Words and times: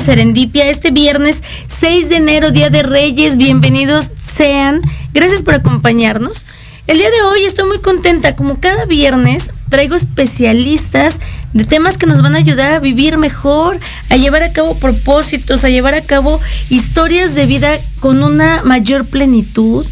A 0.00 0.02
Serendipia 0.02 0.70
este 0.70 0.90
viernes 0.90 1.42
6 1.68 2.08
de 2.08 2.16
enero, 2.16 2.52
Día 2.52 2.70
de 2.70 2.82
Reyes. 2.82 3.36
Bienvenidos 3.36 4.10
sean. 4.18 4.80
Gracias 5.12 5.42
por 5.42 5.52
acompañarnos. 5.52 6.46
El 6.86 6.96
día 6.96 7.10
de 7.10 7.22
hoy 7.22 7.44
estoy 7.44 7.68
muy 7.68 7.80
contenta. 7.80 8.34
Como 8.34 8.60
cada 8.60 8.86
viernes, 8.86 9.52
traigo 9.68 9.96
especialistas 9.96 11.20
de 11.52 11.64
temas 11.66 11.98
que 11.98 12.06
nos 12.06 12.22
van 12.22 12.34
a 12.34 12.38
ayudar 12.38 12.72
a 12.72 12.78
vivir 12.78 13.18
mejor, 13.18 13.78
a 14.08 14.16
llevar 14.16 14.42
a 14.42 14.52
cabo 14.54 14.74
propósitos, 14.78 15.64
a 15.64 15.68
llevar 15.68 15.92
a 15.92 16.00
cabo 16.00 16.40
historias 16.70 17.34
de 17.34 17.44
vida 17.44 17.70
con 17.98 18.22
una 18.22 18.62
mayor 18.62 19.04
plenitud, 19.04 19.86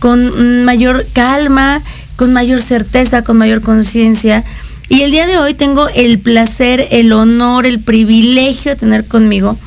con 0.00 0.64
mayor 0.64 1.06
calma, 1.12 1.82
con 2.16 2.32
mayor 2.32 2.60
certeza, 2.60 3.22
con 3.22 3.38
mayor 3.38 3.62
conciencia. 3.62 4.42
Y 4.92 5.00
el 5.00 5.10
día 5.10 5.26
de 5.26 5.38
hoy 5.38 5.54
tengo 5.54 5.88
el 5.88 6.18
placer, 6.18 6.88
el 6.90 7.14
honor, 7.14 7.64
el 7.64 7.80
privilegio 7.80 8.72
de 8.72 8.76
tener 8.76 9.06
conmigo 9.06 9.58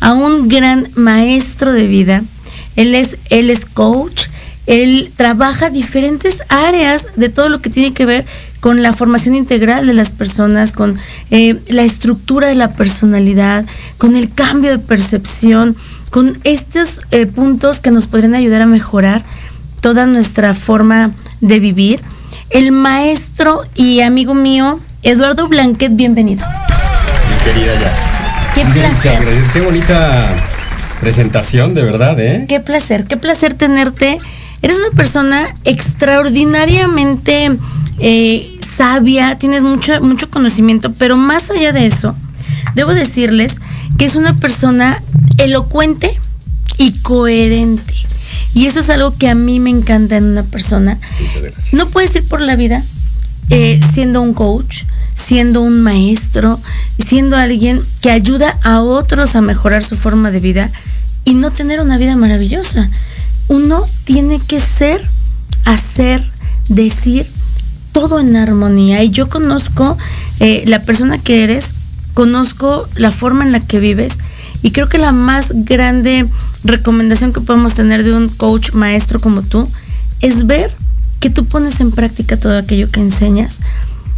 a 0.00 0.12
un 0.12 0.50
gran 0.50 0.90
maestro 0.96 1.72
de 1.72 1.86
vida. 1.86 2.22
Él 2.76 2.94
es, 2.94 3.16
él 3.30 3.48
es 3.48 3.64
coach, 3.64 4.24
él 4.66 5.10
trabaja 5.16 5.70
diferentes 5.70 6.42
áreas 6.50 7.08
de 7.16 7.30
todo 7.30 7.48
lo 7.48 7.62
que 7.62 7.70
tiene 7.70 7.94
que 7.94 8.04
ver 8.04 8.26
con 8.60 8.82
la 8.82 8.92
formación 8.92 9.34
integral 9.34 9.86
de 9.86 9.94
las 9.94 10.12
personas, 10.12 10.72
con 10.72 10.94
eh, 11.30 11.58
la 11.68 11.82
estructura 11.82 12.46
de 12.46 12.56
la 12.56 12.68
personalidad, 12.68 13.64
con 13.96 14.14
el 14.14 14.30
cambio 14.30 14.72
de 14.72 14.78
percepción, 14.78 15.74
con 16.10 16.38
estos 16.44 17.00
eh, 17.12 17.24
puntos 17.24 17.80
que 17.80 17.92
nos 17.92 18.08
podrían 18.08 18.34
ayudar 18.34 18.60
a 18.60 18.66
mejorar 18.66 19.24
toda 19.80 20.06
nuestra 20.06 20.52
forma 20.52 21.12
de 21.40 21.60
vivir. 21.60 21.98
El 22.50 22.72
maestro 22.72 23.62
y 23.74 24.00
amigo 24.00 24.34
mío, 24.34 24.80
Eduardo 25.02 25.48
Blanquet, 25.48 25.94
bienvenido. 25.94 26.44
Mi 26.46 27.52
querida 27.52 27.74
Jazz. 27.80 28.54
Qué 28.54 28.64
Muchas 28.64 28.82
placer. 28.82 29.24
gracias. 29.24 29.52
Qué 29.52 29.60
bonita 29.60 30.28
presentación, 31.00 31.74
de 31.74 31.82
verdad, 31.82 32.18
¿eh? 32.20 32.46
Qué 32.48 32.60
placer, 32.60 33.04
qué 33.04 33.16
placer 33.16 33.54
tenerte. 33.54 34.18
Eres 34.62 34.78
una 34.78 34.96
persona 34.96 35.54
extraordinariamente 35.64 37.50
eh, 37.98 38.58
sabia, 38.66 39.38
tienes 39.38 39.62
mucho, 39.62 40.00
mucho 40.02 40.30
conocimiento, 40.30 40.92
pero 40.92 41.16
más 41.16 41.50
allá 41.50 41.72
de 41.72 41.86
eso, 41.86 42.14
debo 42.74 42.94
decirles 42.94 43.56
que 43.98 44.04
es 44.04 44.16
una 44.16 44.34
persona 44.34 45.02
elocuente 45.38 46.18
y 46.78 46.92
coherente. 47.00 47.94
Y 48.56 48.64
eso 48.64 48.80
es 48.80 48.88
algo 48.88 49.14
que 49.14 49.28
a 49.28 49.34
mí 49.34 49.60
me 49.60 49.68
encanta 49.68 50.16
en 50.16 50.24
una 50.24 50.42
persona. 50.42 50.98
Muchas 51.20 51.42
gracias. 51.42 51.74
No 51.74 51.90
puedes 51.90 52.16
ir 52.16 52.24
por 52.24 52.40
la 52.40 52.56
vida 52.56 52.82
eh, 53.50 53.78
siendo 53.92 54.22
un 54.22 54.32
coach, 54.32 54.84
siendo 55.12 55.60
un 55.60 55.82
maestro, 55.82 56.58
siendo 56.98 57.36
alguien 57.36 57.82
que 58.00 58.10
ayuda 58.10 58.58
a 58.62 58.80
otros 58.80 59.36
a 59.36 59.42
mejorar 59.42 59.84
su 59.84 59.94
forma 59.94 60.30
de 60.30 60.40
vida 60.40 60.70
y 61.26 61.34
no 61.34 61.50
tener 61.50 61.80
una 61.80 61.98
vida 61.98 62.16
maravillosa. 62.16 62.88
Uno 63.48 63.84
tiene 64.04 64.40
que 64.40 64.58
ser, 64.58 65.06
hacer, 65.66 66.24
decir 66.70 67.26
todo 67.92 68.20
en 68.20 68.36
armonía. 68.36 69.02
Y 69.02 69.10
yo 69.10 69.28
conozco 69.28 69.98
eh, 70.40 70.64
la 70.66 70.80
persona 70.80 71.18
que 71.18 71.44
eres, 71.44 71.74
conozco 72.14 72.88
la 72.94 73.12
forma 73.12 73.44
en 73.44 73.52
la 73.52 73.60
que 73.60 73.80
vives 73.80 74.16
y 74.66 74.72
creo 74.72 74.88
que 74.88 74.98
la 74.98 75.12
más 75.12 75.52
grande 75.54 76.26
recomendación 76.64 77.32
que 77.32 77.40
podemos 77.40 77.74
tener 77.74 78.02
de 78.02 78.12
un 78.12 78.28
coach 78.28 78.72
maestro 78.72 79.20
como 79.20 79.42
tú 79.42 79.70
es 80.20 80.44
ver 80.44 80.74
que 81.20 81.30
tú 81.30 81.44
pones 81.44 81.78
en 81.78 81.92
práctica 81.92 82.36
todo 82.36 82.58
aquello 82.58 82.90
que 82.90 82.98
enseñas. 82.98 83.60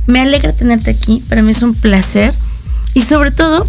Me 0.07 0.23
alegra 0.23 0.55
tenerte 0.55 0.91
aquí, 0.91 1.23
para 1.29 1.43
mí 1.43 1.51
es 1.51 1.61
un 1.61 1.75
placer 1.75 2.33
y 2.95 3.03
sobre 3.03 3.31
todo 3.31 3.69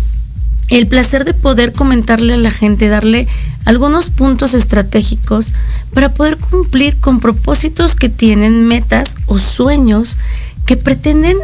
el 0.70 0.88
placer 0.88 1.26
de 1.26 1.34
poder 1.34 1.74
comentarle 1.74 2.36
a 2.36 2.38
la 2.38 2.50
gente, 2.50 2.88
darle 2.88 3.28
algunos 3.66 4.10
puntos 4.10 4.54
estratégicos 4.54 5.52
para 5.94 6.14
poder 6.14 6.38
cumplir 6.38 6.98
con 7.02 7.20
propósitos 7.20 7.94
que 7.94 8.08
tienen, 8.08 8.66
metas 8.66 9.18
o 9.26 9.38
sueños 9.38 10.18
que 10.66 10.78
pretenden 10.78 11.36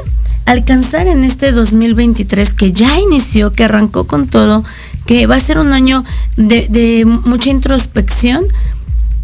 alcanzar 0.46 1.08
en 1.08 1.24
este 1.24 1.52
2023 1.52 2.54
que 2.54 2.72
ya 2.72 3.00
inició, 3.00 3.52
que 3.52 3.64
arrancó 3.64 4.06
con 4.08 4.28
todo, 4.28 4.64
que 5.06 5.28
va 5.28 5.36
a 5.36 5.40
ser 5.40 5.58
un 5.58 5.74
año 5.74 6.04
de, 6.38 7.06
mucha 7.06 7.50
introspección. 7.50 8.46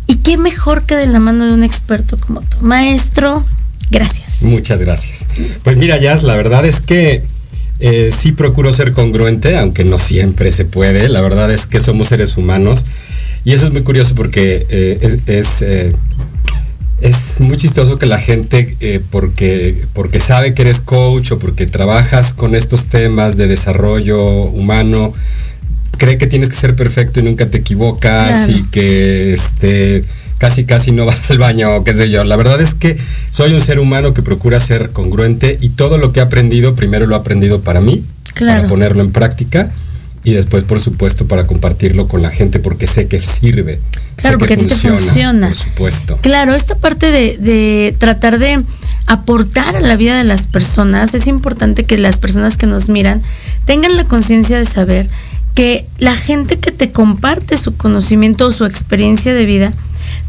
Y 0.08 0.18
qué 0.18 0.38
mejor 0.38 0.86
que 0.86 0.96
de 0.96 1.08
la 1.08 1.20
mano 1.20 1.46
de 1.46 1.54
un 1.54 1.64
experto 1.64 2.18
como 2.18 2.42
tú. 2.42 2.58
Maestro, 2.62 3.46
gracias. 3.90 4.42
Muchas 4.42 4.82
gracias. 4.82 5.26
Pues 5.64 5.78
mira, 5.78 5.98
Jazz, 5.98 6.24
la 6.24 6.36
verdad 6.36 6.66
es 6.66 6.82
que 6.82 7.24
eh, 7.80 8.12
sí 8.16 8.32
procuro 8.32 8.74
ser 8.74 8.94
congruente, 8.94 9.58
aunque 9.58 9.84
no 9.84 10.00
siempre 10.00 10.52
se 10.52 10.66
puede. 10.66 11.08
La 11.08 11.22
verdad 11.22 11.52
es 11.52 11.66
que 11.66 11.80
somos 11.80 12.10
seres 12.10 12.38
humanos. 12.38 12.86
Y 13.46 13.54
eso 13.54 13.66
es 13.66 13.72
muy 13.72 13.84
curioso 13.84 14.14
porque 14.14 14.68
eh, 14.70 15.18
es, 15.26 15.62
eh, 15.62 15.94
es 17.00 17.40
muy 17.40 17.58
chistoso 17.58 17.98
que 17.98 18.06
la 18.06 18.20
gente, 18.20 19.02
porque, 19.10 19.82
porque 19.94 20.20
sabe 20.20 20.54
que 20.54 20.62
eres 20.62 20.82
coach 20.82 21.32
o 21.32 21.40
porque 21.40 21.66
trabajas 21.66 22.34
con 22.34 22.54
estos 22.54 22.86
temas 22.86 23.38
de 23.38 23.48
desarrollo 23.48 24.22
humano, 24.44 25.14
cree 26.02 26.18
que 26.18 26.26
tienes 26.26 26.50
que 26.50 26.56
ser 26.56 26.76
perfecto 26.76 27.20
y 27.20 27.24
nunca 27.24 27.46
te 27.46 27.60
equivocas 27.60 28.46
Claro. 28.48 28.52
y 28.58 28.64
que 28.72 29.34
este 29.34 30.04
casi 30.40 30.66
casi 30.66 30.92
no 30.92 31.06
vas 31.06 31.22
al 31.30 31.38
baño 31.38 31.76
o 31.76 31.84
qué 31.84 31.94
sé 31.94 32.10
yo. 32.10 32.24
La 32.24 32.36
verdad 32.38 32.60
es 32.60 32.74
que 32.74 32.98
soy 33.30 33.54
un 33.54 33.62
ser 33.62 33.80
humano 33.80 34.12
que 34.16 34.24
procura 34.24 34.60
ser 34.60 34.90
congruente 34.90 35.60
y 35.62 35.70
todo 35.70 36.00
lo 36.00 36.12
que 36.12 36.20
he 36.20 36.24
aprendido, 36.24 36.74
primero 36.74 37.06
lo 37.06 37.16
he 37.16 37.20
aprendido 37.20 37.62
para 37.62 37.82
mí, 37.82 38.04
Claro. 38.34 38.62
para 38.62 38.70
ponerlo 38.70 39.04
en 39.04 39.12
práctica 39.12 39.70
y 40.24 40.34
después, 40.34 40.64
por 40.64 40.80
supuesto, 40.80 41.28
para 41.28 41.46
compartirlo 41.46 42.08
con 42.08 42.24
la 42.24 42.32
gente 42.32 42.58
porque 42.58 42.88
sé 42.88 43.08
que 43.08 43.20
sirve. 43.20 43.80
Claro, 44.16 44.36
sé 44.36 44.40
porque 44.40 44.56
que 44.58 44.64
a 44.64 44.68
ti 44.68 44.74
te 44.74 44.88
funciona. 44.90 45.48
Por 45.50 45.56
supuesto. 45.56 46.18
Claro, 46.22 46.56
esta 46.56 46.74
parte 46.74 47.12
de, 47.12 47.38
de 47.38 47.96
tratar 48.00 48.40
de 48.40 48.60
aportar 49.06 49.76
a 49.76 49.82
la 49.82 49.96
vida 49.98 50.18
de 50.18 50.24
las 50.24 50.48
personas, 50.48 51.14
es 51.14 51.28
importante 51.28 51.84
que 51.84 51.98
las 52.00 52.18
personas 52.18 52.58
que 52.58 52.66
nos 52.66 52.90
miran 52.90 53.22
tengan 53.66 53.96
la 53.98 54.06
conciencia 54.06 54.58
de 54.58 54.66
saber 54.66 55.08
que 55.56 55.86
la 55.98 56.16
gente 56.16 56.60
que 56.60 56.72
te 56.72 56.92
comparte 56.92 57.58
su 57.58 57.76
conocimiento 57.76 58.48
o 58.48 58.52
su 58.52 58.66
experiencia 58.66 59.34
de 59.34 59.46
vida, 59.46 59.72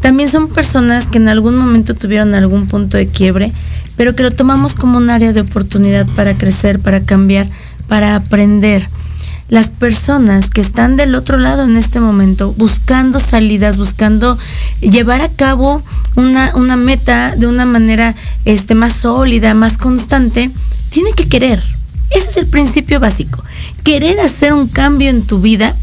también 0.00 0.28
son 0.28 0.48
personas 0.48 1.06
que 1.06 1.18
en 1.18 1.28
algún 1.28 1.56
momento 1.56 1.94
tuvieron 1.94 2.34
algún 2.34 2.66
punto 2.66 2.96
de 2.96 3.06
quiebre, 3.06 3.52
pero 3.96 4.16
que 4.16 4.22
lo 4.22 4.30
tomamos 4.30 4.74
como 4.74 4.98
un 4.98 5.10
área 5.10 5.32
de 5.32 5.42
oportunidad 5.42 6.06
para 6.16 6.34
crecer, 6.34 6.80
para 6.80 7.02
cambiar, 7.02 7.48
para 7.88 8.16
aprender 8.16 8.88
las 9.48 9.68
personas 9.68 10.48
que 10.48 10.62
están 10.62 10.96
del 10.96 11.14
otro 11.14 11.36
lado 11.36 11.64
en 11.64 11.76
este 11.76 12.00
momento, 12.00 12.54
buscando 12.54 13.18
salidas, 13.18 13.76
buscando 13.76 14.38
llevar 14.80 15.20
a 15.20 15.28
cabo 15.28 15.82
una, 16.16 16.52
una 16.56 16.76
meta 16.76 17.36
de 17.36 17.46
una 17.46 17.66
manera 17.66 18.14
este, 18.46 18.74
más 18.74 18.94
sólida, 18.94 19.52
más 19.52 19.76
constante, 19.76 20.50
tiene 20.88 21.12
que 21.12 21.28
querer. 21.28 21.62
Ese 22.10 22.30
es 22.30 22.36
el 22.36 22.46
principio 22.46 23.00
básico. 23.00 23.42
Querer 23.84 24.20
hacer 24.20 24.52
un 24.52 24.68
cambio 24.68 25.10
en 25.10 25.22
tu 25.22 25.40
vida, 25.40 25.74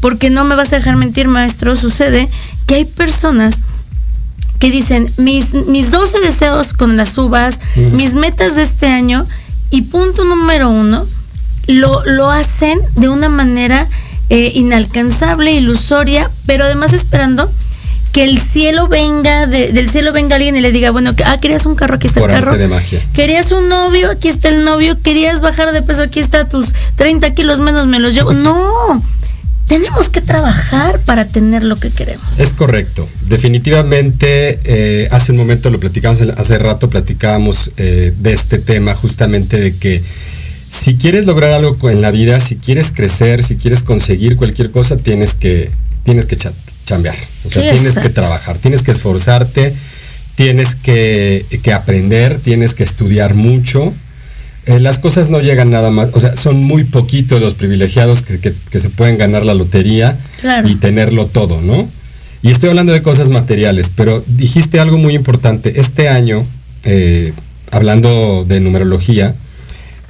porque 0.00 0.30
no 0.30 0.44
me 0.44 0.54
vas 0.54 0.72
a 0.72 0.76
dejar 0.76 0.96
mentir, 0.96 1.28
maestro, 1.28 1.76
sucede 1.76 2.28
que 2.66 2.76
hay 2.76 2.84
personas 2.84 3.62
que 4.58 4.70
dicen 4.70 5.12
mis, 5.16 5.54
mis 5.54 5.90
12 5.90 6.20
deseos 6.20 6.72
con 6.72 6.96
las 6.96 7.18
uvas, 7.18 7.60
mis 7.92 8.14
metas 8.14 8.56
de 8.56 8.62
este 8.62 8.86
año, 8.86 9.26
y 9.70 9.82
punto 9.82 10.24
número 10.24 10.70
uno, 10.70 11.06
lo, 11.66 12.04
lo 12.04 12.30
hacen 12.30 12.78
de 12.94 13.08
una 13.08 13.28
manera 13.28 13.86
eh, 14.30 14.52
inalcanzable, 14.54 15.52
ilusoria, 15.52 16.30
pero 16.46 16.64
además 16.64 16.92
esperando 16.92 17.50
que 18.14 18.22
el 18.24 18.38
cielo 18.40 18.86
venga, 18.88 19.46
del 19.46 19.90
cielo 19.90 20.12
venga 20.12 20.36
alguien 20.36 20.56
y 20.56 20.60
le 20.60 20.70
diga, 20.72 20.90
bueno, 20.92 21.14
ah, 21.26 21.38
querías 21.40 21.66
un 21.66 21.74
carro, 21.74 21.96
aquí 21.96 22.06
está 22.06 22.20
Por 22.20 22.30
el 22.30 22.36
carro. 22.36 22.56
de 22.56 22.68
magia. 22.68 23.04
Querías 23.12 23.50
un 23.52 23.68
novio, 23.68 24.08
aquí 24.10 24.28
está 24.28 24.48
el 24.48 24.64
novio. 24.64 24.98
Querías 25.02 25.40
bajar 25.40 25.72
de 25.72 25.82
peso, 25.82 26.02
aquí 26.04 26.20
está 26.20 26.48
tus 26.48 26.68
30 26.94 27.34
kilos 27.34 27.58
menos, 27.60 27.86
me 27.88 27.98
los 27.98 28.14
llevo. 28.14 28.32
No, 28.44 29.02
tenemos 29.66 30.10
que 30.10 30.20
trabajar 30.20 31.00
para 31.00 31.26
tener 31.26 31.64
lo 31.64 31.76
que 31.76 31.90
queremos. 31.90 32.38
Es 32.38 32.54
correcto. 32.54 33.08
Definitivamente, 33.26 34.60
eh, 34.64 35.08
hace 35.10 35.32
un 35.32 35.38
momento 35.38 35.70
lo 35.70 35.80
platicamos, 35.80 36.20
hace 36.20 36.58
rato 36.58 36.88
platicábamos 36.90 37.72
eh, 37.78 38.12
de 38.16 38.32
este 38.32 38.58
tema, 38.58 38.94
justamente 38.94 39.58
de 39.58 39.74
que 39.76 40.02
si 40.68 40.96
quieres 40.96 41.24
lograr 41.26 41.50
algo 41.52 41.90
en 41.90 42.00
la 42.02 42.10
vida, 42.10 42.38
si 42.40 42.56
quieres 42.56 42.92
crecer, 42.92 43.42
si 43.42 43.56
quieres 43.56 43.82
conseguir 43.82 44.36
cualquier 44.36 44.70
cosa, 44.70 44.96
tienes 44.96 45.34
que, 45.34 45.70
tienes 46.04 46.26
que 46.26 46.36
cha- 46.36 46.52
chambear. 46.84 47.16
O 47.44 47.50
sea, 47.50 47.62
Sí, 47.62 47.76
tienes 47.76 47.98
que 47.98 48.08
trabajar, 48.10 48.58
tienes 48.58 48.82
que 48.82 48.90
esforzarte, 48.92 49.72
tienes 50.34 50.74
que, 50.74 51.44
que 51.62 51.72
aprender, 51.72 52.38
tienes 52.40 52.74
que 52.74 52.82
estudiar 52.84 53.34
mucho. 53.34 53.92
Eh, 54.66 54.80
las 54.80 54.98
cosas 54.98 55.28
no 55.28 55.40
llegan 55.40 55.70
nada 55.70 55.90
más, 55.90 56.08
o 56.12 56.20
sea, 56.20 56.34
son 56.36 56.62
muy 56.62 56.84
poquitos 56.84 57.40
los 57.40 57.54
privilegiados 57.54 58.22
que, 58.22 58.38
que- 58.40 58.54
que 58.70 58.80
se 58.80 58.88
pueden 58.90 59.18
ganar 59.18 59.44
la 59.44 59.52
lotería 59.54 60.16
Claro. 60.40 60.68
y 60.68 60.76
tenerlo 60.76 61.26
todo, 61.26 61.60
¿no? 61.60 61.86
Y 62.42 62.50
estoy 62.50 62.70
hablando 62.70 62.92
de 62.92 63.02
cosas 63.02 63.28
materiales, 63.28 63.90
pero 63.94 64.24
dijiste 64.26 64.80
algo 64.80 64.96
muy 64.98 65.14
importante. 65.14 65.80
Este 65.80 66.08
año, 66.08 66.42
eh, 66.84 67.32
hablando 67.70 68.44
de 68.46 68.60
numerología, 68.60 69.34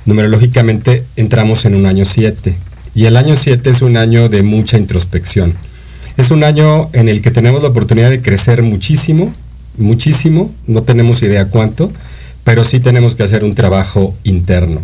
numerológicamente 0.07 1.05
entramos 1.17 1.65
en 1.65 1.75
un 1.75 1.87
año 1.87 2.05
7. 2.05 2.55
Y 2.95 3.07
el 3.07 3.17
año 3.17 3.37
7 3.37 3.71
es 3.71 3.83
un 3.83 3.97
año 3.97 4.29
de 4.29 4.43
mucha 4.43 4.79
introspección. 4.79 5.53
Es 6.17 6.31
un 6.31 6.45
año 6.45 6.91
en 6.93 7.09
el 7.09 7.23
que 7.23 7.31
tenemos 7.31 7.63
la 7.63 7.69
oportunidad 7.69 8.11
de 8.11 8.23
crecer 8.23 8.63
muchísimo, 8.63 9.33
muchísimo, 9.79 10.55
no 10.67 10.83
tenemos 10.83 11.23
idea 11.23 11.51
cuánto, 11.51 11.91
pero 12.45 12.65
sí 12.65 12.79
tenemos 12.79 13.15
que 13.15 13.25
hacer 13.25 13.43
un 13.43 13.55
trabajo 13.55 14.15
interno. 14.23 14.81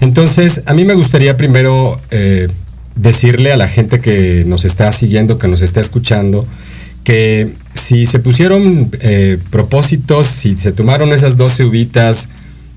Entonces, 0.00 0.62
a 0.66 0.74
mí 0.74 0.84
me 0.84 0.94
gustaría 0.94 1.36
primero 1.36 2.00
eh, 2.10 2.48
decirle 2.96 3.52
a 3.52 3.56
la 3.56 3.68
gente 3.68 4.00
que 4.00 4.44
nos 4.46 4.64
está 4.64 4.90
siguiendo, 4.90 5.38
que 5.38 5.48
nos 5.48 5.62
está 5.62 5.80
escuchando, 5.80 6.46
que 7.04 7.52
si 7.74 8.04
se 8.04 8.18
pusieron 8.18 8.90
eh, 9.00 9.38
propósitos, 9.50 10.26
si 10.26 10.56
se 10.56 10.72
tomaron 10.72 11.12
esas 11.12 11.36
12 11.36 11.64
uvitas 11.64 12.28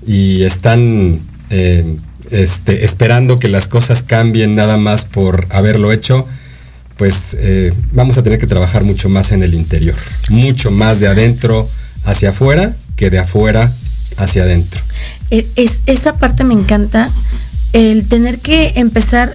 y 0.06 0.44
están 0.44 1.20
eh, 1.50 1.96
este, 2.30 2.84
esperando 2.84 3.40
que 3.40 3.48
las 3.48 3.66
cosas 3.66 4.04
cambien 4.04 4.54
nada 4.54 4.76
más 4.76 5.04
por 5.04 5.46
haberlo 5.50 5.90
hecho, 5.90 6.26
pues 7.00 7.34
eh, 7.40 7.72
vamos 7.92 8.18
a 8.18 8.22
tener 8.22 8.38
que 8.38 8.46
trabajar 8.46 8.84
mucho 8.84 9.08
más 9.08 9.32
en 9.32 9.42
el 9.42 9.54
interior, 9.54 9.94
mucho 10.28 10.70
más 10.70 11.00
de 11.00 11.08
adentro 11.08 11.66
hacia 12.04 12.28
afuera 12.28 12.76
que 12.94 13.08
de 13.08 13.18
afuera 13.18 13.72
hacia 14.18 14.42
adentro. 14.42 14.78
Eh, 15.30 15.48
Es, 15.56 15.80
esa 15.86 16.16
parte 16.16 16.44
me 16.44 16.52
encanta, 16.52 17.08
el 17.72 18.06
tener 18.06 18.38
que 18.40 18.74
empezar 18.76 19.34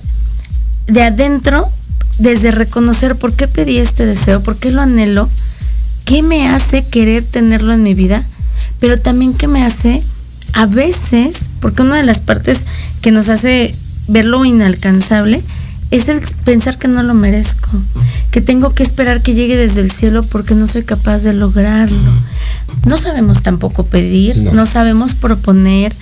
de 0.85 1.01
adentro, 1.01 1.67
desde 2.19 2.51
reconocer 2.51 3.15
por 3.15 3.33
qué 3.33 3.47
pedí 3.47 3.79
este 3.79 4.05
deseo, 4.05 4.43
por 4.43 4.57
qué 4.57 4.69
lo 4.69 4.83
anhelo, 4.83 5.27
qué 6.05 6.21
me 6.21 6.47
hace 6.47 6.85
querer 6.85 7.23
tenerlo 7.23 7.73
en 7.73 7.81
mi 7.81 7.95
vida, 7.95 8.23
pero 8.79 8.99
también 8.99 9.33
qué 9.33 9.47
me 9.47 9.65
hace 9.65 10.03
a 10.53 10.67
veces, 10.67 11.49
porque 11.61 11.81
una 11.81 11.95
de 11.95 12.03
las 12.03 12.19
partes 12.19 12.59
que 13.01 13.09
nos 13.09 13.27
hace 13.29 13.73
ver 14.07 14.25
lo 14.25 14.45
inalcanzable 14.45 15.41
es 15.91 16.09
el 16.09 16.19
pensar 16.43 16.77
que 16.77 16.87
no 16.87 17.03
lo 17.03 17.13
merezco, 17.13 17.69
que 18.31 18.41
tengo 18.41 18.73
que 18.73 18.83
esperar 18.83 19.21
que 19.21 19.33
llegue 19.33 19.55
desde 19.55 19.81
el 19.81 19.91
cielo 19.91 20.23
porque 20.23 20.55
no 20.55 20.67
soy 20.67 20.83
capaz 20.83 21.19
de 21.19 21.33
lograrlo. 21.33 21.97
No 22.85 22.97
sabemos 22.97 23.41
tampoco 23.43 23.85
pedir, 23.85 24.37
No. 24.37 24.51
no, 24.53 24.65
sabemos 24.65 25.13
proponer. 25.13 25.93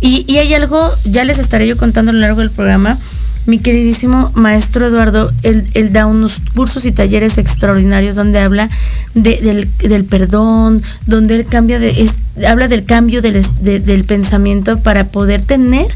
Y, 0.00 0.24
y 0.30 0.38
hay 0.38 0.52
algo, 0.54 0.90
ya 1.04 1.24
les 1.24 1.38
estaré 1.38 1.66
yo 1.66 1.76
contando 1.76 2.10
a 2.10 2.14
lo 2.14 2.20
largo 2.20 2.40
del 2.40 2.50
programa, 2.50 2.98
mi 3.46 3.58
queridísimo 3.58 4.30
maestro 4.34 4.86
Eduardo, 4.86 5.30
él, 5.42 5.92
da 5.92 6.06
unos 6.06 6.40
cursos 6.54 6.84
y 6.86 6.92
talleres 6.92 7.36
extraordinarios 7.38 8.14
donde 8.14 8.38
habla 8.38 8.70
de- 9.14 9.68
del, 9.86 10.04
perdón, 10.04 10.80
donde 11.06 11.36
él 11.36 11.44
cambia 11.46 11.78
de, 11.78 12.10
habla 12.46 12.68
del 12.68 12.84
cambio 12.84 13.20
del, 13.20 13.44
del 13.62 14.04
pensamiento 14.04 14.78
para 14.78 15.08
poder 15.08 15.42
tener 15.44 15.86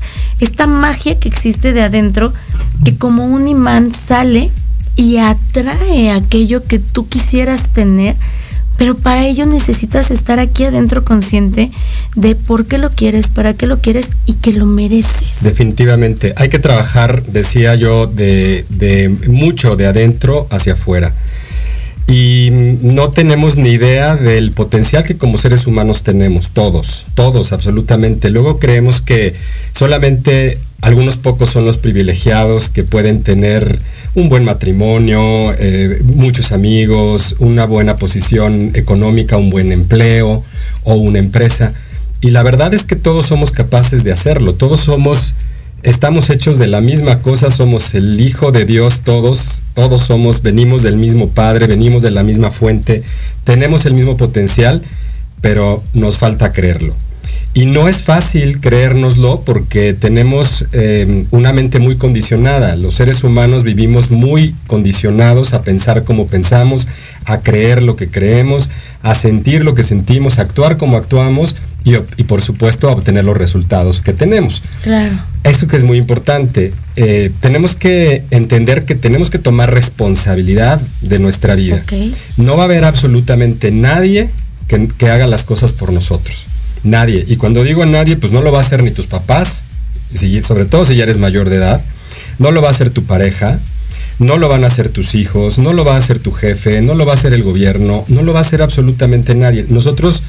esta 0.40 0.66
magia 0.66 1.18
que 1.18 1.28
existe 1.28 1.72
de 1.72 1.82
adentro, 1.82 2.32
que 2.84 2.96
como 2.96 3.24
un 3.24 3.48
imán 3.48 3.92
sale 3.94 4.50
y 4.94 5.16
atrae 5.16 6.10
aquello 6.10 6.64
que 6.64 6.78
tú 6.78 7.08
quisieras 7.08 7.70
tener, 7.72 8.16
pero 8.78 8.96
para 8.96 9.26
ello 9.26 9.44
necesitas 9.44 10.10
estar 10.10 10.38
aquí 10.38 10.64
adentro 10.64 11.04
consciente 11.04 11.70
de 12.14 12.36
por 12.36 12.66
qué 12.66 12.78
lo 12.78 12.90
quieres, 12.90 13.28
para 13.28 13.52
qué 13.52 13.66
lo 13.66 13.80
quieres 13.80 14.10
y 14.24 14.34
que 14.34 14.52
lo 14.52 14.64
mereces. 14.64 15.42
Definitivamente. 15.42 16.32
Hay 16.36 16.48
que 16.48 16.60
trabajar, 16.60 17.24
decía 17.24 17.74
yo, 17.74 18.06
de, 18.06 18.64
de 18.68 19.08
mucho 19.26 19.74
de 19.74 19.86
adentro 19.86 20.46
hacia 20.50 20.74
afuera. 20.74 21.12
Y 22.08 22.48
no 22.82 23.10
tenemos 23.10 23.56
ni 23.56 23.68
idea 23.68 24.16
del 24.16 24.52
potencial 24.52 25.04
que 25.04 25.18
como 25.18 25.36
seres 25.36 25.66
humanos 25.66 26.02
tenemos, 26.02 26.48
todos, 26.50 27.04
todos, 27.14 27.52
absolutamente. 27.52 28.30
Luego 28.30 28.58
creemos 28.58 29.02
que 29.02 29.34
solamente 29.72 30.58
algunos 30.80 31.18
pocos 31.18 31.50
son 31.50 31.66
los 31.66 31.76
privilegiados 31.76 32.70
que 32.70 32.82
pueden 32.82 33.22
tener 33.22 33.78
un 34.14 34.30
buen 34.30 34.44
matrimonio, 34.44 35.52
eh, 35.58 36.00
muchos 36.02 36.52
amigos, 36.52 37.36
una 37.40 37.66
buena 37.66 37.96
posición 37.96 38.70
económica, 38.74 39.36
un 39.36 39.50
buen 39.50 39.70
empleo 39.70 40.44
o 40.84 40.94
una 40.94 41.18
empresa. 41.18 41.74
Y 42.20 42.30
la 42.30 42.42
verdad 42.42 42.72
es 42.74 42.84
que 42.84 42.96
todos 42.96 43.26
somos 43.26 43.52
capaces 43.52 44.02
de 44.02 44.12
hacerlo, 44.12 44.54
todos 44.54 44.80
somos, 44.80 45.34
estamos 45.82 46.30
hechos 46.30 46.58
de 46.58 46.66
la 46.66 46.80
misma 46.80 47.20
cosa, 47.22 47.50
somos 47.50 47.94
el 47.94 48.20
Hijo 48.20 48.52
de 48.52 48.64
Dios, 48.64 49.00
todos, 49.00 49.62
todos 49.74 50.02
somos, 50.02 50.42
venimos 50.42 50.82
del 50.82 50.96
mismo 50.96 51.30
Padre, 51.30 51.66
venimos 51.66 52.02
de 52.02 52.10
la 52.10 52.22
misma 52.22 52.50
fuente, 52.50 53.02
tenemos 53.44 53.86
el 53.86 53.94
mismo 53.94 54.16
potencial, 54.16 54.82
pero 55.40 55.82
nos 55.94 56.18
falta 56.18 56.52
creerlo. 56.52 56.94
Y 57.58 57.66
no 57.66 57.88
es 57.88 58.04
fácil 58.04 58.60
creérnoslo 58.60 59.40
porque 59.40 59.92
tenemos 59.92 60.66
eh, 60.70 61.24
una 61.32 61.52
mente 61.52 61.80
muy 61.80 61.96
condicionada. 61.96 62.76
Los 62.76 62.94
seres 62.94 63.24
humanos 63.24 63.64
vivimos 63.64 64.12
muy 64.12 64.54
condicionados 64.68 65.54
a 65.54 65.62
pensar 65.62 66.04
como 66.04 66.28
pensamos, 66.28 66.86
a 67.24 67.40
creer 67.40 67.82
lo 67.82 67.96
que 67.96 68.10
creemos, 68.10 68.70
a 69.02 69.12
sentir 69.14 69.64
lo 69.64 69.74
que 69.74 69.82
sentimos, 69.82 70.38
a 70.38 70.42
actuar 70.42 70.76
como 70.76 70.96
actuamos 70.96 71.56
y, 71.82 71.96
y 71.96 72.24
por 72.28 72.42
supuesto 72.42 72.88
a 72.88 72.92
obtener 72.92 73.24
los 73.24 73.36
resultados 73.36 74.00
que 74.02 74.12
tenemos. 74.12 74.62
Claro. 74.84 75.18
Eso 75.42 75.66
que 75.66 75.78
es 75.78 75.82
muy 75.82 75.98
importante. 75.98 76.72
Eh, 76.94 77.32
tenemos 77.40 77.74
que 77.74 78.22
entender 78.30 78.84
que 78.84 78.94
tenemos 78.94 79.30
que 79.30 79.40
tomar 79.40 79.74
responsabilidad 79.74 80.80
de 81.00 81.18
nuestra 81.18 81.56
vida. 81.56 81.82
Ok. 81.82 82.14
No 82.36 82.56
va 82.56 82.62
a 82.62 82.66
haber 82.66 82.84
absolutamente 82.84 83.72
nadie 83.72 84.30
que, 84.68 84.86
que 84.96 85.08
haga 85.08 85.26
las 85.26 85.42
cosas 85.42 85.72
por 85.72 85.92
nosotros. 85.92 86.46
Nadie. 86.84 87.24
Y 87.26 87.36
cuando 87.36 87.64
digo 87.64 87.84
nadie, 87.86 88.16
pues 88.16 88.32
no 88.32 88.42
lo 88.42 88.52
va 88.52 88.58
a 88.58 88.62
hacer 88.62 88.82
ni 88.82 88.90
tus 88.90 89.06
papás, 89.06 89.64
sobre 90.42 90.64
todo 90.64 90.84
si 90.84 90.96
ya 90.96 91.04
eres 91.04 91.18
mayor 91.18 91.48
de 91.48 91.56
edad. 91.56 91.82
No 92.38 92.50
lo 92.50 92.62
va 92.62 92.68
a 92.68 92.70
hacer 92.70 92.90
tu 92.90 93.04
pareja. 93.04 93.58
No 94.18 94.36
lo 94.36 94.48
van 94.48 94.64
a 94.64 94.66
hacer 94.66 94.88
tus 94.88 95.14
hijos, 95.14 95.58
no 95.58 95.72
lo 95.72 95.84
va 95.84 95.94
a 95.94 95.98
hacer 95.98 96.18
tu 96.18 96.32
jefe, 96.32 96.82
no 96.82 96.96
lo 96.96 97.06
va 97.06 97.12
a 97.12 97.14
hacer 97.14 97.32
el 97.32 97.44
gobierno, 97.44 98.04
no 98.08 98.22
lo 98.22 98.32
va 98.32 98.40
a 98.40 98.42
hacer 98.42 98.62
absolutamente 98.62 99.36
nadie. 99.36 99.64
Nosotros 99.68 100.22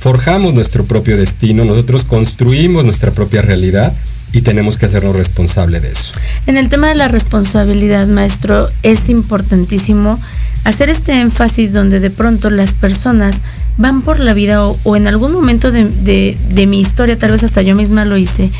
forjamos 0.00 0.54
nuestro 0.54 0.86
propio 0.86 1.18
destino, 1.18 1.66
nosotros 1.66 2.04
construimos 2.04 2.84
nuestra 2.84 3.10
propia 3.10 3.42
realidad 3.42 3.92
y 4.34 4.42
tenemos 4.42 4.76
que 4.76 4.86
hacernos 4.86 5.16
responsable 5.16 5.80
de 5.80 5.92
eso. 5.92 6.12
En 6.46 6.56
el 6.56 6.68
tema 6.68 6.88
de 6.88 6.96
la 6.96 7.08
responsabilidad, 7.08 8.06
maestro, 8.08 8.68
es 8.82 9.08
importantísimo 9.08 10.20
hacer 10.64 10.88
este 10.90 11.20
énfasis 11.20 11.72
donde 11.72 12.00
de 12.00 12.10
pronto 12.10 12.50
las 12.50 12.74
personas 12.74 13.36
van 13.76 14.02
por 14.02 14.18
la 14.18 14.34
vida 14.34 14.64
o, 14.66 14.96
en 14.96 15.06
algún 15.06 15.32
momento 15.32 15.70
de 15.70 16.66
mi 16.68 16.80
historia, 16.80 17.18
tal 17.18 17.30
vez 17.30 17.44
hasta 17.44 17.62
yo 17.62 17.76
misma 17.76 18.04
lo 18.04 18.16
hice, 18.16 18.50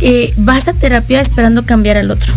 eh, 0.00 0.32
vas 0.36 0.68
a 0.68 0.74
terapia 0.74 1.20
esperando 1.20 1.64
cambiar 1.64 1.96
al 1.96 2.10
otro. 2.10 2.32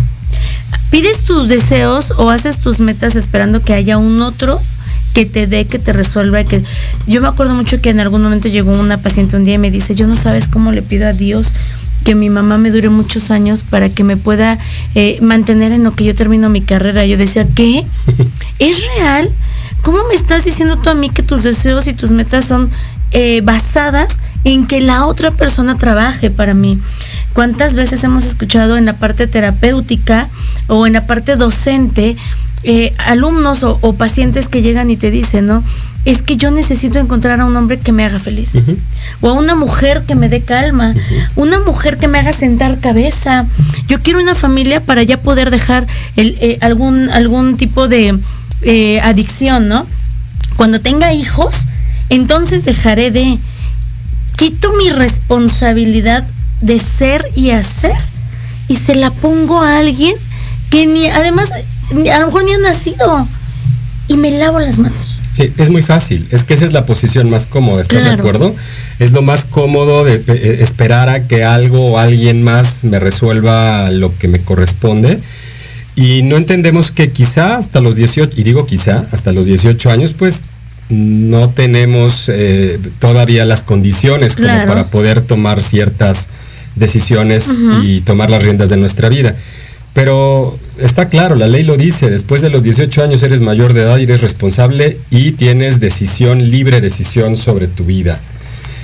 Pides 0.90 1.24
tus 1.24 1.48
deseos 1.48 2.12
o 2.16 2.30
haces 2.30 2.60
tus 2.60 2.80
metas 2.80 3.16
esperando 3.16 3.62
que 3.62 3.74
haya 3.74 3.98
un 3.98 4.20
otro 4.22 4.60
que 5.12 5.26
te 5.26 5.46
dé, 5.46 5.66
que 5.66 5.78
te 5.78 5.92
resuelva. 5.92 6.44
Que... 6.44 6.62
Yo 7.06 7.20
me 7.20 7.28
acuerdo 7.28 7.54
mucho 7.54 7.80
que 7.80 7.90
en 7.90 8.00
algún 8.00 8.22
momento 8.22 8.48
llegó 8.48 8.72
una 8.72 8.98
paciente 8.98 9.36
un 9.36 9.44
día 9.44 9.54
y 9.54 9.58
me 9.58 9.70
dice, 9.70 9.94
yo 9.94 10.06
no 10.06 10.16
sabes 10.16 10.46
cómo 10.48 10.72
le 10.72 10.82
pido 10.82 11.08
a 11.08 11.12
Dios 11.12 11.52
que 12.04 12.14
mi 12.14 12.30
mamá 12.30 12.58
me 12.58 12.70
dure 12.70 12.90
muchos 12.90 13.30
años 13.30 13.64
para 13.64 13.88
que 13.88 14.04
me 14.04 14.16
pueda 14.16 14.58
eh, 14.94 15.18
mantener 15.20 15.72
en 15.72 15.82
lo 15.82 15.94
que 15.94 16.04
yo 16.04 16.14
termino 16.14 16.50
mi 16.50 16.60
carrera. 16.60 17.04
Yo 17.06 17.16
decía, 17.16 17.46
¿qué? 17.54 17.84
¿Es 18.58 18.86
real? 18.96 19.30
¿Cómo 19.82 19.98
me 20.08 20.14
estás 20.14 20.44
diciendo 20.44 20.76
tú 20.76 20.90
a 20.90 20.94
mí 20.94 21.10
que 21.10 21.22
tus 21.22 21.42
deseos 21.42 21.88
y 21.88 21.94
tus 21.94 22.10
metas 22.10 22.44
son 22.44 22.70
eh, 23.10 23.40
basadas 23.42 24.20
en 24.44 24.66
que 24.66 24.80
la 24.80 25.06
otra 25.06 25.30
persona 25.30 25.76
trabaje 25.78 26.30
para 26.30 26.54
mí? 26.54 26.78
¿Cuántas 27.32 27.74
veces 27.74 28.04
hemos 28.04 28.24
escuchado 28.24 28.76
en 28.76 28.84
la 28.84 28.94
parte 28.94 29.26
terapéutica 29.26 30.28
o 30.68 30.86
en 30.86 30.92
la 30.92 31.06
parte 31.06 31.36
docente 31.36 32.16
eh, 32.62 32.92
alumnos 32.98 33.62
o, 33.62 33.78
o 33.80 33.94
pacientes 33.94 34.48
que 34.48 34.62
llegan 34.62 34.90
y 34.90 34.96
te 34.96 35.10
dicen, 35.10 35.46
¿no? 35.46 35.64
Es 36.04 36.22
que 36.22 36.36
yo 36.36 36.50
necesito 36.50 36.98
encontrar 36.98 37.40
a 37.40 37.46
un 37.46 37.56
hombre 37.56 37.78
que 37.78 37.92
me 37.92 38.04
haga 38.04 38.18
feliz. 38.18 38.52
O 39.20 39.30
a 39.30 39.32
una 39.32 39.54
mujer 39.54 40.04
que 40.06 40.14
me 40.14 40.28
dé 40.28 40.42
calma. 40.42 40.94
Una 41.36 41.60
mujer 41.60 41.98
que 41.98 42.08
me 42.08 42.18
haga 42.18 42.32
sentar 42.32 42.78
cabeza. 42.80 43.46
Yo 43.88 44.02
quiero 44.02 44.20
una 44.20 44.34
familia 44.34 44.80
para 44.80 45.02
ya 45.02 45.20
poder 45.20 45.50
dejar 45.50 45.86
el, 46.16 46.36
eh, 46.40 46.58
algún, 46.60 47.08
algún 47.10 47.56
tipo 47.56 47.88
de 47.88 48.18
eh, 48.62 49.00
adicción, 49.00 49.68
¿no? 49.68 49.86
Cuando 50.56 50.80
tenga 50.80 51.12
hijos, 51.12 51.66
entonces 52.08 52.64
dejaré 52.64 53.10
de... 53.10 53.38
Quito 54.36 54.72
mi 54.72 54.90
responsabilidad 54.90 56.24
de 56.60 56.78
ser 56.78 57.24
y 57.36 57.50
hacer 57.50 57.94
y 58.68 58.76
se 58.76 58.94
la 58.94 59.10
pongo 59.10 59.62
a 59.62 59.78
alguien 59.78 60.14
que 60.70 60.86
ni, 60.86 61.08
además, 61.08 61.52
a 61.52 62.18
lo 62.18 62.26
mejor 62.26 62.44
ni 62.44 62.52
ha 62.54 62.58
nacido 62.58 63.28
y 64.08 64.16
me 64.16 64.30
lavo 64.30 64.58
las 64.58 64.78
manos. 64.78 65.13
Sí, 65.34 65.52
es 65.58 65.68
muy 65.68 65.82
fácil. 65.82 66.26
Es 66.30 66.44
que 66.44 66.54
esa 66.54 66.64
es 66.64 66.72
la 66.72 66.86
posición 66.86 67.28
más 67.28 67.46
cómoda, 67.46 67.82
¿estás 67.82 68.04
de 68.04 68.10
acuerdo? 68.10 68.54
Es 69.00 69.10
lo 69.10 69.20
más 69.20 69.44
cómodo 69.44 70.04
de 70.04 70.22
eh, 70.28 70.58
esperar 70.60 71.08
a 71.08 71.26
que 71.26 71.42
algo 71.42 71.92
o 71.92 71.98
alguien 71.98 72.44
más 72.44 72.84
me 72.84 73.00
resuelva 73.00 73.90
lo 73.90 74.16
que 74.16 74.28
me 74.28 74.38
corresponde. 74.38 75.18
Y 75.96 76.22
no 76.22 76.36
entendemos 76.36 76.92
que 76.92 77.10
quizá 77.10 77.56
hasta 77.56 77.80
los 77.80 77.96
18, 77.96 78.40
y 78.40 78.44
digo 78.44 78.64
quizá, 78.64 79.04
hasta 79.10 79.32
los 79.32 79.46
18 79.46 79.90
años, 79.90 80.12
pues 80.16 80.42
no 80.88 81.48
tenemos 81.50 82.28
eh, 82.28 82.78
todavía 83.00 83.44
las 83.44 83.62
condiciones 83.64 84.36
como 84.36 84.46
Claro. 84.46 84.68
para 84.68 84.84
poder 84.84 85.20
tomar 85.20 85.60
ciertas 85.62 86.28
decisiones 86.76 87.54
y 87.82 88.02
tomar 88.02 88.30
las 88.30 88.42
riendas 88.42 88.68
de 88.68 88.76
nuestra 88.76 89.08
vida. 89.08 89.34
Pero 89.94 90.56
está 90.78 91.08
claro, 91.08 91.34
la 91.34 91.48
ley 91.48 91.62
lo 91.62 91.76
dice, 91.76 92.10
después 92.10 92.42
de 92.42 92.50
los 92.50 92.62
18 92.62 93.02
años 93.02 93.22
eres 93.22 93.40
mayor 93.40 93.72
de 93.72 93.82
edad 93.82 93.98
y 93.98 94.04
eres 94.04 94.20
responsable 94.20 94.98
y 95.10 95.32
tienes 95.32 95.80
decisión, 95.80 96.50
libre 96.50 96.80
decisión 96.80 97.36
sobre 97.36 97.66
tu 97.66 97.84
vida. 97.84 98.20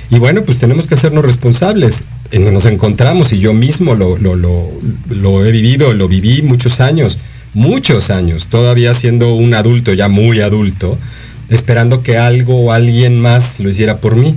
Y 0.09 0.19
bueno, 0.19 0.43
pues 0.43 0.57
tenemos 0.57 0.87
que 0.87 0.95
hacernos 0.95 1.23
responsables. 1.23 2.03
Nos 2.33 2.65
encontramos 2.65 3.31
y 3.31 3.39
yo 3.39 3.53
mismo 3.53 3.95
lo, 3.95 4.17
lo, 4.17 4.35
lo, 4.35 4.69
lo 5.09 5.45
he 5.45 5.51
vivido, 5.51 5.93
lo 5.93 6.07
viví 6.07 6.41
muchos 6.41 6.81
años, 6.81 7.17
muchos 7.53 8.09
años, 8.09 8.47
todavía 8.47 8.93
siendo 8.93 9.33
un 9.35 9.53
adulto, 9.53 9.93
ya 9.93 10.09
muy 10.09 10.41
adulto, 10.41 10.97
esperando 11.49 12.03
que 12.03 12.17
algo 12.17 12.59
o 12.59 12.71
alguien 12.71 13.21
más 13.21 13.59
lo 13.59 13.69
hiciera 13.69 13.97
por 13.97 14.15
mí. 14.15 14.35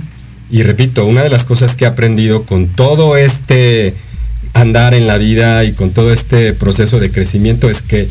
Y 0.49 0.63
repito, 0.63 1.05
una 1.05 1.23
de 1.23 1.29
las 1.29 1.45
cosas 1.45 1.75
que 1.75 1.85
he 1.85 1.87
aprendido 1.87 2.43
con 2.43 2.67
todo 2.67 3.17
este 3.17 3.93
andar 4.55 4.93
en 4.93 5.05
la 5.05 5.17
vida 5.17 5.65
y 5.65 5.73
con 5.73 5.91
todo 5.91 6.11
este 6.13 6.53
proceso 6.53 6.97
de 6.99 7.11
crecimiento 7.11 7.69
es 7.69 7.81
que 7.81 8.07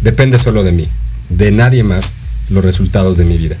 depende 0.00 0.38
solo 0.38 0.64
de 0.64 0.72
mí, 0.72 0.88
de 1.28 1.52
nadie 1.52 1.82
más 1.82 2.14
los 2.48 2.64
resultados 2.64 3.18
de 3.18 3.26
mi 3.26 3.36
vida. 3.36 3.56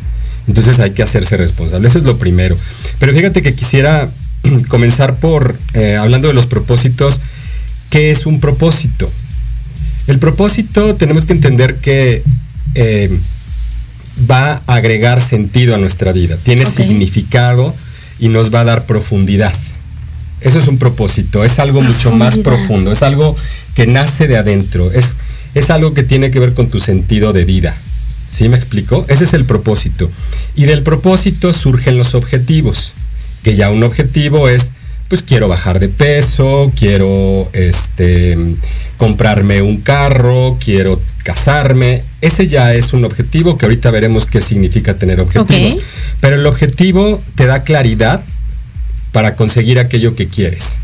Entonces 0.48 0.80
hay 0.80 0.92
que 0.92 1.02
hacerse 1.02 1.36
responsable, 1.36 1.86
eso 1.86 1.98
es 1.98 2.04
lo 2.04 2.18
primero. 2.18 2.56
Pero 2.98 3.12
fíjate 3.12 3.42
que 3.42 3.54
quisiera 3.54 4.08
comenzar 4.68 5.16
por, 5.16 5.58
eh, 5.74 5.96
hablando 5.96 6.28
de 6.28 6.34
los 6.34 6.46
propósitos, 6.46 7.20
¿qué 7.90 8.10
es 8.10 8.24
un 8.24 8.40
propósito? 8.40 9.10
El 10.06 10.18
propósito 10.18 10.96
tenemos 10.96 11.26
que 11.26 11.34
entender 11.34 11.76
que 11.76 12.22
eh, 12.74 13.18
va 14.30 14.62
a 14.66 14.74
agregar 14.74 15.20
sentido 15.20 15.74
a 15.74 15.78
nuestra 15.78 16.12
vida, 16.12 16.38
tiene 16.42 16.64
significado 16.64 17.74
y 18.18 18.28
nos 18.28 18.52
va 18.52 18.60
a 18.60 18.64
dar 18.64 18.86
profundidad. 18.86 19.52
Eso 20.40 20.58
es 20.58 20.68
un 20.68 20.78
propósito, 20.78 21.44
es 21.44 21.58
algo 21.58 21.82
mucho 21.82 22.12
más 22.12 22.38
profundo, 22.38 22.92
es 22.92 23.02
algo 23.02 23.36
que 23.74 23.86
nace 23.86 24.28
de 24.28 24.36
adentro, 24.36 24.92
es, 24.92 25.16
es 25.54 25.70
algo 25.70 25.94
que 25.94 26.02
tiene 26.02 26.30
que 26.30 26.40
ver 26.40 26.54
con 26.54 26.68
tu 26.68 26.80
sentido 26.80 27.32
de 27.32 27.44
vida. 27.44 27.76
¿Sí 28.28 28.48
me 28.48 28.56
explico? 28.56 29.04
Ese 29.08 29.24
es 29.24 29.34
el 29.34 29.44
propósito. 29.44 30.10
Y 30.54 30.64
del 30.64 30.82
propósito 30.82 31.52
surgen 31.52 31.96
los 31.96 32.14
objetivos, 32.14 32.92
que 33.42 33.56
ya 33.56 33.70
un 33.70 33.82
objetivo 33.82 34.48
es, 34.48 34.72
pues 35.08 35.22
quiero 35.22 35.48
bajar 35.48 35.80
de 35.80 35.88
peso, 35.88 36.70
quiero 36.78 37.48
este, 37.54 38.36
comprarme 38.98 39.62
un 39.62 39.78
carro, 39.80 40.58
quiero 40.62 41.00
casarme. 41.24 42.02
Ese 42.20 42.46
ya 42.48 42.74
es 42.74 42.92
un 42.92 43.04
objetivo 43.04 43.56
que 43.56 43.64
ahorita 43.64 43.90
veremos 43.90 44.26
qué 44.26 44.40
significa 44.40 44.98
tener 44.98 45.20
objetivos. 45.20 45.78
Pero 46.20 46.36
el 46.36 46.46
objetivo 46.46 47.22
te 47.34 47.46
da 47.46 47.64
claridad 47.64 48.22
para 49.12 49.36
conseguir 49.36 49.78
aquello 49.78 50.14
que 50.14 50.28
quieres. 50.28 50.78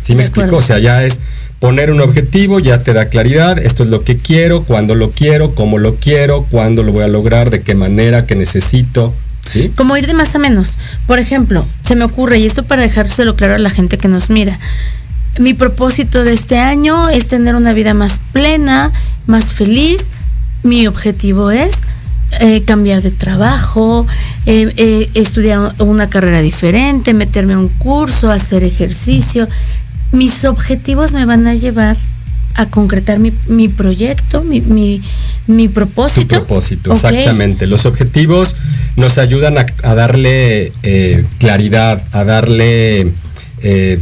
¿Sí 0.00 0.14
me 0.14 0.22
explico? 0.22 0.56
O 0.56 0.62
sea, 0.62 0.78
ya 0.78 1.04
es 1.04 1.20
poner 1.58 1.90
un 1.90 2.00
objetivo, 2.00 2.58
ya 2.58 2.78
te 2.78 2.92
da 2.92 3.06
claridad, 3.06 3.58
esto 3.58 3.82
es 3.82 3.90
lo 3.90 4.02
que 4.02 4.16
quiero, 4.16 4.64
cuándo 4.64 4.94
lo 4.94 5.10
quiero, 5.10 5.54
cómo 5.54 5.78
lo 5.78 5.96
quiero, 5.96 6.46
cuándo 6.50 6.82
lo 6.82 6.92
voy 6.92 7.04
a 7.04 7.08
lograr, 7.08 7.50
de 7.50 7.60
qué 7.60 7.74
manera, 7.74 8.26
qué 8.26 8.34
necesito. 8.34 9.14
¿Sí? 9.46 9.70
Como 9.76 9.96
ir 9.96 10.06
de 10.06 10.14
más 10.14 10.34
a 10.34 10.38
menos. 10.38 10.78
Por 11.06 11.18
ejemplo, 11.18 11.66
se 11.84 11.96
me 11.96 12.04
ocurre, 12.04 12.38
y 12.38 12.46
esto 12.46 12.62
para 12.64 12.82
dejárselo 12.82 13.36
claro 13.36 13.54
a 13.54 13.58
la 13.58 13.70
gente 13.70 13.98
que 13.98 14.08
nos 14.08 14.30
mira, 14.30 14.58
mi 15.38 15.54
propósito 15.54 16.24
de 16.24 16.32
este 16.32 16.58
año 16.58 17.08
es 17.08 17.28
tener 17.28 17.54
una 17.54 17.72
vida 17.72 17.94
más 17.94 18.20
plena, 18.32 18.90
más 19.26 19.52
feliz. 19.52 20.10
Mi 20.62 20.86
objetivo 20.86 21.50
es 21.50 21.76
eh, 22.38 22.62
cambiar 22.64 23.02
de 23.02 23.10
trabajo, 23.10 24.06
eh, 24.46 24.72
eh, 24.76 25.10
estudiar 25.14 25.74
una 25.78 26.08
carrera 26.08 26.40
diferente, 26.40 27.12
meterme 27.14 27.54
a 27.54 27.58
un 27.58 27.68
curso, 27.68 28.30
hacer 28.30 28.62
ejercicio. 28.64 29.48
Mis 30.12 30.44
objetivos 30.44 31.12
me 31.12 31.24
van 31.24 31.46
a 31.46 31.54
llevar 31.54 31.96
a 32.54 32.66
concretar 32.66 33.18
mi, 33.18 33.32
mi 33.48 33.68
proyecto, 33.68 34.42
mi, 34.42 34.60
mi, 34.60 35.00
mi 35.46 35.68
Tu 35.68 35.74
propósito. 35.74 36.36
propósito, 36.36 36.92
exactamente. 36.92 37.66
Los 37.66 37.86
objetivos 37.86 38.56
nos 38.96 39.18
ayudan 39.18 39.56
a, 39.58 39.66
a 39.82 39.94
darle 39.94 40.72
claridad, 41.38 42.02
a 42.12 42.24
darle 42.24 43.10
eh, 43.62 43.98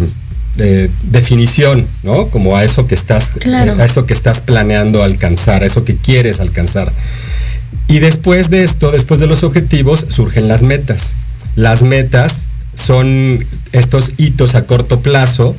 definición, 1.05 1.87
¿no? 2.03 2.29
Como 2.29 2.57
a 2.57 2.65
eso 2.65 2.87
que 2.87 2.95
estás, 2.95 3.33
Claro. 3.39 3.75
eh, 3.75 3.83
a 3.83 3.85
eso 3.85 4.07
que 4.07 4.13
estás 4.15 4.41
planeando 4.41 5.03
alcanzar, 5.03 5.63
a 5.63 5.67
eso 5.67 5.85
que 5.85 5.97
quieres 5.97 6.41
alcanzar. 6.41 6.93
Y 7.89 8.01
después 8.01 8.51
de 8.51 8.65
esto, 8.65 8.91
después 8.91 9.21
de 9.21 9.27
los 9.27 9.43
objetivos, 9.45 10.07
surgen 10.09 10.49
las 10.49 10.63
metas. 10.63 11.17
Las 11.57 11.83
metas 11.83 12.49
son 12.75 13.47
estos 13.73 14.13
hitos 14.17 14.55
a 14.55 14.67
corto 14.67 15.01
plazo 15.01 15.57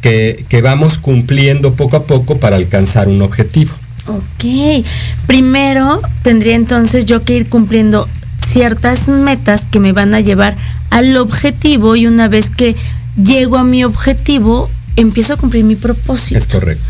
que, 0.00 0.44
que 0.48 0.62
vamos 0.62 0.98
cumpliendo 0.98 1.74
poco 1.74 1.96
a 1.96 2.04
poco 2.04 2.38
para 2.38 2.56
alcanzar 2.56 3.08
un 3.08 3.22
objetivo. 3.22 3.72
Ok, 4.06 4.84
primero 5.26 6.00
tendría 6.22 6.56
entonces 6.56 7.04
yo 7.04 7.22
que 7.22 7.34
ir 7.34 7.48
cumpliendo 7.48 8.08
ciertas 8.48 9.08
metas 9.08 9.66
que 9.66 9.78
me 9.78 9.92
van 9.92 10.14
a 10.14 10.20
llevar 10.20 10.56
al 10.90 11.16
objetivo 11.16 11.96
y 11.96 12.06
una 12.06 12.28
vez 12.28 12.50
que 12.50 12.74
llego 13.22 13.58
a 13.58 13.64
mi 13.64 13.84
objetivo 13.84 14.68
empiezo 14.96 15.34
a 15.34 15.36
cumplir 15.36 15.64
mi 15.64 15.76
propósito. 15.76 16.38
Es 16.38 16.46
correcto. 16.46 16.84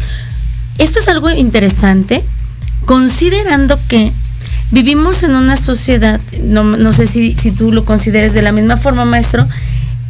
Esto 0.79 0.99
es 1.01 1.09
algo 1.09 1.31
interesante, 1.31 2.25
considerando 2.87 3.79
que 3.89 4.13
vivimos 4.73 5.23
en 5.23 5.35
una 5.37 5.57
sociedad, 5.57 6.21
no, 6.43 6.65
no 6.65 6.93
sé 6.93 7.07
si, 7.07 7.35
si 7.39 7.53
tú 7.53 7.71
lo 7.73 7.85
consideres 7.85 8.35
de 8.35 8.43
la 8.43 8.51
misma 8.53 8.77
forma, 8.77 9.05
maestro, 9.05 9.47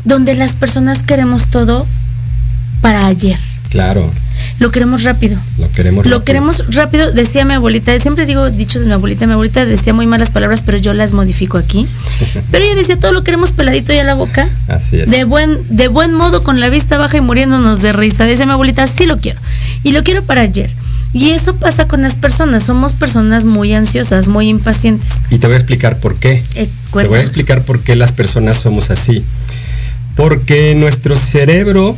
donde 0.04 0.35
las 0.35 0.57
personas 0.57 1.02
queremos 1.02 1.49
todo 1.49 1.87
para 2.81 3.07
ayer. 3.07 3.38
Claro, 3.71 4.11
Lo 4.59 4.71
queremos 4.71 5.02
rápido. 5.02 5.38
lo 5.59 5.71
queremos. 5.73 6.04
Lo 6.04 6.11
rápido. 6.19 6.25
queremos 6.25 6.64
rápido, 6.75 7.11
decía 7.12 7.45
mi 7.47 7.54
abuelita, 7.54 7.99
siempre 7.99 8.26
digo 8.26 8.50
dichos 8.50 8.83
de 8.83 8.88
mi 8.88 8.92
abuelita, 8.92 9.26
mi 9.26 9.33
abuelita 9.33 9.64
decía 9.64 9.95
muy 9.95 10.07
malas 10.07 10.31
palabras, 10.31 10.61
pero 10.61 10.76
yo 10.78 10.92
las 10.92 11.12
modifico 11.14 11.57
aquí. 11.57 11.87
Pero 12.50 12.64
ella 12.64 12.75
decía, 12.75 12.99
todo 12.99 13.12
lo 13.12 13.25
queremos 13.25 13.50
peladito 13.52 13.92
y 13.95 13.99
a 13.99 14.04
la 14.04 14.14
boca, 14.14 14.49
Así 14.69 15.00
es. 15.00 15.11
de 15.11 15.25
buen, 15.25 15.57
de 15.71 15.88
buen 15.88 16.12
modo, 16.12 16.42
con 16.45 16.61
la 16.61 16.69
vista 16.69 16.99
baja 16.99 17.16
y 17.16 17.21
muriéndonos 17.23 17.81
de 17.81 17.92
risa. 17.95 18.26
Decía 18.26 18.45
mi 18.47 18.52
abuelita, 18.52 18.87
sí 18.87 19.07
lo 19.07 19.19
quiero. 19.19 19.40
Y 19.85 19.92
lo 19.92 20.02
quiero 20.04 20.23
para 20.23 20.42
ayer. 20.42 20.71
Y 21.14 21.31
eso 21.31 21.57
pasa 21.57 21.87
con 21.87 22.02
las 22.02 22.14
personas, 22.14 22.62
somos 22.62 22.92
personas 22.92 23.45
muy 23.45 23.75
ansiosas, 23.75 24.28
muy 24.28 24.49
impacientes. 24.49 25.12
Y 25.31 25.38
te 25.38 25.47
voy 25.47 25.54
a 25.54 25.59
explicar 25.59 25.99
por 25.99 26.16
qué. 26.16 26.42
Eh, 26.54 26.69
te 26.92 27.07
voy 27.07 27.19
a 27.19 27.23
explicar 27.23 27.62
por 27.62 27.80
qué 27.80 27.97
las 27.97 28.13
personas 28.13 28.58
somos 28.58 28.91
así. 28.91 29.23
Porque 30.17 30.75
nuestro 30.75 31.17
cerebro 31.17 31.97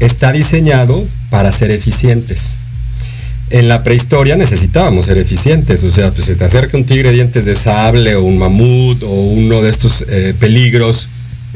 está 0.00 0.32
diseñado 0.32 1.06
para 1.28 1.52
ser 1.52 1.70
eficientes. 1.70 2.56
En 3.50 3.68
la 3.68 3.84
prehistoria 3.84 4.36
necesitábamos 4.36 5.06
ser 5.06 5.18
eficientes, 5.18 5.82
o 5.84 5.90
sea, 5.90 6.10
pues 6.12 6.26
si 6.26 6.34
te 6.34 6.44
acerca 6.44 6.78
un 6.78 6.84
tigre 6.84 7.12
dientes 7.12 7.44
de 7.44 7.54
sable 7.54 8.16
o 8.16 8.22
un 8.22 8.38
mamut 8.38 9.02
o 9.02 9.10
uno 9.10 9.60
de 9.60 9.68
estos 9.68 10.04
eh, 10.08 10.34
peligros 10.38 11.08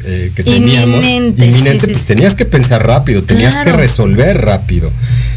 eh, 0.09 0.31
que 0.35 0.43
teníamos, 0.43 1.05
inminente, 1.05 1.51
sí, 1.79 1.85
pues 1.85 1.97
sí. 2.01 2.07
tenías 2.07 2.35
que 2.35 2.45
pensar 2.45 2.85
rápido, 2.85 3.23
tenías 3.23 3.57
que 3.59 3.71
resolver 3.71 4.41
rápido. 4.41 4.91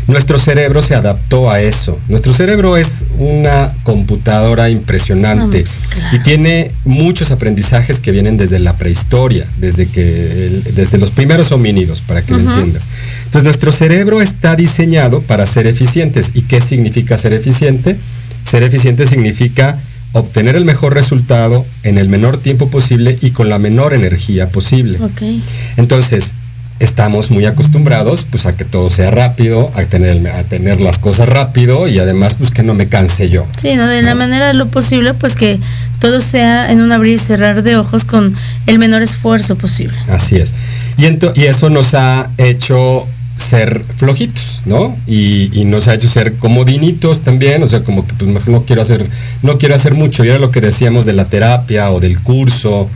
Nuestro 0.08 0.38
cerebro 0.38 0.82
se 0.82 0.94
adaptó 0.94 1.50
a 1.50 1.60
eso. 1.60 1.98
Nuestro 2.08 2.32
cerebro 2.32 2.76
es 2.76 3.04
una 3.18 3.72
computadora 3.84 4.68
impresionante 4.70 5.62
claro. 5.90 6.16
y 6.16 6.18
tiene 6.20 6.70
muchos 6.84 7.30
aprendizajes 7.30 8.00
que 8.00 8.10
vienen 8.10 8.36
desde 8.36 8.58
la 8.58 8.74
prehistoria, 8.76 9.46
desde 9.58 9.86
que 9.86 10.46
el- 10.46 10.74
desde 10.74 10.98
los 10.98 11.10
primeros 11.10 11.52
homínidos, 11.52 12.00
para 12.00 12.22
que 12.22 12.32
lo 12.32 12.40
entiendas. 12.40 12.88
Entonces 13.26 13.44
nuestro 13.44 13.70
cerebro 13.72 14.20
está 14.22 14.56
diseñado 14.56 15.22
para 15.22 15.46
ser 15.46 15.66
eficientes. 15.66 16.32
¿Y 16.34 16.42
qué 16.42 16.60
significa 16.60 17.16
ser 17.16 17.32
eficiente? 17.32 17.96
Ser 18.44 18.62
eficiente 18.64 19.06
significa 19.06 19.78
obtener 20.12 20.56
el 20.56 20.64
mejor 20.64 20.94
resultado 20.94 21.64
en 21.82 21.98
el 21.98 22.08
menor 22.08 22.38
tiempo 22.38 22.68
posible 22.68 23.18
y 23.20 23.30
con 23.30 23.48
la 23.48 23.58
menor 23.58 23.94
energía 23.94 24.48
posible. 24.48 24.98
Ok. 25.00 25.22
Entonces, 25.76 26.34
estamos 26.82 27.30
muy 27.30 27.46
acostumbrados 27.46 28.24
pues 28.28 28.44
a 28.46 28.56
que 28.56 28.64
todo 28.64 28.90
sea 28.90 29.10
rápido, 29.10 29.70
a 29.76 29.84
tener, 29.84 30.26
a 30.28 30.42
tener 30.42 30.80
las 30.80 30.98
cosas 30.98 31.28
rápido 31.28 31.86
y 31.86 31.98
además 31.98 32.34
pues 32.34 32.50
que 32.50 32.62
no 32.62 32.74
me 32.74 32.88
canse 32.88 33.28
yo. 33.28 33.46
Sí, 33.56 33.74
¿no? 33.76 33.86
De 33.86 34.02
la 34.02 34.14
manera 34.14 34.48
de 34.48 34.54
lo 34.54 34.66
posible, 34.66 35.14
pues 35.14 35.36
que 35.36 35.60
todo 36.00 36.20
sea 36.20 36.72
en 36.72 36.80
un 36.80 36.90
abrir 36.90 37.14
y 37.14 37.18
cerrar 37.18 37.62
de 37.62 37.76
ojos 37.76 38.04
con 38.04 38.34
el 38.66 38.78
menor 38.78 39.02
esfuerzo 39.02 39.56
posible. 39.56 39.96
Así 40.08 40.36
es. 40.36 40.54
Y, 40.98 41.06
y 41.40 41.44
eso 41.44 41.70
nos 41.70 41.94
ha 41.94 42.28
hecho 42.36 43.06
ser 43.42 43.82
flojitos, 43.96 44.62
¿no? 44.66 44.96
Y, 45.06 45.50
y 45.52 45.64
nos 45.64 45.88
ha 45.88 45.94
hecho 45.94 46.08
ser 46.08 46.34
comodinitos 46.34 47.20
también, 47.20 47.62
o 47.62 47.66
sea, 47.66 47.82
como 47.84 48.06
que 48.06 48.14
pues 48.14 48.48
no 48.48 48.62
quiero 48.64 48.82
hacer, 48.82 49.06
no 49.42 49.58
quiero 49.58 49.74
hacer 49.74 49.94
mucho, 49.94 50.24
y 50.24 50.28
era 50.28 50.38
lo 50.38 50.50
que 50.50 50.60
decíamos 50.60 51.04
de 51.06 51.12
la 51.12 51.24
terapia 51.24 51.90
o 51.90 52.00
del 52.00 52.18
curso, 52.20 52.88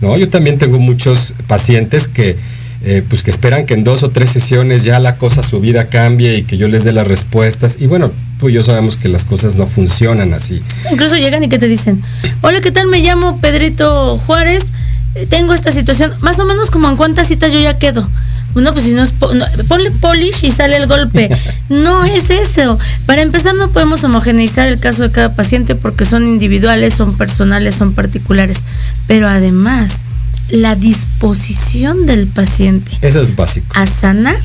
¿no? 0.00 0.16
Yo 0.18 0.28
también 0.28 0.58
tengo 0.58 0.78
muchos 0.78 1.34
pacientes 1.46 2.08
que 2.08 2.36
eh, 2.84 3.04
pues 3.08 3.22
que 3.22 3.30
esperan 3.30 3.64
que 3.64 3.74
en 3.74 3.84
dos 3.84 4.02
o 4.02 4.10
tres 4.10 4.30
sesiones 4.30 4.82
ya 4.82 4.98
la 4.98 5.14
cosa, 5.14 5.44
su 5.44 5.60
vida 5.60 5.86
cambie 5.86 6.38
y 6.38 6.42
que 6.42 6.56
yo 6.56 6.66
les 6.66 6.82
dé 6.82 6.92
las 6.92 7.06
respuestas. 7.06 7.76
Y 7.78 7.86
bueno, 7.86 8.10
tú 8.40 8.48
y 8.48 8.54
yo 8.54 8.64
sabemos 8.64 8.96
que 8.96 9.08
las 9.08 9.24
cosas 9.24 9.54
no 9.54 9.68
funcionan 9.68 10.34
así. 10.34 10.60
Incluso 10.90 11.16
llegan 11.16 11.44
y 11.44 11.48
que 11.48 11.60
te 11.60 11.68
dicen, 11.68 12.02
hola, 12.40 12.60
¿qué 12.60 12.72
tal? 12.72 12.88
Me 12.88 12.98
llamo 12.98 13.38
Pedrito 13.40 14.18
Juárez, 14.18 14.72
eh, 15.14 15.26
tengo 15.26 15.54
esta 15.54 15.70
situación, 15.70 16.12
más 16.22 16.40
o 16.40 16.44
menos 16.44 16.72
como 16.72 16.88
en 16.88 16.96
cuántas 16.96 17.28
citas 17.28 17.52
yo 17.52 17.60
ya 17.60 17.78
quedo. 17.78 18.08
No, 18.54 18.72
pues 18.72 18.84
si 18.84 18.92
no 18.92 19.02
es, 19.02 19.14
no, 19.20 19.46
ponle 19.68 19.90
polish 19.90 20.44
y 20.44 20.50
sale 20.50 20.76
el 20.76 20.86
golpe. 20.86 21.30
No 21.68 22.04
es 22.04 22.28
eso. 22.28 22.78
Para 23.06 23.22
empezar, 23.22 23.54
no 23.54 23.70
podemos 23.70 24.04
homogeneizar 24.04 24.68
el 24.68 24.78
caso 24.78 25.04
de 25.04 25.10
cada 25.10 25.34
paciente 25.34 25.74
porque 25.74 26.04
son 26.04 26.26
individuales, 26.26 26.92
son 26.92 27.16
personales, 27.16 27.74
son 27.74 27.94
particulares. 27.94 28.66
Pero 29.06 29.26
además, 29.26 30.02
la 30.50 30.74
disposición 30.74 32.04
del 32.04 32.26
paciente 32.26 32.90
Eso 33.00 33.22
es 33.22 33.34
básico. 33.34 33.66
a 33.74 33.86
sanar 33.86 34.36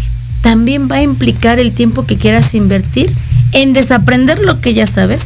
también 0.42 0.88
va 0.90 0.98
a 0.98 1.02
implicar 1.02 1.60
el 1.60 1.74
tiempo 1.74 2.06
que 2.06 2.16
quieras 2.16 2.54
invertir 2.54 3.12
en 3.52 3.74
desaprender 3.74 4.40
lo 4.40 4.62
que 4.62 4.74
ya 4.74 4.88
sabes, 4.88 5.26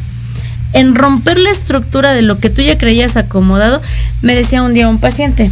en 0.74 0.96
romper 0.96 1.38
la 1.38 1.52
estructura 1.52 2.14
de 2.14 2.24
lo 2.24 2.40
que 2.40 2.50
tú 2.50 2.62
ya 2.62 2.78
creías 2.78 3.18
acomodado. 3.18 3.82
Me 4.24 4.34
decía 4.34 4.64
un 4.64 4.74
día 4.74 4.88
un 4.88 5.00
paciente, 5.00 5.52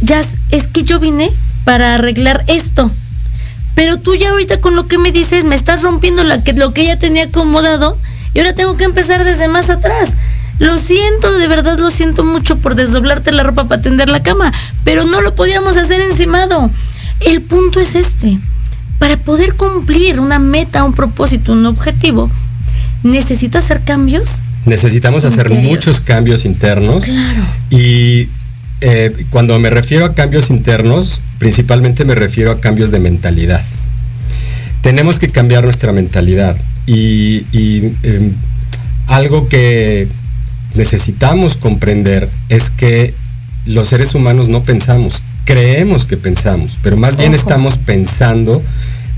Jazz, 0.00 0.36
es 0.50 0.66
que 0.66 0.82
yo 0.82 0.98
vine 0.98 1.30
para 1.70 1.94
arreglar 1.94 2.42
esto, 2.48 2.90
pero 3.76 3.96
tú 3.96 4.16
ya 4.16 4.30
ahorita 4.30 4.60
con 4.60 4.74
lo 4.74 4.88
que 4.88 4.98
me 4.98 5.12
dices 5.12 5.44
me 5.44 5.54
estás 5.54 5.82
rompiendo 5.82 6.24
la 6.24 6.42
que, 6.42 6.52
lo 6.52 6.74
que 6.74 6.84
ya 6.86 6.98
tenía 6.98 7.26
acomodado 7.26 7.96
y 8.34 8.40
ahora 8.40 8.54
tengo 8.54 8.76
que 8.76 8.82
empezar 8.82 9.22
desde 9.22 9.46
más 9.46 9.70
atrás. 9.70 10.16
Lo 10.58 10.78
siento, 10.78 11.38
de 11.38 11.46
verdad 11.46 11.78
lo 11.78 11.90
siento 11.90 12.24
mucho 12.24 12.56
por 12.58 12.74
desdoblarte 12.74 13.30
la 13.30 13.44
ropa 13.44 13.68
para 13.68 13.80
tender 13.80 14.08
la 14.08 14.20
cama, 14.20 14.52
pero 14.82 15.04
no 15.04 15.20
lo 15.20 15.36
podíamos 15.36 15.76
hacer 15.76 16.00
encimado. 16.00 16.72
El 17.20 17.40
punto 17.40 17.78
es 17.78 17.94
este. 17.94 18.40
Para 18.98 19.16
poder 19.16 19.54
cumplir 19.54 20.18
una 20.18 20.40
meta, 20.40 20.82
un 20.82 20.92
propósito, 20.92 21.52
un 21.52 21.66
objetivo, 21.66 22.32
necesito 23.04 23.58
hacer 23.58 23.82
cambios. 23.84 24.42
Necesitamos 24.66 25.24
hacer 25.24 25.50
muchos 25.50 26.00
cambios 26.00 26.44
internos. 26.46 27.04
Claro. 27.04 27.44
Y 27.70 28.26
eh, 28.80 29.26
cuando 29.30 29.58
me 29.58 29.70
refiero 29.70 30.04
a 30.04 30.14
cambios 30.14 30.50
internos, 30.50 31.20
principalmente 31.38 32.04
me 32.04 32.14
refiero 32.14 32.50
a 32.50 32.60
cambios 32.60 32.90
de 32.90 32.98
mentalidad. 32.98 33.62
Tenemos 34.82 35.18
que 35.18 35.28
cambiar 35.30 35.64
nuestra 35.64 35.92
mentalidad. 35.92 36.56
Y, 36.86 37.44
y, 37.52 37.92
em, 38.02 38.32
algo 39.06 39.48
que 39.48 40.08
necesitamos 40.74 41.56
comprender 41.56 42.28
es 42.48 42.70
que 42.70 43.12
los 43.66 43.88
seres 43.88 44.14
humanos 44.14 44.48
no 44.48 44.62
pensamos, 44.62 45.22
creemos 45.44 46.04
que 46.04 46.16
pensamos, 46.16 46.78
pero 46.82 46.96
más 46.96 47.16
bien 47.16 47.34
Ojo. 47.34 47.40
estamos 47.40 47.76
pensando 47.78 48.62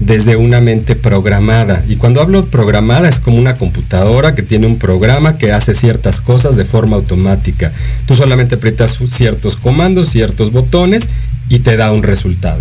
desde 0.06 0.36
una 0.36 0.60
mente 0.60 0.96
programada. 0.96 1.82
Y 1.88 1.96
cuando 1.96 2.20
hablo 2.20 2.44
programada 2.46 3.08
es 3.08 3.20
como 3.20 3.38
una 3.38 3.56
computadora 3.56 4.34
que 4.34 4.42
tiene 4.42 4.66
un 4.66 4.78
programa 4.78 5.38
que 5.38 5.52
hace 5.52 5.74
ciertas 5.74 6.20
cosas 6.20 6.56
de 6.56 6.64
forma 6.64 6.96
automática. 6.96 7.72
Tú 8.06 8.16
solamente 8.16 8.56
aprietas 8.56 8.98
ciertos 9.08 9.56
comandos, 9.56 10.10
ciertos 10.10 10.52
botones 10.52 11.08
y 11.48 11.60
te 11.60 11.76
da 11.76 11.92
un 11.92 12.02
resultado. 12.02 12.60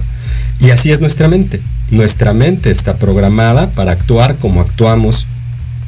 Y 0.60 0.69
así 0.69 0.91
es 0.91 1.01
nuestra 1.01 1.27
mente. 1.27 1.60
Nuestra 1.89 2.34
mente 2.34 2.71
está 2.71 2.97
programada 2.97 3.71
para 3.71 3.91
actuar 3.91 4.36
como 4.36 4.62
actuamos 4.62 5.25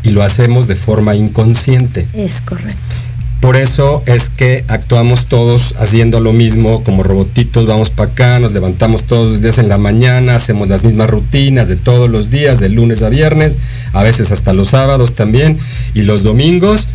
y 0.04 0.10
lo 0.10 0.24
hacemos 0.24 0.68
de 0.68 0.76
forma 0.76 1.16
inconsciente. 1.16 2.08
Es 2.14 2.42
correcto. 2.42 3.03
Por 3.44 3.58
eso 3.58 4.02
es 4.06 4.30
que 4.30 4.64
actuamos 4.70 5.26
todos 5.26 5.76
haciendo 5.78 6.22
lo 6.22 6.32
mismo, 6.32 6.82
como 6.86 7.04
robotitos, 7.04 7.66
vamos 7.66 7.90
para 7.90 8.10
acá, 8.10 8.40
nos 8.40 8.54
levantamos 8.54 9.04
todos 9.04 9.32
los 9.34 9.42
días 9.42 9.58
en 9.58 9.68
la 9.68 9.78
mañana, 9.78 10.36
hacemos 10.36 10.70
las 10.70 10.86
mismas 10.86 11.10
rutinas 11.10 11.68
de 11.68 11.76
todos 11.76 12.10
los 12.10 12.30
días, 12.30 12.62
de 12.62 12.70
lunes 12.70 13.04
a 13.04 13.10
viernes, 13.10 13.58
a 13.92 14.02
veces 14.02 14.32
hasta 14.32 14.54
los 14.54 14.70
sábados 14.70 15.16
también, 15.16 15.60
y 15.94 16.04
los 16.04 16.24
domingos 16.24 16.88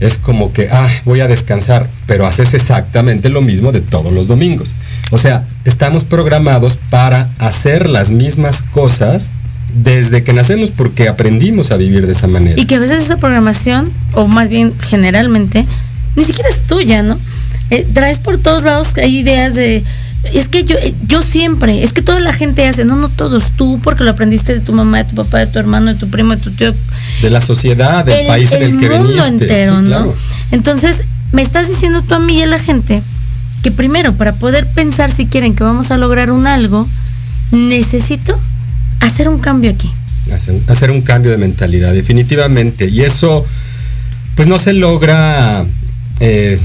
es 0.00 0.18
como 0.18 0.52
que, 0.52 0.68
ah, 0.72 0.88
voy 1.04 1.20
a 1.20 1.28
descansar, 1.28 1.86
pero 2.06 2.26
haces 2.26 2.52
exactamente 2.54 3.28
lo 3.28 3.40
mismo 3.40 3.70
de 3.70 3.80
todos 3.80 4.12
los 4.12 4.26
domingos. 4.26 4.74
O 5.12 5.18
sea, 5.18 5.44
estamos 5.64 6.02
programados 6.02 6.76
para 6.90 7.28
hacer 7.38 7.88
las 7.88 8.10
mismas 8.10 8.62
cosas 8.62 9.30
desde 9.72 10.24
que 10.24 10.32
nacemos 10.32 10.72
porque 10.72 11.08
aprendimos 11.08 11.70
a 11.70 11.76
vivir 11.76 12.06
de 12.06 12.12
esa 12.12 12.26
manera. 12.26 12.60
Y 12.60 12.66
que 12.66 12.74
a 12.74 12.80
veces 12.80 13.02
esa 13.02 13.18
programación, 13.18 13.88
o 14.14 14.26
más 14.26 14.48
bien 14.48 14.72
generalmente, 14.80 15.64
ni 16.16 16.24
siquiera 16.24 16.48
es 16.48 16.62
tuya, 16.64 17.02
¿no? 17.02 17.18
Eh, 17.70 17.86
traes 17.92 18.18
por 18.18 18.38
todos 18.38 18.64
lados 18.64 18.88
hay 18.96 19.18
ideas 19.18 19.54
de, 19.54 19.82
es 20.34 20.48
que 20.48 20.64
yo, 20.64 20.76
eh, 20.76 20.94
yo 21.08 21.22
siempre, 21.22 21.82
es 21.82 21.92
que 21.92 22.02
toda 22.02 22.20
la 22.20 22.32
gente 22.32 22.66
hace, 22.66 22.84
no, 22.84 22.96
no 22.96 23.08
todos, 23.08 23.44
tú 23.56 23.80
porque 23.82 24.04
lo 24.04 24.10
aprendiste 24.10 24.52
de 24.54 24.60
tu 24.60 24.72
mamá, 24.72 24.98
de 24.98 25.04
tu 25.10 25.14
papá, 25.16 25.38
de 25.38 25.46
tu 25.46 25.58
hermano, 25.58 25.92
de 25.92 25.98
tu 25.98 26.08
primo, 26.08 26.36
de 26.36 26.42
tu 26.42 26.50
tío, 26.50 26.74
de 27.22 27.30
la 27.30 27.40
sociedad, 27.40 28.04
del 28.04 28.26
país 28.26 28.52
en 28.52 28.62
el 28.62 28.78
que 28.78 28.90
mundo 28.90 29.22
veniste. 29.22 29.44
entero, 29.44 29.76
Sí, 29.76 29.82
¿no? 29.82 29.88
claro. 29.88 30.16
Entonces, 30.50 31.04
me 31.32 31.40
estás 31.42 31.68
diciendo 31.68 32.02
tú 32.06 32.14
a 32.14 32.18
mí 32.18 32.38
y 32.38 32.42
a 32.42 32.46
la 32.46 32.58
gente 32.58 33.02
que 33.62 33.70
primero, 33.70 34.12
para 34.14 34.34
poder 34.34 34.66
pensar 34.66 35.10
si 35.10 35.26
quieren 35.26 35.54
que 35.54 35.64
vamos 35.64 35.90
a 35.90 35.96
lograr 35.96 36.30
un 36.30 36.46
algo, 36.46 36.86
necesito 37.52 38.38
hacer 39.00 39.28
un 39.28 39.38
cambio 39.38 39.70
aquí. 39.70 39.90
Hacer, 40.32 40.54
hacer 40.68 40.90
un 40.90 41.02
cambio 41.02 41.30
de 41.30 41.38
mentalidad, 41.38 41.92
definitivamente. 41.92 42.88
Y 42.88 43.02
eso, 43.02 43.44
pues 44.34 44.48
no 44.48 44.58
se 44.58 44.72
logra 44.72 45.64
eh, 46.22 46.58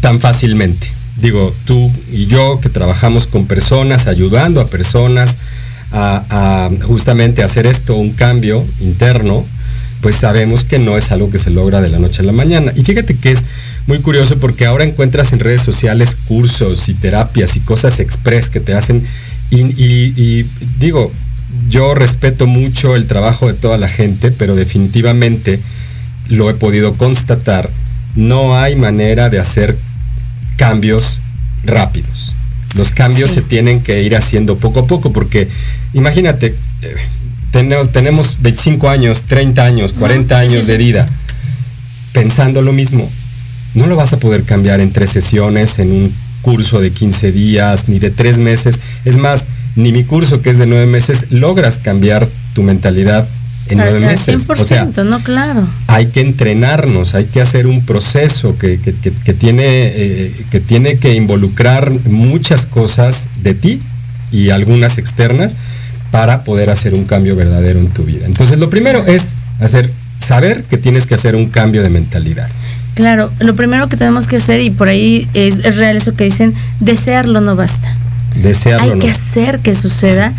tan 0.00 0.20
fácilmente. 0.20 0.88
Digo, 1.20 1.54
tú 1.66 1.90
y 2.12 2.26
yo 2.26 2.60
que 2.60 2.68
trabajamos 2.68 3.28
con 3.28 3.46
personas, 3.46 4.08
ayudando 4.08 4.60
a 4.60 4.66
personas 4.66 5.38
a, 5.92 6.68
justamente 6.82 7.44
hacer 7.44 7.66
esto, 7.66 7.94
un 7.94 8.10
cambio 8.10 8.64
interno, 8.80 9.46
pues 10.00 10.16
sabemos 10.16 10.64
que 10.64 10.80
no 10.80 10.98
es 10.98 11.12
algo 11.12 11.30
que 11.30 11.38
se 11.38 11.50
logra 11.50 11.80
de 11.80 11.88
la 11.88 12.00
noche 12.00 12.22
a 12.22 12.24
la 12.24 12.32
mañana. 12.32 12.72
Y 12.74 12.82
fíjate 12.82 13.16
que 13.16 13.30
es 13.30 13.44
muy 13.86 14.00
curioso 14.00 14.38
porque 14.38 14.66
ahora 14.66 14.82
encuentras 14.82 15.32
en 15.32 15.38
redes 15.38 15.62
sociales 15.62 16.16
cursos 16.26 16.88
y 16.88 16.94
terapias 16.94 17.56
y 17.56 17.60
cosas 17.60 18.00
express 18.00 18.48
que 18.48 18.58
te 18.58 18.74
hacen. 18.74 19.04
Y 19.50 20.44
digo, 20.80 21.12
yo 21.70 21.94
respeto 21.94 22.48
mucho 22.48 22.96
el 22.96 23.06
trabajo 23.06 23.46
de 23.46 23.54
toda 23.54 23.78
la 23.78 23.88
gente, 23.88 24.32
pero 24.32 24.56
definitivamente 24.56 25.60
lo 26.28 26.50
he 26.50 26.54
podido 26.54 26.94
constatar, 26.94 27.70
no 28.18 28.58
hay 28.58 28.74
manera 28.74 29.30
de 29.30 29.38
hacer 29.38 29.78
cambios 30.56 31.20
rápidos. 31.64 32.34
Los 32.74 32.90
cambios 32.90 33.30
Sí. 33.30 33.36
se 33.36 33.42
tienen 33.42 33.80
que 33.80 34.02
ir 34.02 34.16
haciendo 34.16 34.58
poco 34.58 34.80
a 34.80 34.86
poco, 34.88 35.12
porque 35.12 35.48
imagínate, 35.94 36.54
eh, 36.82 36.96
tenemos, 37.52 37.92
tenemos 37.92 38.38
25 38.40 38.88
años, 38.90 39.22
30 39.22 39.64
años, 39.64 39.92
Ujú, 39.92 40.00
40 40.00 40.40
sí, 40.42 40.48
sí, 40.48 40.52
años 40.54 40.66
de 40.66 40.76
vida, 40.78 41.08
pensando 42.12 42.60
lo 42.60 42.72
mismo. 42.72 43.08
No 43.74 43.86
lo 43.86 43.94
vas 43.94 44.12
a 44.12 44.18
poder 44.18 44.42
cambiar 44.42 44.80
en 44.80 44.92
tres 44.92 45.10
sesiones, 45.10 45.78
en 45.78 45.92
un 45.92 46.12
curso 46.42 46.80
de 46.80 46.90
15 46.90 47.30
días, 47.30 47.88
ni 47.88 48.00
de 48.00 48.10
tres 48.10 48.38
meses. 48.38 48.80
Es 49.04 49.16
más, 49.16 49.46
ni 49.76 49.92
mi 49.92 50.02
curso, 50.02 50.42
que 50.42 50.50
es 50.50 50.58
de 50.58 50.66
nueve 50.66 50.86
meses, 50.86 51.26
logras 51.30 51.78
cambiar 51.78 52.28
tu 52.54 52.64
mentalidad 52.64 53.28
en 53.70 53.78
nueve 53.78 54.00
meses. 54.00 54.46
100%, 54.48 54.60
O 54.60 54.64
sea, 54.66 55.04
no, 55.04 55.20
claro. 55.20 55.66
hay 55.86 56.06
que 56.06 56.20
entrenarnos, 56.20 57.14
hay 57.14 57.24
que 57.26 57.40
hacer 57.40 57.66
un 57.66 57.84
proceso 57.84 58.56
que, 58.58 58.78
que- 58.80 58.94
que- 58.94 59.12
que 59.12 59.34
tiene, 59.34 59.64
eh, 59.66 60.34
que 60.50 60.60
tiene 60.60 60.98
que 60.98 61.14
involucrar 61.14 61.90
muchas 62.06 62.66
cosas 62.66 63.28
de 63.42 63.54
ti 63.54 63.80
y 64.32 64.50
algunas 64.50 64.98
externas 64.98 65.56
para 66.10 66.44
poder 66.44 66.70
hacer 66.70 66.94
un 66.94 67.04
cambio 67.04 67.36
verdadero 67.36 67.78
en 67.80 67.88
tu 67.88 68.04
vida. 68.04 68.26
Entonces, 68.26 68.58
lo 68.58 68.70
primero 68.70 69.04
es 69.06 69.34
hacer, 69.60 69.90
saber 70.24 70.62
que 70.64 70.78
tienes 70.78 71.06
que 71.06 71.14
hacer 71.14 71.36
un 71.36 71.48
cambio 71.50 71.82
de 71.82 71.90
mentalidad. 71.90 72.48
Claro, 72.94 73.30
lo 73.40 73.54
primero 73.54 73.88
que 73.88 73.96
tenemos 73.96 74.26
que 74.26 74.36
hacer, 74.36 74.60
y 74.60 74.70
por 74.70 74.88
ahí 74.88 75.28
es, 75.34 75.58
es 75.64 75.76
real 75.76 75.96
eso 75.96 76.14
que 76.14 76.24
dicen, 76.24 76.54
desearlo 76.80 77.40
no 77.40 77.54
basta. 77.56 77.92
Desearlo. 78.42 78.94
Hay 78.94 78.98
que 78.98 79.10
hacer 79.10 79.60
que 79.60 79.74
suceda, 79.74 80.32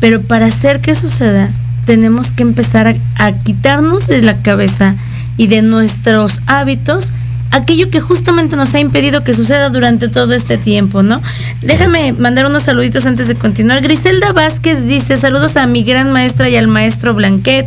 pero 0.00 0.22
para 0.22 0.46
hacer 0.46 0.80
que 0.80 0.94
suceda 0.94 1.50
tenemos 1.86 2.32
que 2.32 2.42
empezar 2.42 2.96
a, 3.16 3.32
quitarnos 3.32 4.08
de 4.08 4.20
la 4.20 4.36
cabeza 4.42 4.94
y 5.38 5.46
de 5.46 5.62
nuestros 5.62 6.42
hábitos 6.46 7.12
aquello 7.52 7.88
que 7.90 8.00
justamente 8.00 8.56
nos 8.56 8.74
ha 8.74 8.80
impedido 8.80 9.22
que 9.22 9.32
suceda 9.32 9.70
durante 9.70 10.08
todo 10.08 10.34
este 10.34 10.58
tiempo, 10.58 11.02
¿no? 11.02 11.22
Déjame 11.62 12.12
mandar 12.12 12.44
unos 12.44 12.64
saluditos 12.64 13.06
antes 13.06 13.28
de 13.28 13.36
continuar. 13.36 13.80
Griselda 13.80 14.32
Vázquez 14.32 14.86
dice 14.86 15.16
saludos 15.16 15.56
a 15.56 15.66
mi 15.66 15.84
gran 15.84 16.12
maestra 16.12 16.50
y 16.50 16.56
al 16.56 16.68
maestro 16.68 17.14
Blanquet. 17.14 17.66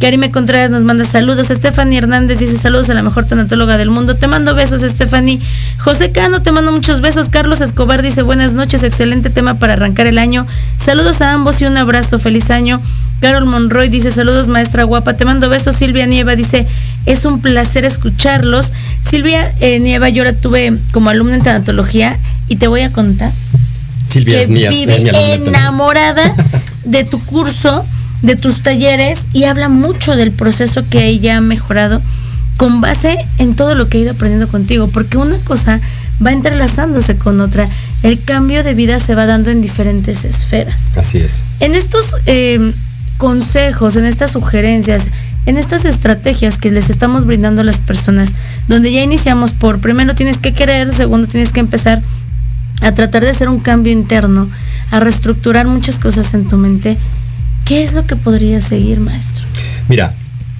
Karime 0.00 0.30
Contreras 0.30 0.70
nos 0.70 0.84
manda 0.84 1.04
saludos. 1.04 1.48
Stephanie 1.48 1.98
Hernández 1.98 2.38
dice 2.38 2.56
saludos 2.56 2.88
a 2.88 2.94
la 2.94 3.02
mejor 3.02 3.26
tanatóloga 3.26 3.76
del 3.76 3.90
mundo. 3.90 4.16
Te 4.16 4.28
mando 4.28 4.54
besos, 4.54 4.80
Stephanie. 4.82 5.40
José 5.78 6.10
Cano, 6.10 6.40
te 6.40 6.52
mando 6.52 6.72
muchos 6.72 7.00
besos. 7.00 7.28
Carlos 7.28 7.60
Escobar 7.60 8.02
dice 8.02 8.22
buenas 8.22 8.54
noches, 8.54 8.82
excelente 8.82 9.28
tema 9.28 9.54
para 9.54 9.74
arrancar 9.74 10.06
el 10.06 10.18
año. 10.18 10.46
Saludos 10.78 11.20
a 11.20 11.32
ambos 11.32 11.60
y 11.60 11.64
un 11.64 11.76
abrazo, 11.76 12.18
feliz 12.18 12.50
año. 12.50 12.80
Carol 13.20 13.46
Monroy 13.46 13.88
dice 13.88 14.10
saludos, 14.10 14.48
maestra 14.48 14.84
guapa. 14.84 15.14
Te 15.14 15.24
mando 15.24 15.48
besos. 15.48 15.76
Silvia 15.76 16.06
Nieva 16.06 16.36
dice 16.36 16.66
es 17.06 17.24
un 17.24 17.40
placer 17.40 17.84
escucharlos. 17.84 18.72
Silvia 19.02 19.52
eh, 19.60 19.80
Nieva, 19.80 20.08
yo 20.08 20.24
la 20.24 20.34
tuve 20.34 20.76
como 20.92 21.10
alumna 21.10 21.36
en 21.36 21.42
tanatología 21.42 22.18
y 22.48 22.56
te 22.56 22.68
voy 22.68 22.82
a 22.82 22.92
contar. 22.92 23.32
Silvia 24.08 24.36
que 24.36 24.42
es 24.42 24.48
mía, 24.48 24.70
vive 24.70 24.96
es 24.96 25.40
mi 25.40 25.48
enamorada 25.48 26.34
de 26.84 27.04
tu 27.04 27.18
curso, 27.24 27.84
de 28.22 28.36
tus 28.36 28.62
talleres 28.62 29.26
y 29.32 29.44
habla 29.44 29.68
mucho 29.68 30.16
del 30.16 30.32
proceso 30.32 30.84
que 30.88 31.06
ella 31.06 31.36
ha 31.36 31.40
mejorado 31.40 32.00
con 32.56 32.80
base 32.80 33.24
en 33.38 33.54
todo 33.54 33.74
lo 33.74 33.88
que 33.88 33.98
ha 33.98 34.00
ido 34.00 34.12
aprendiendo 34.12 34.48
contigo, 34.48 34.88
porque 34.88 35.16
una 35.16 35.38
cosa 35.38 35.80
va 36.24 36.32
entrelazándose 36.32 37.16
con 37.16 37.40
otra. 37.40 37.68
El 38.02 38.22
cambio 38.22 38.64
de 38.64 38.74
vida 38.74 38.98
se 38.98 39.14
va 39.14 39.26
dando 39.26 39.50
en 39.50 39.60
diferentes 39.60 40.24
esferas. 40.24 40.90
Así 40.96 41.18
es. 41.18 41.44
En 41.60 41.74
estos 41.74 42.16
eh, 42.26 42.72
consejos, 43.18 43.96
en 43.96 44.06
estas 44.06 44.32
sugerencias, 44.32 45.08
en 45.46 45.56
estas 45.58 45.84
estrategias 45.84 46.56
que 46.56 46.70
les 46.70 46.88
estamos 46.90 47.24
brindando 47.26 47.60
a 47.60 47.64
las 47.64 47.80
personas, 47.80 48.32
donde 48.68 48.92
ya 48.92 49.02
iniciamos 49.02 49.52
por, 49.52 49.80
primero 49.80 50.14
tienes 50.14 50.38
que 50.38 50.52
querer, 50.52 50.92
segundo 50.92 51.26
tienes 51.26 51.52
que 51.52 51.60
empezar 51.60 52.00
a 52.80 52.92
tratar 52.92 53.22
de 53.24 53.30
hacer 53.30 53.48
un 53.48 53.58
cambio 53.60 53.92
interno, 53.92 54.48
a 54.90 55.00
reestructurar 55.00 55.66
muchas 55.66 55.98
cosas 55.98 56.32
en 56.34 56.48
tu 56.48 56.56
mente, 56.56 56.96
¿qué 57.64 57.82
es 57.82 57.92
lo 57.92 58.06
que 58.06 58.16
podría 58.16 58.60
seguir, 58.62 59.00
maestro? 59.00 59.44
Mira, 59.88 60.14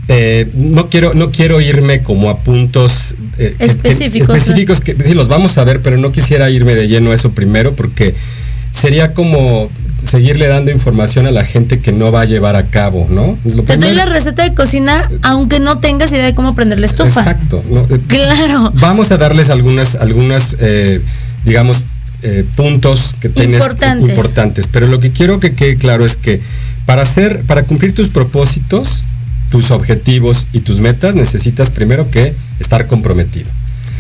eh, 0.09 0.51
no 0.55 0.89
quiero 0.89 1.13
no 1.15 1.31
quiero 1.31 1.61
irme 1.61 2.03
como 2.03 2.31
a 2.31 2.39
puntos 2.39 3.15
eh, 3.39 3.51
que- 3.51 3.57
que- 3.59 3.65
Específicos, 3.67 4.35
específicos 4.37 4.81
que 4.81 4.97
sí 5.03 5.13
los 5.15 5.29
vamos 5.29 5.59
a 5.59 5.65
ver, 5.65 5.81
pero 5.83 5.97
no 5.99 6.13
quisiera 6.13 6.49
irme 6.51 6.75
de 6.75 6.89
lleno 6.89 7.11
a 7.11 7.15
eso 7.15 7.31
primero 7.33 7.75
porque 7.75 8.15
sería 8.73 9.13
como 9.15 9.71
seguirle 10.05 10.47
dando 10.47 10.71
información 10.71 11.27
a 11.27 11.31
la 11.31 11.45
gente 11.45 11.81
que 11.81 11.93
no 11.93 12.13
va 12.13 12.23
a 12.23 12.25
llevar 12.25 12.57
a 12.57 12.67
cabo, 12.67 13.07
¿no? 13.11 13.39
Lo 13.45 13.63
Te 13.65 13.77
doy 13.77 13.95
la 13.95 14.05
receta 14.05 14.45
de 14.45 14.55
cocina, 14.55 15.09
aunque 15.23 15.61
no 15.61 15.79
tengas 15.79 16.13
idea 16.13 16.25
de 16.25 16.35
cómo 16.35 16.55
prender 16.55 16.81
la 16.81 16.87
estufa. 16.87 17.21
Exacto. 17.21 17.63
¿no? 17.71 17.81
Eh, 17.91 18.01
Claro. 18.07 18.71
Vamos 18.75 19.11
a 19.13 19.19
darles 19.19 19.51
algunas, 19.51 19.95
algunas 19.97 20.57
eh, 20.61 21.01
digamos, 21.45 21.85
eh, 22.23 22.45
puntos 22.57 23.17
que 23.21 23.29
tienes 23.29 23.61
Importantes. 23.61 24.09
importantes. 24.09 24.67
Pero 24.67 24.87
lo 24.87 25.01
que 25.01 25.11
quiero 25.11 25.41
que 25.41 25.55
quede 25.55 25.77
claro 25.77 26.05
es 26.05 26.17
que 26.17 26.41
para 26.87 27.03
hacer, 27.03 27.43
para 27.43 27.65
cumplir 27.65 27.95
tus 27.95 28.09
propósitos, 28.09 29.05
tus 29.51 29.71
objetivos 29.71 30.47
y 30.53 30.61
tus 30.61 30.81
metas, 30.81 31.15
necesitas 31.15 31.71
primero 31.71 32.11
que 32.11 32.35
estar 32.61 32.87
comprometido. 32.87 33.49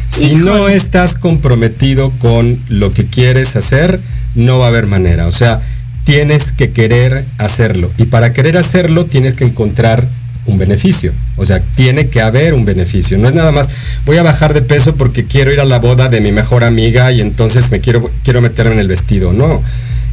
Si 0.08 0.34
no 0.37 0.68
estás 0.68 1.14
comprometido 1.14 2.11
con 2.18 2.58
lo 2.68 2.92
que 2.92 3.04
quieres 3.04 3.56
hacer, 3.56 4.00
no 4.34 4.58
va 4.58 4.66
a 4.66 4.68
haber 4.68 4.87
manera. 4.87 5.26
O 5.26 5.32
sea, 5.32 5.61
tienes 6.08 6.52
que 6.52 6.70
querer 6.70 7.26
hacerlo. 7.36 7.90
Y 7.98 8.04
para 8.04 8.32
querer 8.32 8.56
hacerlo, 8.56 9.04
tienes 9.04 9.34
que 9.34 9.44
encontrar 9.44 10.08
un 10.46 10.56
beneficio. 10.56 11.12
O 11.36 11.44
sea, 11.44 11.60
tiene 11.60 12.08
que 12.08 12.22
haber 12.22 12.54
un 12.54 12.64
beneficio. 12.64 13.18
No 13.18 13.28
es 13.28 13.34
nada 13.34 13.52
más, 13.52 13.68
voy 14.06 14.16
a 14.16 14.22
bajar 14.22 14.54
de 14.54 14.62
peso 14.62 14.94
porque 14.94 15.24
quiero 15.24 15.52
ir 15.52 15.60
a 15.60 15.66
la 15.66 15.78
boda 15.78 16.08
de 16.08 16.22
mi 16.22 16.32
mejor 16.32 16.64
amiga 16.64 17.12
y 17.12 17.20
entonces 17.20 17.70
me 17.70 17.80
quiero, 17.80 18.10
quiero 18.24 18.40
meterme 18.40 18.72
en 18.72 18.78
el 18.78 18.88
vestido. 18.88 19.34
No. 19.34 19.62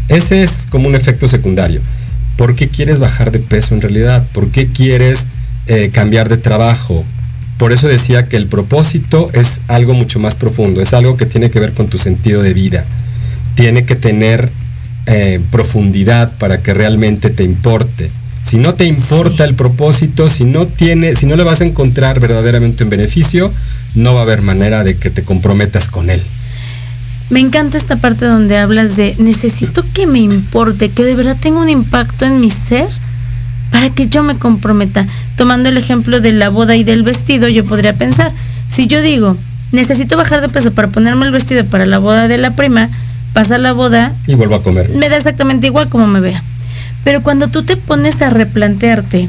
Ese 0.10 0.44
es 0.44 0.68
como 0.70 0.90
un 0.90 0.96
efecto 0.96 1.30
secundario. 1.30 1.80
¿Por 2.36 2.56
qué 2.56 2.68
quieres 2.68 3.00
bajar 3.00 3.32
de 3.32 3.40
peso 3.40 3.74
en 3.74 3.80
realidad? 3.80 4.28
¿Por 4.34 4.50
qué 4.50 4.68
quieres 4.68 5.28
eh, 5.68 5.92
cambiar 5.94 6.28
de 6.28 6.36
trabajo? 6.36 7.06
Por 7.58 7.72
eso 7.72 7.88
decía 7.88 8.28
que 8.28 8.36
el 8.36 8.48
propósito 8.48 9.30
es 9.32 9.62
algo 9.70 9.94
mucho 9.94 10.20
más 10.20 10.36
profundo, 10.36 10.82
es 10.82 10.94
algo 10.94 11.16
que 11.16 11.26
tiene 11.26 11.52
que 11.52 11.62
ver 11.62 11.72
con 11.72 11.88
tu 11.88 11.98
sentido 11.98 12.42
de 12.42 12.54
vida. 12.54 12.84
Tiene 13.56 13.86
que 13.86 13.96
tener 13.96 14.52
eh, 15.08 15.40
profundidad 15.52 16.34
para 16.38 16.62
que 16.62 16.74
realmente 16.74 17.30
te 17.30 17.44
importe. 17.44 18.10
Si 18.44 18.58
no 18.58 18.76
te 18.76 18.86
importa 18.86 19.44
Sí. 19.44 19.50
el 19.50 19.56
propósito, 19.56 20.30
si 20.30 20.44
no 20.44 20.68
tiene, 20.68 21.16
si 21.16 21.26
no 21.26 21.36
le 21.36 21.44
vas 21.44 21.62
a 21.62 21.66
encontrar 21.66 22.20
verdaderamente 22.20 22.84
un 22.84 22.90
beneficio, 22.90 23.52
no 23.96 24.14
va 24.14 24.20
a 24.20 24.24
haber 24.24 24.42
manera 24.42 24.84
de 24.84 24.98
que 24.98 25.10
te 25.10 25.24
comprometas 25.24 25.88
con 25.88 26.10
él. 26.10 26.22
Me 27.32 27.40
encanta 27.40 27.78
esta 27.78 27.96
parte 27.96 28.26
donde 28.26 28.58
hablas 28.58 28.96
de 28.98 29.16
necesito 29.18 29.84
que 29.94 30.06
me 30.06 30.20
importe, 30.20 30.90
que 30.90 31.04
de 31.04 31.16
verdad 31.16 31.38
tenga 31.40 31.60
un 31.60 31.70
impacto 31.70 32.26
en 32.26 32.40
mi 32.40 32.52
ser 32.52 32.88
para 33.72 33.90
que 33.90 34.08
yo 34.08 34.22
me 34.22 34.38
comprometa. 34.38 35.08
Tomando 35.36 35.70
el 35.70 35.78
ejemplo 35.78 36.22
de 36.22 36.32
la 36.32 36.50
boda 36.50 36.76
y 36.76 36.84
del 36.84 37.02
vestido, 37.02 37.48
yo 37.48 37.66
podría 37.66 37.94
pensar, 37.94 38.32
si 38.68 38.86
yo 38.86 39.02
digo, 39.02 39.36
necesito 39.72 40.18
bajar 40.18 40.42
de 40.42 40.50
peso 40.50 40.72
para 40.72 40.90
ponerme 40.90 41.26
el 41.26 41.32
vestido 41.32 41.66
para 41.66 41.88
la 41.88 41.98
boda 41.98 42.28
de 42.28 42.38
la 42.38 42.56
prima, 42.56 42.90
pasa 43.36 43.58
la 43.58 43.74
boda, 43.74 44.14
Y 44.28 44.36
vuelvo 44.36 44.56
a 44.56 44.64
comer. 44.64 44.90
me 44.96 45.10
da 45.10 45.18
exactamente 45.18 45.68
igual 45.68 45.90
como 45.90 46.08
me 46.08 46.22
vea. 46.22 46.42
Pero 47.04 47.22
cuando 47.22 47.50
tú 47.50 47.64
te 47.64 47.76
pones 47.76 48.22
a 48.22 48.30
replantearte 48.30 49.28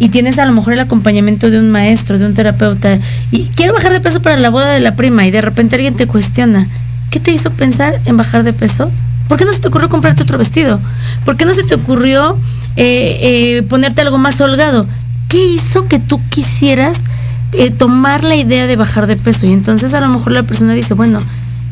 y 0.00 0.08
tienes 0.08 0.38
a 0.40 0.44
lo 0.46 0.52
mejor 0.52 0.72
el 0.72 0.80
acompañamiento 0.80 1.48
de 1.48 1.60
un 1.60 1.70
maestro, 1.70 2.18
de 2.18 2.26
un 2.26 2.34
terapeuta, 2.34 2.98
y 3.30 3.44
quiero 3.54 3.72
bajar 3.72 3.92
de 3.92 4.00
peso 4.00 4.20
para 4.20 4.36
la 4.36 4.50
boda 4.50 4.72
de 4.72 4.80
la 4.80 4.96
prima, 4.96 5.24
y 5.26 5.30
de 5.30 5.40
repente 5.42 5.76
alguien 5.76 5.94
te 5.94 6.08
cuestiona, 6.08 6.66
¿qué 7.10 7.20
te 7.20 7.30
hizo 7.30 7.52
pensar 7.52 8.00
en 8.04 8.16
bajar 8.16 8.42
de 8.42 8.52
peso? 8.52 8.90
¿Por 9.28 9.38
qué 9.38 9.44
no 9.44 9.52
se 9.52 9.60
te 9.60 9.68
ocurrió 9.68 9.88
comprarte 9.88 10.24
otro 10.24 10.38
vestido? 10.38 10.80
¿Por 11.24 11.36
qué 11.36 11.44
no 11.44 11.54
se 11.54 11.62
te 11.62 11.76
ocurrió 11.76 12.36
eh, 12.74 13.18
eh, 13.58 13.62
ponerte 13.62 14.00
algo 14.00 14.18
más 14.18 14.40
holgado? 14.40 14.86
¿Qué 15.28 15.38
hizo 15.54 15.86
que 15.86 16.00
tú 16.00 16.20
quisieras 16.30 17.04
eh, 17.52 17.70
tomar 17.70 18.24
la 18.24 18.34
idea 18.34 18.66
de 18.66 18.74
bajar 18.74 19.06
de 19.06 19.14
peso? 19.16 19.46
Y 19.46 19.52
entonces 19.52 19.94
a 19.94 20.00
lo 20.00 20.08
mejor 20.08 20.32
la 20.32 20.42
persona 20.42 20.74
dice, 20.74 20.94
bueno, 20.94 21.22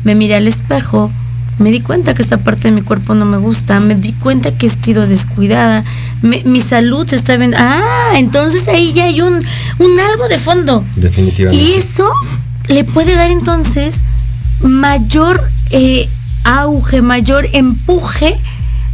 me 0.05 0.15
miré 0.15 0.35
al 0.35 0.47
espejo, 0.47 1.11
me 1.59 1.71
di 1.71 1.79
cuenta 1.79 2.13
que 2.13 2.21
esta 2.21 2.37
parte 2.37 2.63
de 2.67 2.71
mi 2.71 2.81
cuerpo 2.81 3.15
no 3.15 3.25
me 3.25 3.37
gusta, 3.37 3.79
me 3.79 3.95
di 3.95 4.11
cuenta 4.13 4.51
que 4.51 4.67
he 4.67 4.69
sido 4.69 5.07
descuidada, 5.07 5.83
me- 6.21 6.43
mi 6.43 6.59
salud 6.61 7.07
se 7.07 7.15
está 7.15 7.37
viendo. 7.37 7.57
Ah, 7.59 8.13
entonces 8.15 8.67
ahí 8.67 8.91
ya 8.93 9.05
hay 9.05 9.21
un, 9.21 9.33
un 9.35 9.99
algo 10.11 10.27
de 10.27 10.37
fondo. 10.37 10.83
Definitivamente. 10.97 11.63
Y 11.65 11.73
eso 11.73 12.11
le 12.67 12.83
puede 12.83 13.15
dar 13.15 13.31
entonces 13.31 14.01
mayor 14.61 15.41
eh, 15.71 16.09
auge, 16.43 17.01
mayor 17.01 17.47
empuje 17.53 18.35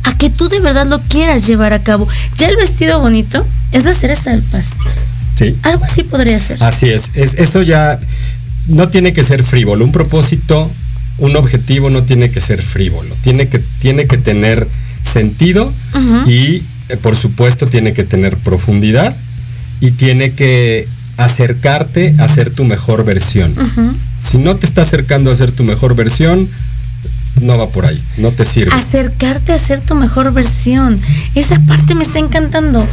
a 0.03 0.17
que 0.17 0.29
tú 0.29 0.49
de 0.49 0.59
verdad 0.59 0.87
lo 0.87 0.99
quieras 1.01 1.47
llevar 1.47 1.73
a 1.73 1.79
cabo. 1.83 2.07
Ya 2.37 2.47
el 2.47 2.55
vestido 2.57 2.99
bonito 2.99 3.45
es 3.71 3.85
la 3.85 3.93
cereza 3.93 4.31
del 4.31 4.41
pastel. 4.43 4.91
Sí. 5.35 5.55
Algo 5.63 5.83
así 5.85 6.03
podría 6.03 6.39
ser. 6.39 6.61
Así 6.63 6.89
es, 6.89 7.11
es, 7.15 7.33
eso 7.35 7.61
ya 7.61 7.99
no 8.67 8.89
tiene 8.89 9.13
que 9.13 9.23
ser 9.23 9.43
frívolo. 9.43 9.83
Un 9.85 9.91
propósito, 9.91 10.69
un 11.21 11.35
objetivo 11.35 11.89
no 11.89 12.03
tiene 12.03 12.31
que 12.31 12.41
ser 12.41 12.63
frívolo. 12.63 13.15
Tiene 13.21 13.47
que, 13.47 13.59
tiene 13.59 14.07
que 14.07 14.17
tener 14.17 14.67
sentido 15.03 15.71
y, 16.25 16.63
eh, 16.89 16.97
por 17.01 17.15
supuesto, 17.15 17.67
tiene 17.67 17.93
que 17.93 18.03
tener 18.03 18.35
profundidad 18.37 19.15
y 19.79 19.91
tiene 19.91 20.33
que 20.33 20.87
acercarte 21.17 22.15
a 22.17 22.27
ser 22.27 22.49
tu 22.49 22.65
mejor 22.65 23.05
versión. 23.05 23.53
Si 24.19 24.39
no 24.39 24.55
te 24.55 24.65
está 24.65 24.81
acercando 24.81 25.29
a 25.29 25.35
ser 25.35 25.51
tu 25.51 25.63
mejor 25.63 25.95
versión, 25.95 26.49
no 27.39 27.55
va 27.55 27.69
por 27.69 27.85
ahí, 27.85 28.01
no 28.17 28.31
te 28.31 28.43
sirve. 28.43 28.73
acercarte 28.73 29.53
a 29.53 29.59
ser 29.59 29.79
tu 29.79 29.93
mejor 29.93 30.33
versión. 30.33 30.99
Esa 31.35 31.59
parte 31.59 31.93
me 31.93 32.03
está 32.03 32.17
encantando. 32.17 32.85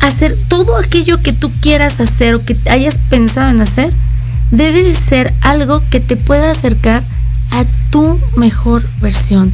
Hacer 0.00 0.36
todo 0.48 0.78
aquello 0.78 1.22
que 1.22 1.34
tú 1.34 1.52
quieras 1.60 2.00
hacer 2.00 2.34
o 2.34 2.44
que 2.44 2.56
hayas 2.70 2.96
pensado 3.10 3.50
en 3.50 3.60
hacer, 3.60 3.92
debe 4.50 4.82
de 4.82 4.94
ser 4.94 5.34
algo 5.42 5.82
que 5.90 6.00
te 6.00 6.16
pueda 6.16 6.50
acercar 6.50 7.02
a 7.60 7.64
tu 7.90 8.18
mejor 8.36 8.82
versión. 9.00 9.52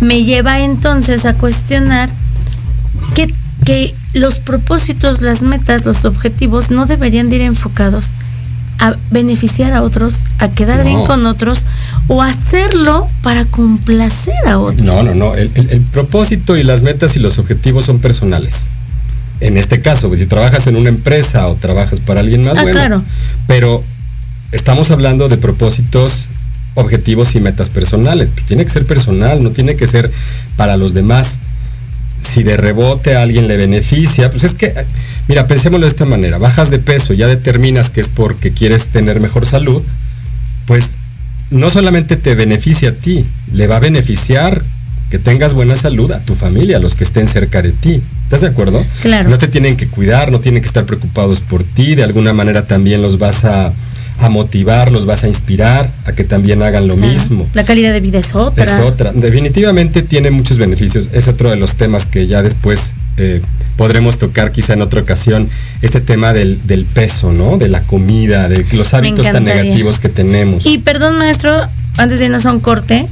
Me 0.00 0.24
lleva 0.24 0.60
entonces 0.60 1.26
a 1.26 1.34
cuestionar 1.34 2.08
que, 3.14 3.32
que 3.64 3.94
los 4.14 4.38
propósitos, 4.38 5.20
las 5.22 5.42
metas, 5.42 5.84
los 5.84 6.04
objetivos 6.04 6.70
no 6.70 6.86
deberían 6.86 7.28
de 7.28 7.36
ir 7.36 7.42
enfocados 7.42 8.10
a 8.78 8.94
beneficiar 9.10 9.72
a 9.74 9.82
otros, 9.82 10.24
a 10.38 10.48
quedar 10.48 10.78
No. 10.78 10.84
bien 10.84 11.04
con 11.04 11.26
otros 11.26 11.66
o 12.08 12.22
hacerlo 12.22 13.06
para 13.22 13.44
complacer 13.44 14.34
a 14.46 14.58
otros. 14.58 14.82
No, 14.82 15.02
no, 15.02 15.14
no. 15.14 15.34
El, 15.34 15.50
el- 15.54 15.68
el 15.70 15.80
propósito 15.82 16.56
y 16.56 16.62
las 16.62 16.80
metas 16.82 17.14
y 17.16 17.18
los 17.18 17.38
objetivos 17.38 17.84
son 17.84 17.98
personales. 17.98 18.68
En 19.40 19.56
este 19.58 19.80
caso, 19.82 20.08
pues, 20.08 20.20
si 20.20 20.26
trabajas 20.26 20.66
en 20.66 20.76
una 20.76 20.88
empresa 20.88 21.46
o 21.48 21.56
trabajas 21.56 22.00
para 22.00 22.20
alguien 22.20 22.44
más, 22.44 22.56
Ah, 22.56 22.62
bueno. 22.62 22.72
claro. 22.72 23.02
Pero 23.46 23.84
estamos 24.52 24.90
hablando 24.90 25.28
de 25.28 25.36
propósitos, 25.36 26.28
objetivos 26.74 27.34
y 27.34 27.40
metas 27.40 27.68
personales. 27.68 28.30
Pues, 28.30 28.46
tiene 28.46 28.64
que 28.64 28.70
ser 28.70 28.84
personal, 28.84 29.42
no 29.42 29.50
tiene 29.50 29.76
que 29.76 29.86
ser 29.86 30.10
para 30.56 30.76
los 30.76 30.94
demás. 30.94 31.40
Si 32.20 32.42
de 32.42 32.56
rebote 32.56 33.16
a 33.16 33.22
alguien 33.22 33.48
le 33.48 33.56
beneficia, 33.56 34.30
pues 34.30 34.44
es 34.44 34.54
que, 34.54 34.74
Mira, 35.30 35.46
pensémoslo 35.46 35.86
de 35.86 35.90
esta 35.90 36.06
manera, 36.06 36.38
bajas 36.38 36.70
de 36.70 36.80
peso, 36.80 37.14
ya 37.14 37.28
determinas 37.28 37.88
que 37.88 38.00
es 38.00 38.08
porque 38.08 38.50
quieres 38.50 38.86
tener 38.86 39.20
mejor 39.20 39.46
salud, 39.46 39.80
pues 40.66 40.96
no 41.50 41.70
solamente 41.70 42.16
te 42.16 42.34
beneficia 42.34 42.88
a 42.88 42.92
ti, 42.94 43.24
le 43.52 43.68
va 43.68 43.76
a 43.76 43.78
beneficiar 43.78 44.60
que 45.08 45.20
tengas 45.20 45.54
buena 45.54 45.76
salud 45.76 46.10
a 46.10 46.18
tu 46.18 46.34
familia, 46.34 46.78
a 46.78 46.80
los 46.80 46.96
que 46.96 47.04
estén 47.04 47.28
cerca 47.28 47.62
de 47.62 47.70
ti. 47.70 48.02
¿Estás 48.24 48.40
de 48.40 48.48
acuerdo? 48.48 48.84
Claro. 49.02 49.30
No 49.30 49.38
te 49.38 49.46
tienen 49.46 49.76
que 49.76 49.86
cuidar, 49.86 50.32
no 50.32 50.40
tienen 50.40 50.62
que 50.62 50.66
estar 50.66 50.84
preocupados 50.84 51.40
por 51.40 51.62
ti, 51.62 51.94
de 51.94 52.02
alguna 52.02 52.32
manera 52.32 52.66
también 52.66 53.00
los 53.00 53.18
vas 53.18 53.44
a, 53.44 53.72
a 54.22 54.28
motivar, 54.28 54.92
los 54.92 55.06
vas 55.06 55.24
a 55.24 55.28
inspirar 55.28 55.90
a 56.06 56.12
que 56.12 56.24
también 56.24 56.62
hagan 56.62 56.86
lo 56.88 56.96
Claro. 56.96 57.12
mismo. 57.12 57.46
La 57.54 57.64
calidad 57.64 57.92
de 57.92 58.00
vida 58.00 58.18
es 58.18 58.34
otra. 58.34 58.64
Es 58.64 58.78
otra. 58.78 59.12
Definitivamente 59.12 60.02
tiene 60.02 60.30
muchos 60.30 60.58
beneficios. 60.58 61.08
Es 61.12 61.28
otro 61.28 61.50
de 61.50 61.56
los 61.56 61.74
temas 61.74 62.06
que 62.06 62.26
ya 62.26 62.42
después 62.42 62.94
eh, 63.16 63.42
podremos 63.76 64.18
tocar 64.18 64.52
quizá 64.52 64.72
en 64.74 64.82
otra 64.82 65.00
ocasión. 65.00 65.48
Este 65.82 66.00
tema 66.00 66.32
del, 66.32 66.58
del 66.66 66.84
peso, 66.84 67.32
¿no? 67.32 67.58
De 67.58 67.68
la 67.68 67.80
comida, 67.82 68.48
de 68.48 68.64
los 68.72 68.94
hábitos 68.94 69.30
tan 69.30 69.44
negativos 69.44 69.98
que 69.98 70.08
tenemos. 70.08 70.64
Y 70.66 70.78
perdón, 70.78 71.18
maestro, 71.18 71.52
antes 71.96 72.18
de 72.18 72.26
irnos 72.26 72.46
a 72.46 72.52
un 72.52 72.60
corte, 72.60 73.06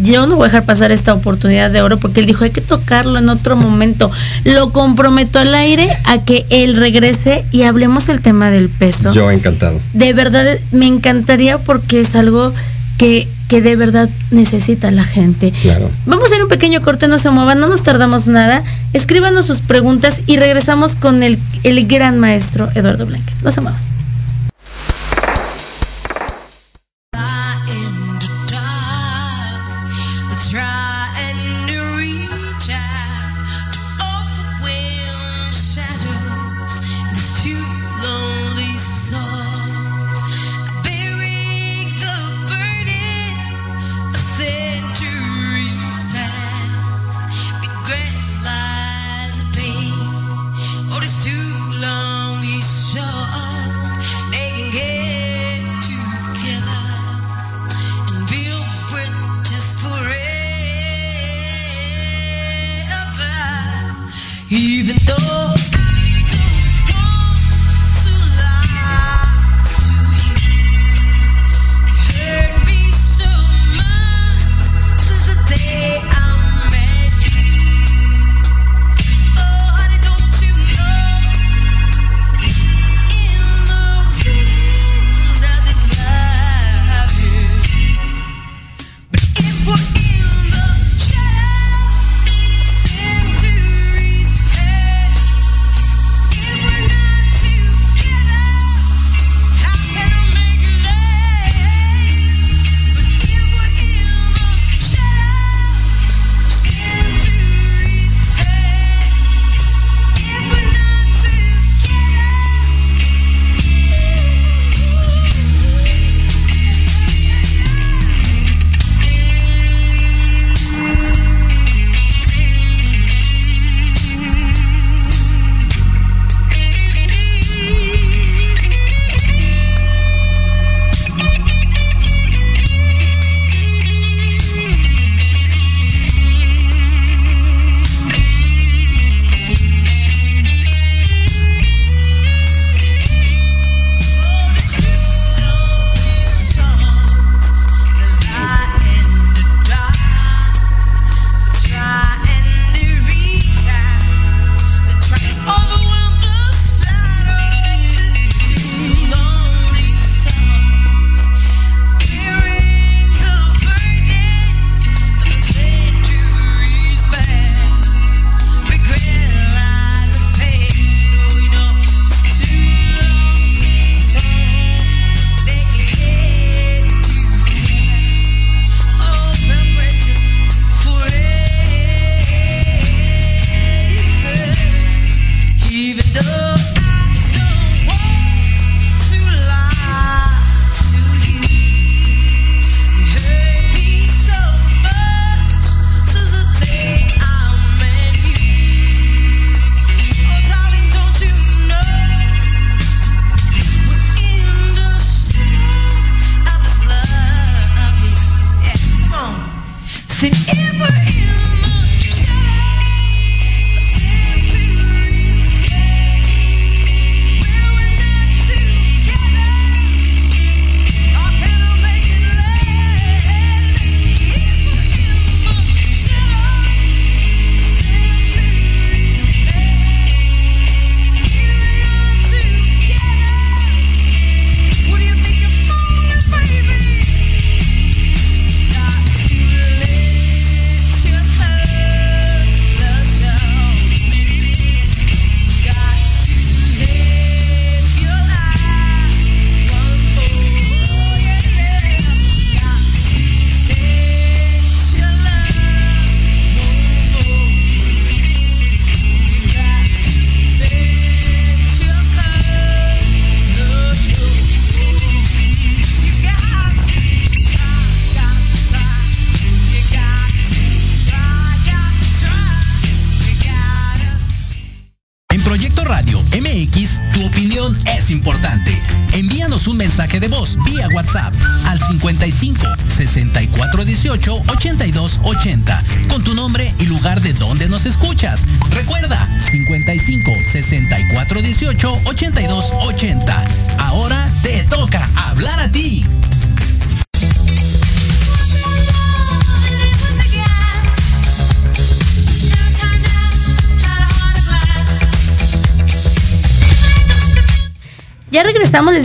yo 0.00 0.26
no 0.26 0.36
voy 0.36 0.44
a 0.44 0.48
dejar 0.48 0.64
pasar 0.64 0.90
esta 0.92 1.12
oportunidad 1.12 1.70
de 1.70 1.82
oro 1.82 1.98
porque 1.98 2.20
él 2.20 2.26
dijo 2.26 2.44
hay 2.44 2.50
que 2.50 2.62
tocarlo 2.62 3.18
en 3.18 3.28
otro 3.28 3.54
momento. 3.54 4.10
Lo 4.44 4.72
comprometo 4.72 5.38
al 5.38 5.54
aire 5.54 5.94
a 6.04 6.24
que 6.24 6.46
él 6.48 6.76
regrese 6.76 7.44
y 7.52 7.62
hablemos 7.62 8.08
el 8.08 8.22
tema 8.22 8.50
del 8.50 8.70
peso. 8.70 9.12
Yo 9.12 9.30
encantado. 9.30 9.78
De 9.92 10.12
verdad 10.14 10.58
me 10.72 10.86
encantaría 10.86 11.58
porque 11.58 12.00
es 12.00 12.14
algo 12.14 12.54
que, 12.96 13.28
que 13.48 13.60
de 13.60 13.76
verdad 13.76 14.08
necesita 14.30 14.90
la 14.90 15.04
gente. 15.04 15.52
Claro. 15.62 15.90
Vamos 16.06 16.24
a 16.24 16.26
hacer 16.28 16.42
un 16.42 16.48
pequeño 16.48 16.80
corte, 16.80 17.06
no 17.06 17.18
se 17.18 17.28
muevan, 17.30 17.60
no 17.60 17.68
nos 17.68 17.82
tardamos 17.82 18.26
nada. 18.26 18.62
Escríbanos 18.94 19.46
sus 19.46 19.60
preguntas 19.60 20.22
y 20.26 20.38
regresamos 20.38 20.94
con 20.94 21.22
el, 21.22 21.38
el 21.62 21.86
gran 21.86 22.18
maestro 22.18 22.70
Eduardo 22.74 23.04
Blanca. 23.04 23.32
No 23.42 23.50
se 23.50 23.60
muevan. 23.60 23.87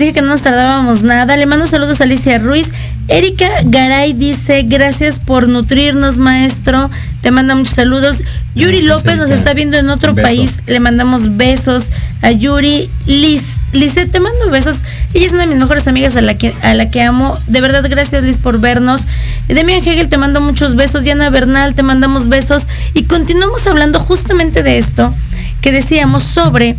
Dije 0.03 0.13
que 0.13 0.21
no 0.21 0.27
nos 0.27 0.41
tardábamos 0.41 1.03
nada. 1.03 1.37
Le 1.37 1.45
mando 1.45 1.65
saludos 1.65 2.01
a 2.01 2.03
Alicia 2.03 2.37
Ruiz. 2.37 2.69
Erika 3.07 3.49
Garay 3.63 4.13
dice, 4.13 4.63
gracias 4.63 5.19
por 5.19 5.47
nutrirnos, 5.47 6.17
maestro. 6.17 6.89
Te 7.21 7.31
manda 7.31 7.55
muchos 7.55 7.75
saludos. 7.75 8.21
Yuri 8.53 8.81
López 8.81 9.17
nos 9.17 9.31
está 9.31 9.53
viendo 9.53 9.77
en 9.77 9.89
otro 9.89 10.13
país. 10.13 10.59
Le 10.67 10.79
mandamos 10.79 11.37
besos 11.37 11.91
a 12.21 12.31
Yuri. 12.31 12.89
Liz, 13.07 13.43
Liz, 13.71 13.93
te 13.93 14.19
mando 14.19 14.49
besos. 14.49 14.83
Ella 15.13 15.25
es 15.25 15.33
una 15.33 15.43
de 15.43 15.47
mis 15.47 15.57
mejores 15.57 15.87
amigas 15.87 16.17
a 16.17 16.21
la 16.21 16.37
que, 16.37 16.53
a 16.61 16.73
la 16.73 16.89
que 16.89 17.01
amo. 17.01 17.37
De 17.47 17.61
verdad, 17.61 17.85
gracias 17.89 18.23
Liz 18.23 18.37
por 18.37 18.59
vernos. 18.59 19.03
Demian 19.47 19.87
Hegel 19.87 20.09
te 20.09 20.17
mando 20.17 20.41
muchos 20.41 20.75
besos. 20.75 21.03
Diana 21.03 21.29
Bernal, 21.29 21.75
te 21.75 21.83
mandamos 21.83 22.27
besos. 22.27 22.67
Y 22.93 23.03
continuamos 23.03 23.65
hablando 23.67 23.99
justamente 23.99 24.63
de 24.63 24.77
esto 24.77 25.13
que 25.61 25.71
decíamos 25.71 26.23
sobre 26.23 26.75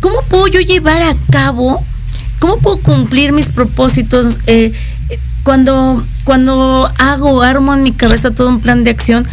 ¿cómo 0.00 0.20
puedo 0.22 0.48
yo 0.48 0.60
llevar 0.60 1.00
a 1.02 1.14
cabo, 1.30 1.80
cómo 2.46 2.58
puedo 2.58 2.78
cumplir 2.78 3.32
mis 3.32 3.48
propósitos 3.48 4.38
eh, 4.46 4.72
cuando, 5.42 6.04
cuando 6.22 6.88
hago, 6.96 7.42
armo 7.42 7.74
en 7.74 7.82
mi 7.82 7.90
cabeza 7.90 8.30
todo 8.30 8.48
un 8.48 8.60
plan 8.60 8.84
de 8.84 8.90
acción 8.90 9.26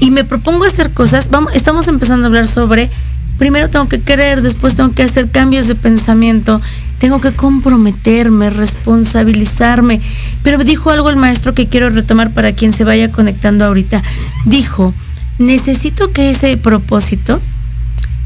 y 0.00 0.10
me 0.10 0.24
propongo 0.24 0.64
hacer 0.64 0.90
cosas? 0.90 1.30
Vamos, 1.30 1.52
estamos 1.54 1.86
empezando 1.86 2.26
a 2.26 2.28
hablar 2.28 2.48
sobre, 2.48 2.90
primero 3.38 3.70
tengo 3.70 3.88
que 3.88 4.00
querer, 4.00 4.42
después 4.42 4.74
tengo 4.74 4.92
que 4.92 5.04
hacer 5.04 5.30
cambios 5.30 5.68
de 5.68 5.76
pensamiento, 5.76 6.60
tengo 6.98 7.20
que 7.20 7.30
comprometerme, 7.30 8.50
responsabilizarme. 8.50 10.00
Pero 10.42 10.58
dijo 10.64 10.90
algo 10.90 11.10
el 11.10 11.16
maestro 11.16 11.54
que 11.54 11.68
quiero 11.68 11.90
retomar 11.90 12.32
para 12.32 12.52
quien 12.52 12.72
se 12.72 12.82
vaya 12.82 13.12
conectando 13.12 13.64
ahorita. 13.64 14.02
Dijo, 14.46 14.92
necesito 15.38 16.12
que 16.12 16.30
ese 16.30 16.56
propósito 16.56 17.40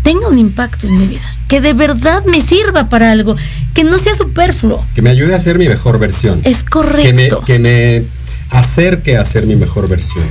tenga 0.02 0.28
un 0.28 0.38
impacto 0.38 0.86
en 0.86 0.98
mi 0.98 1.06
vida, 1.06 1.34
que 1.52 1.60
de 1.60 1.74
verdad 1.74 2.24
me 2.24 2.40
sirva 2.40 2.88
para 2.88 3.12
algo, 3.12 3.36
que 3.74 3.84
no 3.84 3.98
sea 3.98 4.14
superfluo. 4.14 4.82
Que 4.94 5.02
me 5.02 5.10
ayude 5.10 5.34
a 5.34 5.38
ser 5.38 5.58
mi 5.58 5.68
mejor 5.68 5.98
versión. 5.98 6.40
Es 6.44 6.64
que 6.64 6.64
me, 6.64 6.70
correcto. 6.70 7.42
que 7.44 7.58
me 7.58 8.04
acerque 8.48 9.18
a 9.18 9.24
ser 9.26 9.44
mi 9.44 9.54
mejor 9.54 9.86
versión. 9.86 10.24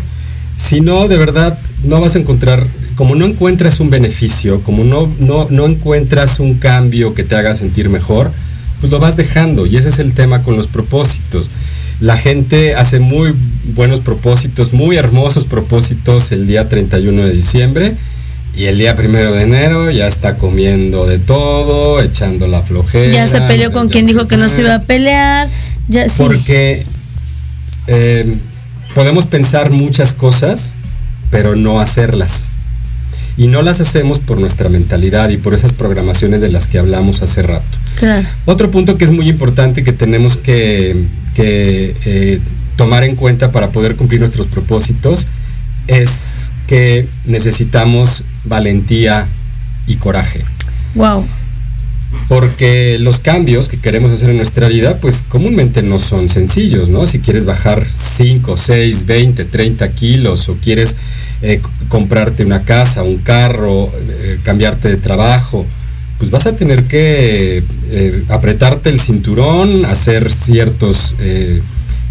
Si 0.57 0.82
no, 0.82 1.07
de 1.07 1.17
verdad, 1.17 1.55
no 1.84 2.01
vas 2.01 2.15
a 2.15 2.17
encontrar, 2.17 2.65
como 2.95 3.13
no 3.13 3.28
encuentras 3.28 3.80
un 3.80 3.91
beneficio, 3.91 4.61
como 4.61 4.84
no, 4.84 5.13
no, 5.19 5.45
no 5.51 5.67
encuentras 5.67 6.39
un 6.39 6.55
cambio 6.55 7.13
que 7.13 7.24
te 7.24 7.36
haga 7.36 7.53
sentir 7.53 7.89
mejor, 7.89 8.32
pues 8.80 8.91
lo 8.91 8.97
vas 8.97 9.15
dejando. 9.15 9.67
Y 9.67 9.78
ese 9.78 9.89
es 9.89 9.99
el 9.99 10.13
tema 10.13 10.41
con 10.41 10.57
los 10.57 10.65
propósitos. 10.65 11.51
La 11.99 12.17
gente 12.17 12.74
hace 12.74 12.99
muy 12.99 13.32
buenos 13.76 13.99
propósitos, 13.99 14.74
muy 14.74 14.97
hermosos 14.97 15.45
propósitos 15.45 16.32
el 16.32 16.47
día 16.47 16.67
31 16.67 17.26
de 17.26 17.32
diciembre. 17.32 17.95
Y 18.56 18.66
el 18.66 18.78
día 18.78 18.95
primero 18.95 19.32
de 19.32 19.43
enero 19.43 19.91
ya 19.91 20.08
está 20.08 20.36
comiendo 20.36 21.06
de 21.06 21.20
todo, 21.20 22.02
echando 22.02 22.47
la 22.47 22.62
flojera. 22.62 23.14
ya 23.14 23.28
se 23.28 23.41
peleó 23.41 23.72
con 23.72 23.89
quien 23.89 24.06
dijo 24.06 24.28
que 24.28 24.38
no 24.38 24.49
se 24.49 24.62
iba 24.62 24.76
a 24.76 24.82
pelear. 24.82 25.47
Ya, 25.88 26.08
sí. 26.08 26.16
porque 26.18 26.84
eh, 27.88 28.36
podemos 28.93 29.26
pensar 29.26 29.72
muchas 29.72 30.14
cosas, 30.14 30.76
pero 31.30 31.56
no 31.56 31.80
hacerlas. 31.80 32.47
Y 33.38 33.47
no 33.47 33.62
las 33.62 33.80
hacemos 33.80 34.20
por 34.20 34.38
nuestra 34.38 34.70
mentalidad 34.70 35.30
y 35.30 35.38
por 35.38 35.54
esas 35.54 35.74
programaciones 35.74 36.41
de 36.41 36.52
las 36.52 36.68
que 36.68 36.78
hablamos 36.78 37.22
hace 37.22 37.41
rato. 37.41 37.78
Claro. 37.95 38.28
Otro 38.45 38.70
punto 38.70 38.97
que 38.97 39.06
es 39.06 39.12
muy 39.12 39.30
importante 39.30 39.84
que 39.84 39.93
tenemos 39.93 40.36
que, 40.36 41.06
que, 41.36 41.95
eh, 42.06 42.39
tomar 42.76 43.04
en 43.04 43.16
cuenta 43.16 43.52
para 43.52 43.70
poder 43.70 43.95
cumplir 43.95 44.20
nuestros 44.20 44.47
propósitos 44.47 45.28
es 45.88 46.51
que 46.72 47.05
necesitamos 47.26 48.24
valentía 48.45 49.28
y 49.88 49.95
coraje 49.95 50.39
Wow. 50.95 51.26
porque 52.30 52.97
los 52.97 53.19
cambios 53.19 53.67
que 53.67 53.76
queremos 53.78 54.09
hacer 54.11 54.30
en 54.30 54.38
nuestra 54.38 54.69
vida, 54.69 54.97
pues 55.01 55.26
comúnmente 55.28 55.82
no 55.82 55.99
son 55.99 56.30
sencillos, 56.30 56.88
¿no? 56.88 57.07
Si 57.07 57.19
quieres 57.19 57.45
bajar 57.45 57.86
5, 57.89 58.55
6, 58.55 59.05
20, 59.05 59.43
30 59.43 59.89
kilos 59.91 60.47
o 60.47 60.55
quieres 60.55 60.95
eh, 61.41 61.59
comprarte 61.89 62.45
una 62.45 62.61
casa, 62.61 63.03
un 63.03 63.17
carro, 63.17 63.89
eh, 64.07 64.39
cambiarte 64.43 64.88
de 64.88 64.95
trabajo, 64.95 65.65
pues 66.19 66.32
vas 66.32 66.45
a 66.45 66.55
tener 66.55 66.84
que 66.84 67.63
eh, 67.89 68.24
apretarte 68.30 68.89
el 68.89 68.99
cinturón, 69.01 69.84
hacer 69.84 70.32
ciertos 70.32 71.15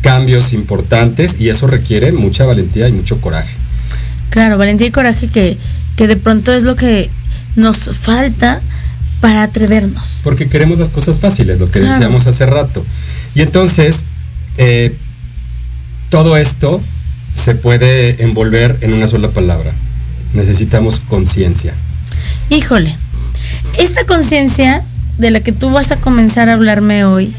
cambios 0.03 0.53
importantes 0.53 1.37
y 1.39 1.49
eso 1.49 1.67
requiere 1.67 2.13
mucha 2.13 2.45
valentía 2.45 2.89
y 2.89 2.93
mucho 2.93 3.21
coraje. 3.23 3.60
Claro, 4.31 4.59
valentía 4.59 4.87
y 4.87 4.91
coraje 4.91 5.29
que, 5.29 5.57
que 5.97 6.07
de 6.07 6.17
pronto 6.17 6.53
es 6.53 6.63
lo 6.63 6.77
que 6.77 7.11
nos 7.57 7.91
falta 7.97 8.61
para 9.21 9.43
atrevernos. 9.43 10.21
Porque 10.25 10.49
queremos 10.49 10.79
las 10.79 10.89
cosas 10.89 11.19
fáciles, 11.19 11.59
lo 11.59 11.67
que 11.71 11.81
Claro. 11.81 11.95
decíamos 11.95 12.27
hace 12.27 12.47
rato. 12.47 12.85
Y 13.35 13.43
entonces, 13.43 14.05
eh, 14.57 14.95
todo 16.11 16.37
esto 16.37 16.81
se 17.37 17.55
puede 17.55 18.23
envolver 18.23 18.77
en 18.81 18.93
una 18.93 19.07
sola 19.07 19.29
palabra. 19.29 19.73
Necesitamos 20.35 21.01
conciencia. 21.01 21.75
Híjole, 22.51 22.95
esta 23.79 24.05
conciencia 24.05 24.83
de 25.19 25.31
la 25.31 25.41
que 25.41 25.53
tú 25.53 25.71
vas 25.71 25.91
a 25.93 25.97
comenzar 25.97 26.49
a 26.49 26.55
hablarme 26.55 27.05
hoy 27.05 27.35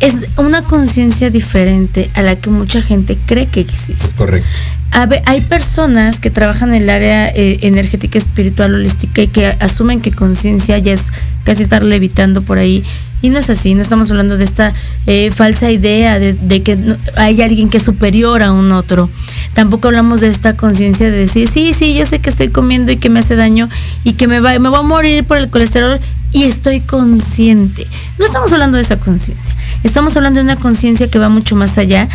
es 0.00 0.26
una 0.36 0.62
conciencia 0.62 1.30
diferente 1.30 2.10
a 2.14 2.22
la 2.22 2.36
que 2.36 2.50
mucha 2.50 2.82
gente 2.82 3.16
cree 3.26 3.46
que 3.46 3.60
existe. 3.60 4.06
Es 4.06 4.14
correcto. 4.14 4.48
Hay 4.94 5.40
personas 5.40 6.20
que 6.20 6.30
trabajan 6.30 6.72
en 6.72 6.82
el 6.82 6.88
área 6.88 7.28
eh, 7.28 7.58
energética, 7.62 8.16
espiritual, 8.16 8.76
holística 8.76 9.22
y 9.22 9.26
que 9.26 9.46
asumen 9.46 10.00
que 10.00 10.12
conciencia 10.12 10.78
ya 10.78 10.92
es 10.92 11.12
casi 11.42 11.64
estar 11.64 11.82
levitando 11.82 12.42
por 12.42 12.58
ahí. 12.58 12.84
Y 13.20 13.30
no 13.30 13.40
es 13.40 13.50
así, 13.50 13.74
no 13.74 13.82
estamos 13.82 14.10
hablando 14.10 14.36
de 14.36 14.44
esta 14.44 14.72
eh, 15.06 15.32
falsa 15.32 15.70
idea 15.70 16.20
de, 16.20 16.62
que 16.62 16.78
hay 17.16 17.42
alguien 17.42 17.70
que 17.70 17.78
es 17.78 17.82
superior 17.82 18.40
a 18.42 18.52
un 18.52 18.70
otro. 18.70 19.10
Tampoco 19.54 19.88
hablamos 19.88 20.20
de 20.20 20.28
esta 20.28 20.56
conciencia 20.56 21.10
de 21.10 21.16
decir, 21.16 21.48
sí, 21.48 21.72
sí, 21.72 21.94
yo 21.94 22.06
sé 22.06 22.20
que 22.20 22.30
estoy 22.30 22.50
comiendo 22.50 22.92
y 22.92 22.96
que 22.96 23.10
me 23.10 23.18
hace 23.18 23.34
daño 23.34 23.68
y 24.04 24.12
que 24.12 24.28
me, 24.28 24.38
va, 24.38 24.56
me 24.60 24.68
voy 24.68 24.78
a 24.78 24.82
morir 24.82 25.24
por 25.24 25.38
el 25.38 25.50
colesterol 25.50 25.98
y 26.32 26.44
estoy 26.44 26.80
consciente. 26.80 27.86
No 28.18 28.26
estamos 28.26 28.52
hablando 28.52 28.76
de 28.76 28.82
esa 28.82 28.96
conciencia, 28.96 29.56
estamos 29.82 30.16
hablando 30.16 30.38
de 30.38 30.44
una 30.44 30.56
conciencia 30.56 31.08
que 31.08 31.18
va 31.18 31.28
mucho 31.28 31.56
más 31.56 31.78
allá. 31.78 32.08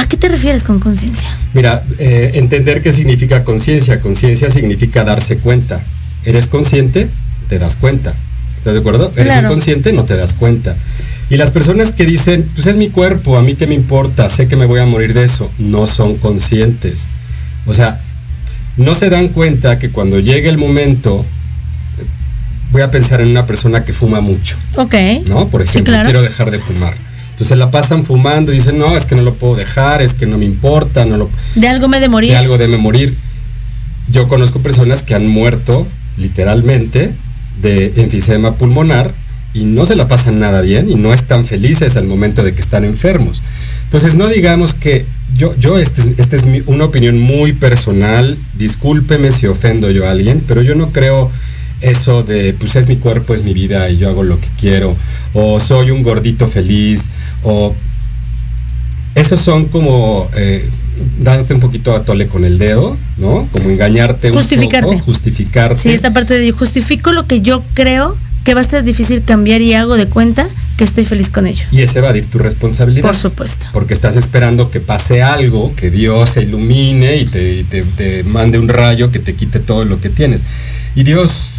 ¿A 0.00 0.08
qué 0.08 0.16
te 0.16 0.28
refieres 0.28 0.64
con 0.64 0.80
conciencia? 0.80 1.28
Mira, 1.52 1.82
eh, 1.98 2.30
entender 2.34 2.82
qué 2.82 2.90
significa 2.90 3.44
conciencia. 3.44 4.00
Conciencia 4.00 4.48
significa 4.48 5.04
darse 5.04 5.36
cuenta. 5.36 5.78
¿Eres 6.24 6.46
consciente? 6.46 7.06
Te 7.50 7.58
das 7.58 7.76
cuenta. 7.76 8.14
¿Estás 8.56 8.72
de 8.72 8.80
acuerdo? 8.80 9.12
Eres 9.16 9.36
inconsciente, 9.36 9.92
no 9.92 10.04
te 10.04 10.16
das 10.16 10.32
cuenta. 10.32 10.74
Y 11.28 11.36
las 11.36 11.50
personas 11.50 11.92
que 11.92 12.06
dicen, 12.06 12.48
pues 12.54 12.66
es 12.66 12.76
mi 12.76 12.88
cuerpo, 12.88 13.36
a 13.36 13.42
mí 13.42 13.54
qué 13.56 13.66
me 13.66 13.74
importa, 13.74 14.28
sé 14.30 14.48
que 14.48 14.56
me 14.56 14.64
voy 14.64 14.80
a 14.80 14.86
morir 14.86 15.12
de 15.12 15.24
eso, 15.24 15.50
no 15.58 15.86
son 15.86 16.16
conscientes. 16.16 17.04
O 17.66 17.74
sea, 17.74 18.00
no 18.78 18.94
se 18.94 19.10
dan 19.10 19.28
cuenta 19.28 19.78
que 19.78 19.90
cuando 19.90 20.18
llegue 20.18 20.48
el 20.48 20.56
momento, 20.56 21.24
voy 22.72 22.80
a 22.82 22.90
pensar 22.90 23.20
en 23.20 23.28
una 23.28 23.46
persona 23.46 23.84
que 23.84 23.92
fuma 23.92 24.20
mucho. 24.22 24.56
Ok. 24.76 24.94
¿no? 25.26 25.46
Por 25.48 25.62
Sí, 25.62 25.68
ejemplo, 25.68 25.92
claro. 25.92 26.06
quiero 26.06 26.22
dejar 26.22 26.50
de 26.50 26.58
fumar. 26.58 26.94
Entonces 27.40 27.56
la 27.56 27.70
pasan 27.70 28.04
fumando 28.04 28.52
y 28.52 28.56
dicen, 28.56 28.78
no, 28.78 28.94
es 28.94 29.06
que 29.06 29.14
no 29.16 29.22
lo 29.22 29.32
puedo 29.32 29.56
dejar, 29.56 30.02
es 30.02 30.12
que 30.12 30.26
no 30.26 30.36
me 30.36 30.44
importa, 30.44 31.06
no 31.06 31.16
lo, 31.16 31.30
De 31.54 31.68
algo 31.68 31.88
me 31.88 31.98
de 31.98 32.10
morir. 32.10 32.32
de 32.32 32.36
algo 32.36 32.58
debe 32.58 32.76
morir. 32.76 33.14
Yo 34.12 34.28
conozco 34.28 34.58
personas 34.60 35.02
que 35.02 35.14
han 35.14 35.26
muerto 35.26 35.86
literalmente 36.18 37.10
de 37.62 37.94
enfisema 37.96 38.52
pulmonar 38.56 39.10
y 39.54 39.60
no 39.64 39.86
se 39.86 39.96
la 39.96 40.06
pasan 40.06 40.38
nada 40.38 40.60
bien 40.60 40.90
y 40.90 40.96
no 40.96 41.14
están 41.14 41.46
felices 41.46 41.96
al 41.96 42.04
momento 42.04 42.44
de 42.44 42.52
que 42.52 42.60
están 42.60 42.84
enfermos. 42.84 43.40
Entonces 43.84 44.14
no 44.16 44.28
digamos 44.28 44.74
que 44.74 45.06
yo, 45.34 45.54
yo 45.58 45.78
esta 45.78 46.02
es, 46.02 46.10
este 46.18 46.36
es 46.36 46.44
mi- 46.44 46.62
una 46.66 46.84
opinión 46.84 47.18
muy 47.18 47.54
personal, 47.54 48.36
discúlpeme 48.58 49.32
si 49.32 49.46
ofendo 49.46 49.90
yo 49.90 50.06
a 50.06 50.10
alguien, 50.10 50.42
pero 50.46 50.60
yo 50.60 50.74
no 50.74 50.88
creo 50.90 51.30
eso 51.80 52.22
de, 52.22 52.52
pues 52.52 52.76
es 52.76 52.86
mi 52.86 52.96
cuerpo, 52.96 53.34
es 53.34 53.42
mi 53.44 53.54
vida 53.54 53.88
y 53.88 53.96
yo 53.96 54.10
hago 54.10 54.22
lo 54.24 54.38
que 54.38 54.48
quiero, 54.60 54.94
o 55.34 55.60
soy 55.60 55.90
un 55.90 56.02
gordito 56.02 56.46
feliz, 56.46 57.08
o 57.42 57.74
esos 59.14 59.40
son 59.40 59.66
como 59.66 60.28
eh, 60.36 60.68
dándote 61.20 61.54
un 61.54 61.60
poquito 61.60 61.94
a 61.94 62.04
tole 62.04 62.26
con 62.26 62.44
el 62.44 62.58
dedo, 62.58 62.96
¿no? 63.18 63.46
Como 63.52 63.70
engañarte 63.70 64.30
Justificarte. 64.30 64.88
un 64.88 64.94
poco, 64.98 65.04
justificarte. 65.06 65.76
Sí, 65.80 65.90
esta 65.90 66.12
parte 66.12 66.34
de 66.34 66.46
yo 66.46 66.54
justifico 66.56 67.12
lo 67.12 67.26
que 67.26 67.40
yo 67.40 67.62
creo 67.74 68.16
que 68.44 68.54
va 68.54 68.60
a 68.62 68.64
ser 68.64 68.84
difícil 68.84 69.22
cambiar 69.22 69.60
y 69.60 69.74
hago 69.74 69.96
de 69.96 70.06
cuenta 70.06 70.48
que 70.78 70.84
estoy 70.84 71.04
feliz 71.04 71.28
con 71.28 71.46
ello. 71.46 71.62
Y 71.72 71.82
es 71.82 71.94
evadir 71.96 72.24
tu 72.24 72.38
responsabilidad. 72.38 73.02
Por 73.06 73.14
supuesto. 73.16 73.66
Porque 73.72 73.92
estás 73.92 74.16
esperando 74.16 74.70
que 74.70 74.80
pase 74.80 75.22
algo, 75.22 75.74
que 75.76 75.90
Dios 75.90 76.30
se 76.30 76.42
ilumine 76.42 77.16
y 77.16 77.26
te, 77.26 77.52
y 77.60 77.64
te- 77.64 77.82
te 77.82 78.24
mande 78.24 78.58
un 78.58 78.68
rayo 78.68 79.10
que 79.12 79.18
te 79.18 79.34
quite 79.34 79.58
todo 79.58 79.84
lo 79.84 80.00
que 80.00 80.08
tienes. 80.08 80.42
Y 80.94 81.02
Dios, 81.02 81.50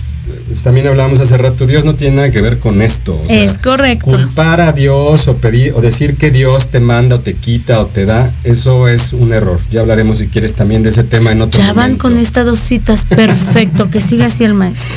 también 0.63 0.87
hablábamos 0.87 1.19
hace 1.19 1.37
rato, 1.37 1.65
Dios 1.65 1.85
no 1.85 1.95
tiene 1.95 2.17
nada 2.17 2.31
que 2.31 2.41
ver 2.41 2.59
con 2.59 2.81
esto. 2.81 3.19
o 3.19 3.27
sea, 3.27 3.43
Es 3.43 3.57
correcto. 3.57 4.05
Culpar 4.05 4.61
a 4.61 4.71
Dios 4.71 5.27
o 5.27 5.37
pedir 5.37 5.73
o 5.73 5.81
decir 5.81 6.15
que 6.15 6.31
Dios 6.31 6.67
te 6.67 6.79
manda 6.79 7.15
o 7.17 7.19
te 7.19 7.33
quita 7.33 7.79
o 7.79 7.85
te 7.85 8.05
da, 8.05 8.31
eso 8.43 8.87
es 8.87 9.13
un 9.13 9.33
error. 9.33 9.59
Ya 9.71 9.81
hablaremos 9.81 10.19
si 10.19 10.27
quieres 10.27 10.53
también 10.53 10.83
de 10.83 10.89
ese 10.89 11.03
tema 11.03 11.31
en 11.31 11.41
otro 11.41 11.61
Ya 11.61 11.73
van 11.73 11.97
con 11.97 12.17
estas 12.17 12.45
dos 12.45 12.59
citas, 12.59 13.05
perfecto, 13.05 13.89
que 13.89 14.01
siga 14.01 14.27
así 14.27 14.43
el 14.43 14.53
maestro. 14.53 14.93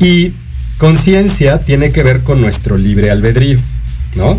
Y 0.00 0.32
conciencia 0.78 1.58
tiene 1.58 1.90
que 1.90 2.02
ver 2.02 2.22
con 2.22 2.40
nuestro 2.40 2.76
libre 2.76 3.10
albedrío, 3.10 3.58
¿no? 4.14 4.38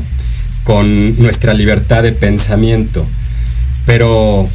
Con 0.63 1.17
nuestra 1.19 1.53
libertad 1.53 2.03
de 2.03 2.11
pensamiento. 2.11 3.05
Pero, 3.85 4.47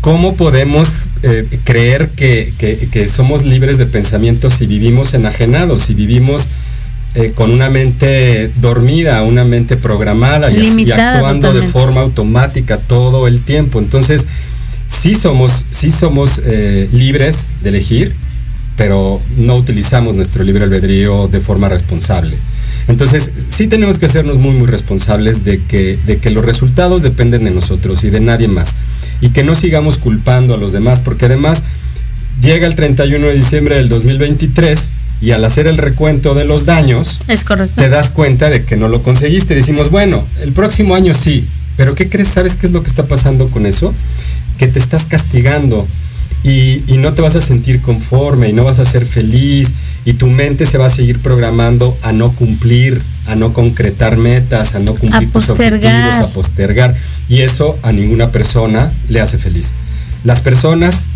¿cómo 0.00 0.36
podemos 0.36 1.06
eh, 1.22 1.46
creer 1.64 2.08
que, 2.10 2.52
que- 2.58 2.88
que 2.90 3.08
somos 3.08 3.44
libres 3.44 3.78
de 3.78 3.86
pensamiento 3.86 4.50
si 4.50 4.66
vivimos 4.66 5.14
enajenados, 5.14 5.82
si 5.82 5.94
vivimos 5.94 6.46
eh, 7.14 7.32
con 7.34 7.50
una 7.50 7.68
mente 7.70 8.50
dormida, 8.60 9.22
una 9.22 9.44
mente 9.44 9.76
programada 9.76 10.50
y, 10.50 10.56
actuando 11.14 11.52
de 11.52 11.60
forma 11.72 12.00
automática 12.02 12.76
todo 12.78 13.26
el 13.26 13.40
tiempo? 13.42 13.78
Entonces, 13.80 14.26
sí 14.88 15.14
somos, 15.14 15.64
sí 15.70 15.90
somos 15.90 16.40
eh, 16.44 16.88
libres 16.92 17.48
de 17.62 17.70
elegir, 17.70 18.14
pero 18.76 19.20
no 19.36 19.56
utilizamos 19.56 20.14
nuestro 20.14 20.44
libre 20.44 20.64
albedrío 20.64 21.26
de 21.28 21.40
forma 21.40 21.68
responsable. 21.68 22.36
Entonces, 22.86 23.30
sí 23.48 23.66
tenemos 23.66 23.98
que 23.98 24.06
hacernos 24.06 24.38
muy, 24.38 24.52
muy 24.54 24.66
responsables 24.66 25.44
de 25.44 25.58
que, 25.58 25.98
de 26.06 26.18
que 26.18 26.30
los 26.30 26.44
resultados 26.44 27.02
dependen 27.02 27.44
de 27.44 27.50
nosotros 27.50 28.04
y 28.04 28.10
de 28.10 28.20
nadie 28.20 28.48
más. 28.48 28.74
Y 29.20 29.30
que 29.30 29.42
no 29.42 29.54
sigamos 29.54 29.96
culpando 29.96 30.54
a 30.54 30.56
los 30.58 30.72
demás, 30.72 31.00
porque 31.00 31.26
además 31.26 31.62
llega 32.42 32.66
el 32.66 32.74
31 32.74 33.26
de 33.26 33.34
diciembre 33.34 33.76
del 33.76 33.88
2023 33.88 34.90
y 35.20 35.32
al 35.32 35.44
hacer 35.44 35.66
el 35.66 35.76
recuento 35.78 36.34
de 36.34 36.44
los 36.44 36.64
daños, 36.64 37.18
Es 37.26 37.42
correcto. 37.42 37.80
te 37.80 37.88
das 37.88 38.10
cuenta 38.10 38.48
de 38.50 38.62
que 38.64 38.76
no 38.76 38.86
lo 38.88 39.02
conseguiste. 39.02 39.54
Decimos, 39.56 39.90
bueno, 39.90 40.24
el 40.42 40.52
próximo 40.52 40.94
año 40.94 41.12
sí, 41.14 41.44
pero 41.76 41.94
¿qué 41.96 42.08
crees? 42.08 42.28
¿Sabes 42.28 42.54
qué 42.54 42.68
es 42.68 42.72
lo 42.72 42.82
que 42.82 42.88
está 42.88 43.06
pasando 43.06 43.48
con 43.48 43.66
eso? 43.66 43.92
Que 44.58 44.68
te 44.68 44.78
estás 44.78 45.06
castigando 45.06 45.86
y, 46.44 46.82
y 46.86 46.98
no 46.98 47.12
te 47.14 47.22
vas 47.22 47.34
a 47.34 47.40
sentir 47.40 47.80
conforme 47.80 48.48
y 48.48 48.52
no 48.52 48.62
vas 48.62 48.78
a 48.78 48.84
ser 48.84 49.04
feliz 49.06 49.72
y 50.04 50.12
tu 50.12 50.28
mente 50.28 50.66
se 50.66 50.78
va 50.78 50.86
a 50.86 50.90
seguir 50.90 51.18
programando 51.18 51.96
a 52.02 52.12
no 52.12 52.30
cumplir, 52.32 53.00
a 53.28 53.34
no 53.34 53.52
concretar 53.52 54.16
metas, 54.16 54.74
a 54.74 54.78
no 54.78 54.94
cumplir 54.94 55.30
tus 55.30 55.50
objetivos, 55.50 56.18
a 56.18 56.26
postergar. 56.28 56.94
Y 57.28 57.42
eso 57.42 57.78
a 57.82 57.92
ninguna 57.92 58.30
persona 58.30 58.90
le 59.08 59.20
hace 59.20 59.38
feliz. 59.38 59.72
Las 60.24 60.40
personas 60.40 61.06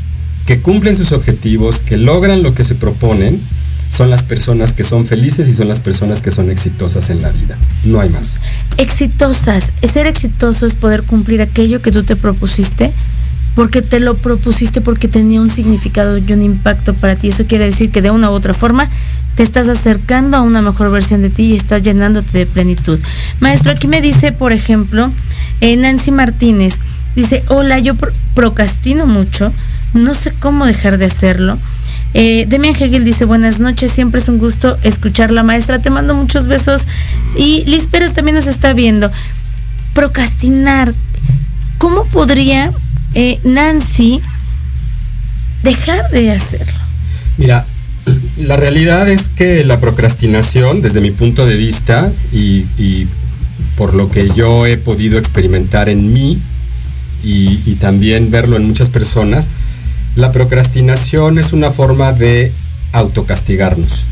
que 0.46 0.58
cumplen 0.60 0.96
sus 0.96 1.12
objetivos, 1.12 1.80
que 1.80 1.96
logran 1.96 2.42
lo 2.42 2.54
que 2.54 2.64
se 2.64 2.74
proponen, 2.74 3.38
son 3.90 4.08
las 4.08 4.22
personas 4.22 4.72
que 4.72 4.84
son 4.84 5.06
felices 5.06 5.48
y 5.48 5.54
son 5.54 5.68
las 5.68 5.80
personas 5.80 6.22
que 6.22 6.30
son 6.30 6.50
exitosas 6.50 7.10
en 7.10 7.20
la 7.20 7.30
vida. 7.30 7.58
No 7.84 8.00
hay 8.00 8.08
más. 8.08 8.40
Exitosas. 8.78 9.72
Ser 9.82 10.06
exitoso 10.06 10.64
es 10.64 10.76
poder 10.76 11.02
cumplir 11.02 11.42
aquello 11.42 11.82
que 11.82 11.92
tú 11.92 12.02
te 12.02 12.16
propusiste 12.16 12.90
porque 13.54 13.82
te 13.82 14.00
lo 14.00 14.16
propusiste 14.16 14.80
porque 14.80 15.08
tenía 15.08 15.40
un 15.40 15.50
significado 15.50 16.16
y 16.18 16.32
un 16.32 16.42
impacto 16.42 16.94
para 16.94 17.16
ti. 17.16 17.28
Eso 17.28 17.44
quiere 17.44 17.66
decir 17.66 17.90
que 17.90 18.02
de 18.02 18.10
una 18.10 18.30
u 18.30 18.32
otra 18.34 18.54
forma 18.54 18.88
te 19.34 19.42
estás 19.42 19.68
acercando 19.68 20.36
a 20.36 20.42
una 20.42 20.62
mejor 20.62 20.90
versión 20.90 21.22
de 21.22 21.30
ti 21.30 21.44
y 21.44 21.56
estás 21.56 21.82
llenándote 21.82 22.38
de 22.38 22.46
plenitud. 22.46 22.98
Maestro, 23.40 23.72
aquí 23.72 23.88
me 23.88 24.00
dice, 24.00 24.32
por 24.32 24.52
ejemplo, 24.52 25.10
eh, 25.60 25.76
Nancy 25.76 26.10
Martínez, 26.10 26.80
dice, 27.16 27.42
hola, 27.48 27.78
yo 27.78 27.94
pro- 27.94 28.12
procrastino 28.34 29.06
mucho, 29.06 29.52
no 29.94 30.14
sé 30.14 30.32
cómo 30.38 30.66
dejar 30.66 30.98
de 30.98 31.06
hacerlo. 31.06 31.58
Eh, 32.14 32.44
Demian 32.46 32.74
Hegel 32.74 33.04
dice, 33.04 33.24
buenas 33.24 33.58
noches, 33.58 33.90
siempre 33.90 34.20
es 34.20 34.28
un 34.28 34.36
gusto 34.38 34.76
escuchar 34.82 35.30
la 35.30 35.42
maestra, 35.42 35.78
te 35.78 35.88
mando 35.88 36.14
muchos 36.14 36.46
besos. 36.46 36.86
Y 37.36 37.64
Liz 37.64 37.84
Pérez 37.90 38.12
también 38.12 38.34
nos 38.34 38.46
está 38.46 38.74
viendo. 38.74 39.10
Procrastinar, 39.94 40.92
¿cómo 41.78 42.04
podría 42.06 42.70
eh, 43.14 43.38
Nancy 43.44 44.20
dejar 45.62 46.10
de 46.10 46.32
hacerlo? 46.32 46.72
Mira, 47.38 47.64
la 48.38 48.56
realidad 48.56 49.08
es 49.08 49.28
que 49.28 49.64
la 49.64 49.80
procrastinación, 49.80 50.82
desde 50.82 51.00
mi 51.00 51.10
punto 51.10 51.46
de 51.46 51.56
vista 51.56 52.10
y, 52.32 53.06
por 53.76 53.94
lo 53.94 54.10
que 54.10 54.28
yo 54.34 54.66
he 54.66 54.76
podido 54.76 55.18
experimentar 55.18 55.88
en 55.88 56.12
mí 56.12 56.38
y, 57.24 57.58
y 57.64 57.76
también 57.76 58.30
verlo 58.30 58.56
en 58.56 58.66
muchas 58.66 58.90
personas, 58.90 59.48
la 60.14 60.30
procrastinación 60.30 61.38
es 61.38 61.52
una 61.52 61.70
forma 61.70 62.12
de 62.12 62.52
autocastigarnos. 62.92 64.02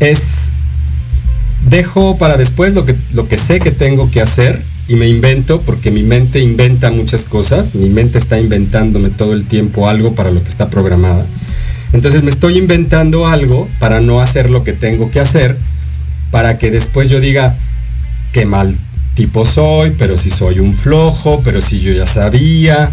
Es 0.00 0.50
dejo 1.68 2.16
para 2.18 2.36
después 2.36 2.74
lo 2.74 2.84
que, 2.84 2.94
lo 3.12 3.28
que 3.28 3.36
sé 3.36 3.60
que 3.60 3.70
tengo 3.70 4.10
que 4.10 4.20
hacer 4.20 4.62
y 4.90 4.96
me 4.96 5.06
invento 5.06 5.60
porque 5.60 5.92
mi 5.92 6.02
mente 6.02 6.40
inventa 6.40 6.90
muchas 6.90 7.22
cosas, 7.22 7.76
mi 7.76 7.88
mente 7.90 8.18
está 8.18 8.40
inventándome 8.40 9.10
todo 9.10 9.34
el 9.34 9.44
tiempo 9.44 9.88
algo 9.88 10.16
para 10.16 10.32
lo 10.32 10.42
que 10.42 10.48
está 10.48 10.68
programada. 10.68 11.24
Entonces 11.92 12.24
me 12.24 12.30
estoy 12.30 12.58
inventando 12.58 13.28
algo 13.28 13.68
para 13.78 14.00
no 14.00 14.20
hacer 14.20 14.50
lo 14.50 14.64
que 14.64 14.72
tengo 14.72 15.12
que 15.12 15.20
hacer, 15.20 15.56
para 16.32 16.58
que 16.58 16.72
después 16.72 17.08
yo 17.08 17.20
diga 17.20 17.54
qué 18.32 18.46
mal 18.46 18.74
tipo 19.14 19.44
soy, 19.44 19.92
pero 19.96 20.16
si 20.16 20.28
soy 20.28 20.58
un 20.58 20.74
flojo, 20.74 21.40
pero 21.44 21.60
si 21.60 21.78
yo 21.78 21.92
ya 21.92 22.06
sabía, 22.06 22.90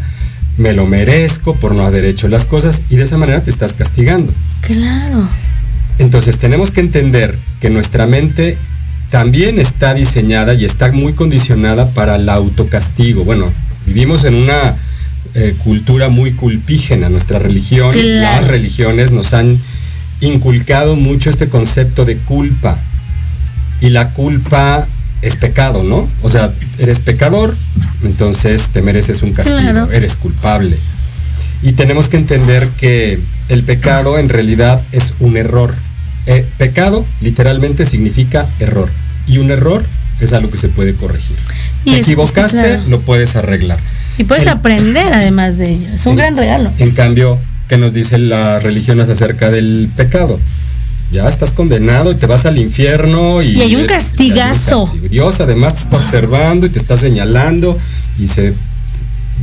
me 0.58 0.74
lo 0.74 0.86
merezco 0.86 1.56
por 1.56 1.74
no 1.74 1.88
haber 1.88 2.06
hecho 2.06 2.28
las 2.28 2.46
cosas 2.46 2.84
y 2.92 2.98
de 2.98 3.06
esa 3.06 3.18
manera 3.18 3.42
te 3.42 3.50
estás 3.50 3.74
castigando. 3.74 4.32
Claro. 4.62 5.28
Entonces 5.98 6.38
tenemos 6.38 6.70
que 6.70 6.82
entender 6.82 7.36
que 7.60 7.72
nuestra 7.72 8.06
mente 8.06 8.56
también 9.10 9.60
está 9.60 9.94
diseñada 9.94 10.54
y 10.54 10.66
está 10.66 10.92
muy 10.92 11.14
condicionada 11.14 11.90
para 11.92 12.16
el 12.16 12.28
autocastigo. 12.30 13.24
Bueno, 13.24 13.52
vivimos 13.86 14.24
en 14.26 14.36
una 14.36 14.76
eh, 15.34 15.56
cultura 15.64 16.10
muy 16.10 16.32
culpígena, 16.34 17.10
nuestra 17.10 17.40
religión, 17.40 17.92
Claro. 17.94 18.42
las 18.42 18.48
religiones 18.48 19.12
nos 19.12 19.34
han 19.34 19.58
inculcado 20.22 20.96
mucho 20.96 21.30
este 21.30 21.48
concepto 21.48 22.06
de 22.06 22.18
culpa. 22.18 22.78
Y 23.82 23.90
la 23.90 24.10
culpa 24.10 24.88
es 25.22 25.36
pecado, 25.36 25.84
¿no? 25.84 26.08
O 26.24 26.30
sea, 26.30 26.52
eres 26.80 27.00
pecador, 27.00 27.56
entonces 28.04 28.70
te 28.70 28.82
mereces 28.82 29.22
un 29.22 29.34
castigo, 29.34 29.60
Claro. 29.60 29.92
eres 29.92 30.16
culpable. 30.16 30.76
Y 31.64 31.74
tenemos 31.74 32.10
que 32.10 32.18
entender 32.18 32.68
que 32.80 33.20
el 33.50 33.64
pecado 33.64 34.18
en 34.20 34.30
realidad 34.30 34.82
es 34.92 35.14
un 35.20 35.38
error. 35.38 35.74
Eh, 36.28 36.46
pecado 36.58 37.06
literalmente 37.22 37.86
significa 37.86 38.46
error. 38.60 38.90
Y 39.28 39.38
un 39.40 39.50
error 39.52 39.84
es 40.22 40.34
algo 40.34 40.50
que 40.52 40.58
se 40.58 40.70
puede 40.70 40.94
corregir. 40.94 41.36
Y 41.86 41.92
Te 41.92 42.00
es- 42.00 42.06
sí, 42.06 42.12
equivocaste, 42.12 42.58
claro. 42.60 42.82
lo 42.90 43.00
puedes 43.02 43.36
arreglar. 43.36 43.80
Y 44.18 44.24
puedes 44.26 44.44
El- 44.44 44.50
aprender 44.50 45.14
además 45.14 45.58
de 45.58 45.72
ello. 45.72 45.88
Es 45.94 46.06
un 46.06 46.12
en- 46.14 46.18
gran 46.18 46.38
regalo. 46.38 46.72
En 46.80 46.92
cambio, 46.92 47.38
¿qué 47.70 47.78
nos 47.78 47.94
dicen 47.94 48.30
las 48.30 48.62
religiones 48.64 49.10
acerca 49.10 49.50
del 49.52 49.90
pecado? 49.96 50.40
Ya 51.12 51.28
estás 51.30 51.52
condenado 51.54 52.12
y 52.12 52.16
te 52.16 52.26
vas 52.26 52.46
al 52.46 52.58
infierno 52.58 53.42
y, 53.42 53.52
Y 53.58 53.62
hay 53.62 53.76
un 53.76 53.82
y 53.82 53.84
hay 53.84 53.88
castigazo. 53.88 54.86
castigo. 54.88 55.08
Dios 55.10 55.40
además 55.40 55.76
te 55.76 55.80
está 55.84 55.98
observando 55.98 56.66
y 56.66 56.70
te 56.70 56.80
está 56.80 56.98
señalando 56.98 57.78
y 58.20 58.28
se 58.28 58.54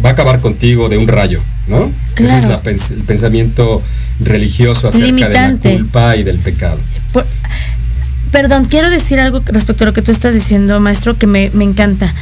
va 0.04 0.10
a 0.10 0.12
acabar 0.12 0.40
contigo 0.40 0.88
de 0.90 0.98
un 0.98 1.06
rayo, 1.08 1.40
¿no? 1.68 1.90
Ese 2.16 2.36
es 2.36 2.44
la 2.44 2.60
el 2.64 3.02
pensamiento 3.06 3.82
religioso 4.20 4.88
acerca 4.88 5.06
Limitante. 5.06 5.68
de 5.68 5.74
la 5.74 5.80
culpa 5.80 6.16
y 6.16 6.22
del 6.22 6.38
pecado. 6.38 6.78
Por- 7.12 7.26
perdón, 8.30 8.66
quiero 8.66 8.90
decir 8.90 9.20
algo 9.20 9.42
respecto 9.46 9.84
a 9.84 9.86
lo 9.88 9.92
que 9.92 10.02
tú 10.02 10.10
estás 10.12 10.34
diciendo, 10.34 10.78
maestro, 10.80 11.16
que 11.16 11.26
me, 11.26 11.50
me 11.54 11.64
encanta. 11.64 12.12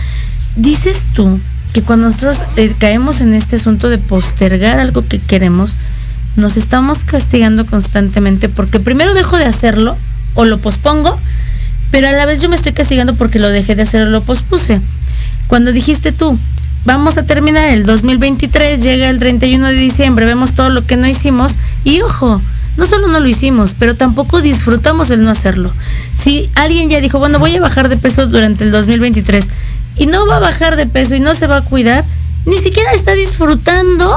Dices 0.57 1.09
tú 1.15 1.39
que 1.73 1.81
cuando 1.83 2.07
nosotros 2.09 2.45
eh, 2.57 2.75
caemos 2.79 3.21
en 3.21 3.33
este 3.35 3.57
asunto 3.57 3.89
de 3.89 3.99
postergar 3.99 4.79
algo 4.79 5.07
que 5.07 5.19
queremos, 5.19 5.73
nos 6.37 6.57
estamos 6.57 7.05
castigando 7.05 7.65
constantemente 7.67 8.49
porque 8.49 8.81
primero 8.81 9.15
dejo 9.15 9.37
de 9.39 9.45
hacerlo 9.45 9.97
o 10.35 10.45
lo 10.45 10.59
pospongo, 10.59 11.19
pero 11.91 12.09
a 12.09 12.13
la 12.13 12.25
vez 12.27 12.41
yo 12.43 12.49
me 12.49 12.57
estoy 12.57 12.73
castigando 12.73 13.15
porque 13.15 13.39
lo 13.39 13.49
dejé 13.51 13.75
de 13.75 13.83
hacer 13.83 14.03
o 14.03 14.07
lo 14.07 14.23
pospuse. 14.23 14.81
Cuando 15.47 15.73
dijiste 15.73 16.13
tú, 16.13 16.39
vamos 16.85 17.19
a 17.19 17.25
terminar 17.25 17.71
el 17.71 17.87
2023, 17.87 18.83
llega 18.83 19.09
el 19.09 19.19
31 19.19 19.67
de 19.69 19.75
diciembre, 19.75 20.27
vemos 20.27 20.55
todo 20.55 20.71
lo 20.71 20.85
que 20.85 20.97
no 20.97 21.07
hicimos 21.07 21.55
y 21.85 22.01
ojo, 22.03 22.41
no 22.77 22.87
solo 22.87 23.09
no 23.09 23.21
lo 23.21 23.29
hicimos, 23.29 23.75
pero 23.79 23.95
tampoco 23.95 24.41
disfrutamos 24.41 25.11
el 25.11 25.23
no 25.23 25.31
hacerlo. 25.31 25.71
Si 26.19 26.51
alguien 26.55 26.91
ya 26.91 27.01
dijo, 27.01 27.19
bueno, 27.19 27.39
voy 27.39 27.55
a 27.57 27.61
bajar 27.61 27.89
de 27.89 27.97
peso 27.97 28.27
durante 28.27 28.65
el 28.65 28.73
2023 28.73 29.49
y 29.99 30.07
no 30.07 30.27
va 30.27 30.37
a 30.37 30.41
bajar 30.41 30.77
de 30.77 30.87
peso 30.87 31.15
y 31.15 31.21
no 31.21 31.35
se 31.35 31.47
va 31.47 31.59
a 31.59 31.63
cuidar, 31.63 32.05
ni 32.47 32.57
siquiera 32.59 32.93
está 32.93 33.13
disfrutando 33.13 34.15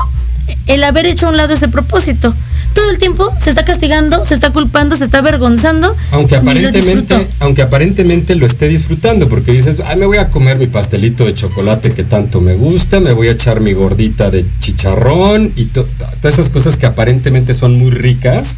el 0.68 0.84
haber 0.84 1.06
hecho 1.06 1.28
a 1.28 1.30
un 1.30 1.38
lado 1.38 1.54
ese 1.54 1.68
propósito. 1.68 2.34
Todo 2.76 2.92
el 2.92 3.00
tiempo 3.00 3.34
se 3.40 3.50
está 3.50 3.66
castigando, 3.66 4.24
se 4.26 4.36
está 4.36 4.52
culpando, 4.52 4.96
se 4.98 5.06
está 5.06 5.18
avergonzando. 5.20 5.96
Aunque 6.12 6.36
lo 6.36 6.42
aparentemente, 6.42 6.80
disfrutó. 7.16 7.26
aunque 7.40 7.62
aparentemente 7.64 8.36
lo 8.36 8.46
esté 8.46 8.68
disfrutando, 8.68 9.28
porque 9.28 9.54
dices, 9.54 9.78
ay, 9.86 9.98
me 9.98 10.06
voy 10.06 10.18
a 10.18 10.30
comer 10.30 10.58
mi 10.60 10.68
pastelito 10.68 11.26
de 11.26 11.34
chocolate 11.34 11.92
que 11.94 12.04
tanto 12.04 12.42
me 12.42 12.54
gusta, 12.54 13.00
me 13.00 13.14
voy 13.14 13.30
a 13.30 13.32
echar 13.32 13.62
mi 13.62 13.74
gordita 13.74 14.30
de 14.30 14.46
chicharrón 14.60 15.52
y 15.56 15.66
to- 15.66 15.86
todas 16.22 16.34
esas 16.36 16.50
cosas 16.52 16.78
que 16.78 16.86
aparentemente 16.86 17.54
son 17.56 17.80
muy 17.80 17.90
ricas, 17.92 18.58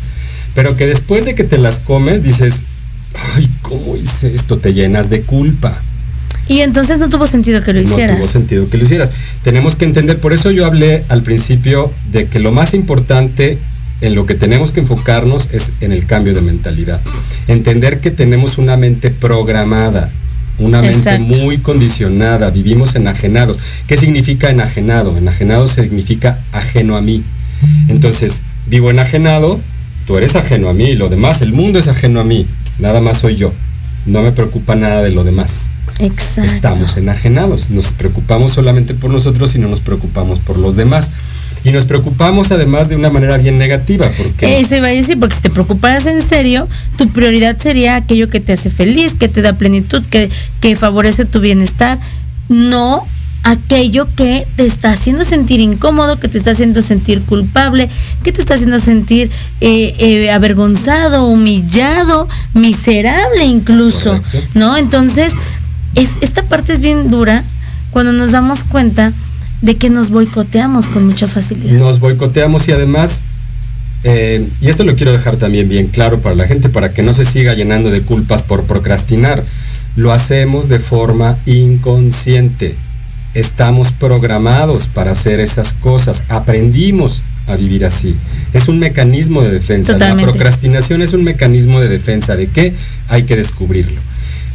pero 0.55 0.75
que 0.75 0.87
después 0.87 1.23
de 1.25 1.35
que 1.35 1.43
te 1.43 1.57
las 1.59 1.79
comes 1.79 2.23
dices, 2.23 2.63
ay, 3.35 3.47
¿cómo 3.61 3.95
hice 3.95 4.33
esto? 4.33 4.57
Te 4.57 4.73
llenas 4.73 5.09
de 5.09 5.21
culpa. 5.21 5.77
Y 6.49 6.61
entonces 6.61 6.97
no 6.97 7.09
tuvo 7.09 7.27
sentido 7.27 7.61
que 7.61 7.73
lo 7.73 7.81
hicieras. 7.81 8.15
No 8.17 8.21
tuvo 8.23 8.31
sentido 8.31 8.69
que 8.69 8.77
lo 8.77 8.85
hicieras. 8.85 9.11
Tenemos 9.43 9.75
que 9.75 9.83
entender, 9.85 10.17
por 10.19 10.31
eso 10.31 10.49
yo 10.49 10.65
hablé 10.65 11.03
al 11.09 11.21
principio 11.21 11.91
de 12.13 12.25
que 12.27 12.39
lo 12.39 12.51
más 12.53 12.73
importante 12.73 13.57
en 14.01 14.15
lo 14.15 14.25
que 14.25 14.35
tenemos 14.35 14.71
que 14.71 14.81
enfocarnos 14.81 15.49
es 15.53 15.71
en 15.81 15.91
el 15.91 16.05
cambio 16.05 16.33
de 16.33 16.41
mentalidad. 16.41 17.01
Entender 17.47 17.99
que 17.99 18.11
tenemos 18.11 18.57
una 18.57 18.77
mente 18.77 19.11
programada, 19.11 20.09
una 20.59 20.81
mente 20.81 21.19
muy 21.19 21.57
condicionada, 21.57 22.49
vivimos 22.49 22.95
enajenados. 22.95 23.57
¿Qué 23.87 23.97
significa 23.97 24.49
enajenado? 24.49 25.17
Enajenado 25.17 25.67
significa 25.67 26.39
ajeno 26.51 26.97
a 26.97 27.01
mí. 27.01 27.23
Entonces, 27.87 28.41
vivo 28.67 28.91
enajenado, 28.91 29.59
tú 30.05 30.17
eres 30.17 30.35
ajeno 30.35 30.69
a 30.69 30.73
mí, 30.73 30.95
lo 30.95 31.09
demás, 31.09 31.41
el 31.41 31.53
mundo 31.53 31.79
es 31.79 31.87
ajeno 31.87 32.19
a 32.19 32.23
mí, 32.23 32.45
nada 32.79 33.01
más 33.01 33.19
soy 33.19 33.35
yo. 33.35 33.53
No 34.05 34.21
me 34.21 34.31
preocupa 34.31 34.75
nada 34.75 35.03
de 35.03 35.11
lo 35.11 35.23
demás 35.23 35.69
Exacto. 35.99 36.53
estamos 36.53 36.97
enajenados. 36.97 37.69
Nos 37.69 37.91
preocupamos 37.91 38.51
solamente 38.51 38.93
por 38.93 39.09
nosotros 39.11 39.55
y 39.55 39.59
no 39.59 39.67
nos 39.67 39.81
preocupamos 39.81 40.39
por 40.39 40.57
los 40.57 40.75
demás. 40.75 41.11
Y 41.63 41.71
nos 41.71 41.85
preocupamos 41.85 42.51
además 42.51 42.89
de 42.89 42.95
una 42.95 43.09
manera 43.09 43.37
bien 43.37 43.57
negativa, 43.57 44.09
porque 44.17 44.59
Eso 44.59 44.75
iba 44.75 44.87
a 44.87 44.91
decir, 44.91 45.19
porque 45.19 45.35
si 45.35 45.41
te 45.41 45.49
preocuparas 45.49 46.05
en 46.05 46.21
serio, 46.21 46.67
tu 46.97 47.09
prioridad 47.09 47.57
sería 47.57 47.95
aquello 47.95 48.29
que 48.29 48.39
te 48.39 48.53
hace 48.53 48.69
feliz, 48.69 49.15
que 49.15 49.27
te 49.27 49.41
da 49.41 49.53
plenitud, 49.53 50.03
que, 50.05 50.29
que 50.61 50.75
favorece 50.75 51.25
tu 51.25 51.39
bienestar, 51.39 51.97
no 52.49 53.05
aquello 53.43 54.07
que 54.15 54.45
te 54.55 54.65
está 54.65 54.91
haciendo 54.91 55.23
sentir 55.23 55.59
incómodo, 55.61 56.19
que 56.19 56.27
te 56.27 56.37
está 56.37 56.51
haciendo 56.51 56.81
sentir 56.81 57.21
culpable, 57.21 57.89
que 58.23 58.31
te 58.31 58.41
está 58.41 58.55
haciendo 58.55 58.79
sentir 58.79 59.31
eh, 59.61 59.95
eh, 59.99 60.31
avergonzado, 60.31 61.27
humillado, 61.27 62.27
miserable 62.53 63.45
incluso. 63.45 64.19
¿no? 64.53 64.75
Entonces, 64.75 65.33
es, 65.95 66.11
esta 66.21 66.43
parte 66.43 66.73
es 66.73 66.81
bien 66.81 67.09
dura 67.09 67.43
cuando 67.91 68.11
nos 68.11 68.31
damos 68.31 68.63
cuenta 68.63 69.13
de 69.61 69.75
que 69.75 69.89
nos 69.89 70.09
boicoteamos 70.09 70.87
con 70.87 71.05
mucha 71.05 71.27
facilidad. 71.27 71.79
nos 71.79 71.99
boicoteamos 71.99 72.67
y 72.67 72.71
además, 72.71 73.23
eh, 74.03 74.47
y 74.61 74.69
esto 74.69 74.83
lo 74.83 74.95
quiero 74.95 75.11
dejar 75.11 75.37
también 75.37 75.67
bien 75.67 75.87
claro 75.87 76.19
para 76.19 76.35
la 76.35 76.47
gente, 76.47 76.69
para 76.69 76.93
que 76.93 77.01
no 77.01 77.13
se 77.13 77.25
siga 77.25 77.53
llenando 77.53 77.89
de 77.89 78.01
culpas 78.01 78.43
por 78.43 78.63
procrastinar, 78.63 79.43
lo 79.95 80.13
hacemos 80.13 80.69
de 80.69 80.79
forma 80.79 81.37
inconsciente. 81.45 82.75
Estamos 83.33 83.91
programados 83.91 84.87
para 84.87 85.11
hacer 85.11 85.39
esas 85.39 85.73
cosas, 85.73 86.23
aprendimos 86.29 87.23
a 87.47 87.55
vivir 87.55 87.85
así. 87.85 88.15
Es 88.53 88.67
un 88.67 88.79
mecanismo 88.79 89.41
de 89.41 89.51
defensa. 89.51 89.93
Totalmente. 89.93 90.25
La 90.25 90.31
procrastinación 90.31 91.01
es 91.01 91.13
un 91.13 91.23
mecanismo 91.23 91.79
de 91.79 91.87
defensa. 91.87 92.35
¿De 92.35 92.47
qué? 92.47 92.73
Hay 93.09 93.23
que 93.23 93.35
descubrirlo. 93.35 93.99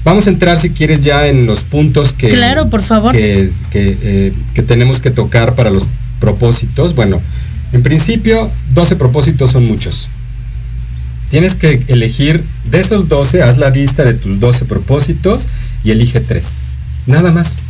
Vamos 0.05 0.27
a 0.27 0.31
entrar, 0.31 0.59
si 0.59 0.71
quieres, 0.71 1.03
ya 1.03 1.29
en 1.29 1.47
los 1.47 1.63
puntos 1.63 2.13
que, 2.13 2.31
Claro, 2.31 2.69
por 2.69 2.83
favor. 2.83 3.13
que, 3.13 3.51
que, 3.71 3.97
eh, 4.03 4.33
que 4.55 4.63
tenemos 4.63 4.99
que 5.01 5.11
tocar 5.11 5.55
para 5.55 5.71
los 5.71 5.85
propósitos. 6.19 6.95
Bueno, 6.95 7.21
en 7.73 7.83
principio, 7.83 8.51
12 8.75 8.97
propósitos 8.97 9.53
son 9.53 9.67
muchos. 9.67 10.09
Tienes 11.31 11.55
que 11.55 11.83
elegir 11.89 12.43
de 12.71 12.81
esos 12.81 13.09
12, 13.09 13.43
haz 13.43 13.59
la 13.59 13.71
lista 13.71 14.05
de 14.05 14.15
tus 14.15 14.39
12 14.39 14.67
propósitos 14.67 15.47
y 15.85 15.91
elige 15.91 16.21
3. 16.21 16.65
Nada 17.07 17.31
más. 17.31 17.61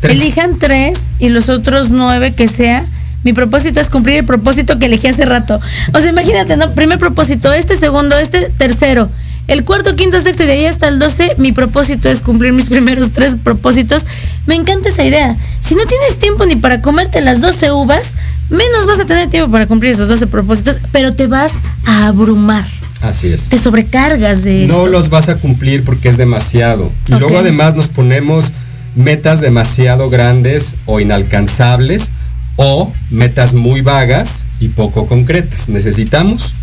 Tres. 0.00 0.20
Elijan 0.20 0.58
tres 0.58 1.12
y 1.18 1.28
los 1.28 1.48
otros 1.48 1.90
nueve 1.90 2.32
que 2.32 2.48
sea. 2.48 2.84
Mi 3.22 3.32
propósito 3.32 3.80
es 3.80 3.88
cumplir 3.88 4.16
el 4.16 4.24
propósito 4.24 4.78
que 4.78 4.86
elegí 4.86 5.06
hace 5.06 5.24
rato. 5.24 5.60
O 5.94 5.98
sea, 6.00 6.10
imagínate, 6.10 6.56
¿no? 6.56 6.72
Primer 6.72 6.98
propósito, 6.98 7.52
este, 7.52 7.76
segundo, 7.76 8.18
este, 8.18 8.50
tercero. 8.58 9.08
El 9.52 9.64
cuarto, 9.64 9.94
quinto, 9.96 10.18
sexto 10.18 10.44
y 10.44 10.46
de 10.46 10.52
ahí 10.52 10.64
hasta 10.64 10.88
el 10.88 10.98
12, 10.98 11.34
mi 11.36 11.52
propósito 11.52 12.08
es 12.08 12.22
cumplir 12.22 12.54
mis 12.54 12.70
primeros 12.70 13.12
tres 13.12 13.36
propósitos. 13.36 14.06
Me 14.46 14.54
encanta 14.54 14.88
esa 14.88 15.04
idea. 15.04 15.36
Si 15.60 15.74
no 15.74 15.84
tienes 15.84 16.18
tiempo 16.18 16.46
ni 16.46 16.56
para 16.56 16.80
comerte 16.80 17.20
las 17.20 17.42
12 17.42 17.70
uvas, 17.70 18.14
menos 18.48 18.86
vas 18.86 18.98
a 18.98 19.04
tener 19.04 19.28
tiempo 19.28 19.52
para 19.52 19.66
cumplir 19.66 19.92
esos 19.92 20.08
12 20.08 20.26
propósitos, 20.28 20.78
pero 20.90 21.14
te 21.14 21.26
vas 21.26 21.52
a 21.84 22.06
abrumar. 22.06 22.64
Así 23.02 23.28
es. 23.28 23.50
Te 23.50 23.58
sobrecargas 23.58 24.42
de 24.42 24.62
esto. 24.62 24.74
No 24.74 24.86
los 24.86 25.10
vas 25.10 25.28
a 25.28 25.34
cumplir 25.34 25.84
porque 25.84 26.08
es 26.08 26.16
demasiado. 26.16 26.90
Y 27.06 27.12
luego 27.12 27.36
además 27.36 27.74
nos 27.74 27.88
ponemos 27.88 28.54
metas 28.96 29.42
demasiado 29.42 30.08
grandes 30.08 30.76
o 30.86 30.98
inalcanzables 30.98 32.10
o 32.56 32.90
metas 33.10 33.52
muy 33.52 33.82
vagas 33.82 34.46
y 34.60 34.68
poco 34.68 35.06
concretas. 35.06 35.68
Necesitamos 35.68 36.54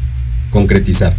concretizar. 0.49 1.13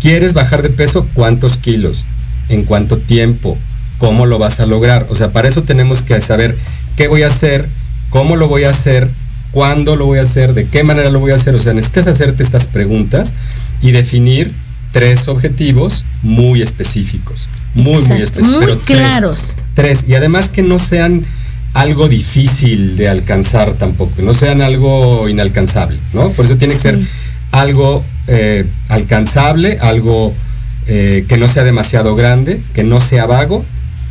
¿Quieres 0.00 0.32
bajar 0.32 0.62
de 0.62 0.70
peso? 0.70 1.06
¿Cuántos 1.14 1.56
kilos? 1.56 2.04
¿En 2.48 2.64
cuánto 2.64 2.96
tiempo? 2.96 3.58
¿Cómo 3.98 4.26
lo 4.26 4.38
vas 4.38 4.60
a 4.60 4.66
lograr? 4.66 5.06
O 5.10 5.14
sea, 5.14 5.30
para 5.30 5.48
eso 5.48 5.62
tenemos 5.62 6.02
que 6.02 6.20
saber 6.20 6.56
qué 6.96 7.08
voy 7.08 7.22
a 7.22 7.26
hacer, 7.26 7.68
cómo 8.08 8.36
lo 8.36 8.48
voy 8.48 8.64
a 8.64 8.70
hacer, 8.70 9.08
cuándo 9.52 9.96
lo 9.96 10.06
voy 10.06 10.18
a 10.18 10.22
hacer, 10.22 10.54
de 10.54 10.66
qué 10.66 10.82
manera 10.84 11.10
lo 11.10 11.20
voy 11.20 11.32
a 11.32 11.34
hacer. 11.34 11.54
O 11.54 11.60
sea, 11.60 11.74
necesitas 11.74 12.06
hacerte 12.06 12.42
estas 12.42 12.66
preguntas 12.66 13.34
y 13.82 13.90
definir 13.90 14.52
tres 14.92 15.28
objetivos 15.28 16.04
muy 16.22 16.62
específicos. 16.62 17.48
Muy, 17.74 18.02
muy 18.02 18.22
específicos. 18.22 18.56
muy 18.56 18.66
pero 18.66 18.80
claros. 18.80 19.52
Tres. 19.74 20.06
Y 20.08 20.14
además 20.14 20.48
que 20.48 20.62
no 20.62 20.78
sean 20.78 21.22
algo 21.74 22.08
difícil 22.08 22.96
de 22.96 23.08
alcanzar 23.08 23.74
tampoco, 23.74 24.22
no 24.22 24.34
sean 24.34 24.60
algo 24.60 25.28
inalcanzable, 25.28 25.98
¿no? 26.14 26.30
Por 26.30 26.44
eso 26.46 26.56
tiene 26.56 26.74
que 26.74 26.80
Sí. 26.80 26.88
ser 26.88 26.98
algo 27.50 28.04
eh, 28.28 28.66
alcanzable, 28.88 29.78
algo 29.80 30.32
eh, 30.86 31.24
que 31.28 31.36
no 31.36 31.48
sea 31.48 31.62
demasiado 31.62 32.14
grande, 32.14 32.60
que 32.74 32.82
no 32.82 33.00
sea 33.00 33.26
vago 33.26 33.64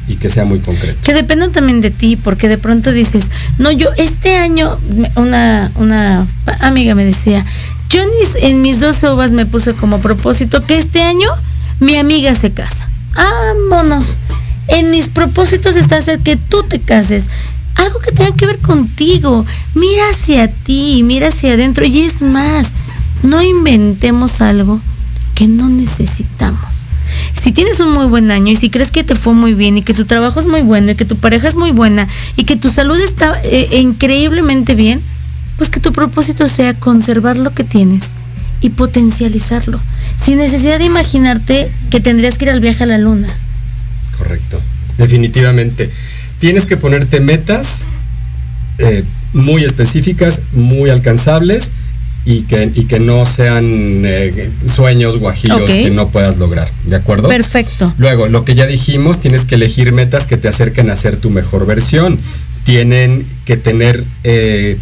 y 0.07 0.15
que 0.15 0.29
sea 0.29 0.45
muy 0.45 0.59
concreto. 0.59 0.99
Que 1.03 1.13
dependan 1.13 1.51
también 1.51 1.81
de 1.81 1.91
ti, 1.91 2.15
porque 2.15 2.47
de 2.47 2.57
pronto 2.57 2.91
dices, 2.91 3.29
no, 3.57 3.71
yo 3.71 3.87
este 3.97 4.37
año, 4.37 4.77
una, 5.15 5.71
una 5.75 6.27
amiga 6.61 6.95
me 6.95 7.05
decía, 7.05 7.45
yo 7.89 8.01
en 8.01 8.09
mis, 8.19 8.35
en 8.35 8.61
mis 8.61 8.79
12 8.79 9.11
uvas 9.11 9.31
me 9.31 9.45
puse 9.45 9.73
como 9.73 9.99
propósito 9.99 10.63
que 10.63 10.77
este 10.77 11.01
año 11.01 11.29
mi 11.79 11.95
amiga 11.95 12.35
se 12.35 12.51
casa. 12.51 12.87
Vámonos. 13.15 14.17
En 14.67 14.91
mis 14.91 15.09
propósitos 15.09 15.75
está 15.75 15.97
hacer 15.97 16.19
que 16.19 16.35
tú 16.35 16.63
te 16.63 16.79
cases. 16.79 17.29
Algo 17.75 17.99
que 17.99 18.11
tenga 18.11 18.35
que 18.35 18.45
ver 18.45 18.59
contigo. 18.59 19.45
Mira 19.73 20.09
hacia 20.11 20.47
ti, 20.47 21.01
mira 21.03 21.29
hacia 21.29 21.53
adentro. 21.53 21.85
Y 21.85 22.01
es 22.01 22.21
más, 22.21 22.71
no 23.23 23.41
inventemos 23.41 24.41
algo 24.41 24.79
que 25.35 25.47
no 25.47 25.69
necesitamos. 25.69 26.85
Si 27.41 27.51
tienes 27.51 27.79
un 27.79 27.91
muy 27.91 28.05
buen 28.05 28.31
año 28.31 28.51
y 28.51 28.55
si 28.55 28.69
crees 28.69 28.91
que 28.91 29.03
te 29.03 29.15
fue 29.15 29.33
muy 29.33 29.53
bien 29.53 29.77
y 29.77 29.81
que 29.81 29.93
tu 29.93 30.05
trabajo 30.05 30.39
es 30.39 30.45
muy 30.45 30.61
bueno 30.61 30.91
y 30.91 30.95
que 30.95 31.05
tu 31.05 31.15
pareja 31.15 31.47
es 31.47 31.55
muy 31.55 31.71
buena 31.71 32.07
y 32.35 32.43
que 32.43 32.55
tu 32.55 32.69
salud 32.69 32.99
está 32.99 33.41
eh, 33.43 33.79
increíblemente 33.79 34.75
bien, 34.75 35.01
pues 35.57 35.69
que 35.69 35.79
tu 35.79 35.91
propósito 35.91 36.47
sea 36.47 36.73
conservar 36.73 37.37
lo 37.37 37.53
que 37.53 37.63
tienes 37.63 38.11
y 38.61 38.71
potencializarlo, 38.71 39.79
sin 40.21 40.37
necesidad 40.37 40.79
de 40.79 40.85
imaginarte 40.85 41.71
que 41.89 41.99
tendrías 41.99 42.37
que 42.37 42.45
ir 42.45 42.51
al 42.51 42.59
viaje 42.59 42.83
a 42.83 42.87
la 42.87 42.97
luna. 42.97 43.27
Correcto. 44.17 44.59
Definitivamente. 44.97 45.89
Tienes 46.39 46.65
que 46.65 46.75
ponerte 46.75 47.21
metas 47.21 47.85
eh, 48.77 49.03
muy 49.33 49.63
específicas, 49.63 50.41
muy 50.51 50.89
alcanzables 50.89 51.71
y 52.29 52.41
que, 52.43 52.69
y 52.75 52.85
que 52.85 52.99
no 52.99 53.25
sean 53.25 53.63
eh, 53.65 54.51
sueños 54.71 55.17
guajillos 55.17 55.61
que 55.63 55.89
no 55.89 56.09
puedas 56.09 56.37
lograr. 56.37 56.69
¿De 56.85 56.95
acuerdo? 56.95 57.27
Perfecto. 57.27 57.91
Luego, 57.97 58.27
lo 58.27 58.45
que 58.45 58.53
ya 58.53 58.67
dijimos, 58.67 59.19
tienes 59.19 59.45
que 59.45 59.55
elegir 59.55 59.91
metas 59.93 60.27
que 60.27 60.37
te 60.37 60.47
acerquen 60.47 60.91
a 60.91 60.95
ser 60.95 61.17
tu 61.17 61.31
mejor 61.31 61.65
versión. 61.65 62.19
Tienen 62.65 63.25
que 63.45 63.57
tener 63.57 64.03
eh, 64.23 64.77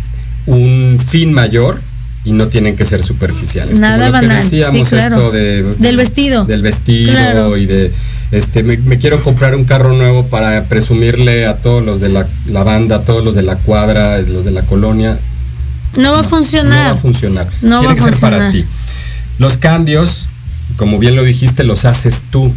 un 0.46 1.00
fin 1.00 1.32
mayor 1.32 1.80
y 2.26 2.34
no 2.34 2.50
tienen 2.50 2.76
que 2.76 2.84
ser 2.84 3.02
superficiales. 3.02 3.80
Nada 3.80 4.08
Como 4.08 4.08
lo 4.08 4.20
que 4.20 4.28
banal, 4.28 4.44
sí, 4.44 4.58
decíamos 4.58 4.90
claro. 4.90 5.16
esto 5.16 5.32
de, 5.32 5.64
Del 5.80 5.96
vestido. 5.96 6.44
Del 6.44 6.62
vestido 6.62 7.14
Claro. 7.14 7.56
y 7.56 7.66
de 7.66 7.94
este 8.32 8.62
me, 8.62 8.76
me 8.76 8.98
quiero 8.98 9.24
comprar 9.24 9.56
un 9.56 9.64
carro 9.64 9.94
nuevo 9.94 10.26
para 10.26 10.62
presumirle 10.64 11.46
a 11.46 11.56
todos 11.56 11.82
los 11.82 12.02
de 12.02 12.10
la, 12.10 12.28
la 12.50 12.64
banda, 12.66 12.98
a 12.98 13.02
todos 13.06 13.24
los 13.24 13.36
de 13.36 13.44
la 13.44 13.56
cuadra, 13.56 14.20
los 14.20 14.44
de 14.44 14.52
la 14.52 14.64
colonia. 14.64 15.18
No 15.98 16.12
va 16.14 16.20
a 16.20 16.24
No 16.24 16.30
funcionar. 16.30 16.88
va 16.88 16.92
a 16.92 16.96
funcionar. 16.96 17.48
No 17.62 17.80
Tiene 17.80 17.88
va 17.88 17.96
que 17.96 18.02
ser 18.02 18.20
para 18.20 18.52
ti. 18.52 18.64
Los 19.40 19.58
cambios, 19.58 20.28
como 20.78 21.00
bien 21.00 21.16
lo 21.16 21.24
dijiste, 21.24 21.64
los 21.64 21.86
haces 21.86 22.22
tú. 22.32 22.52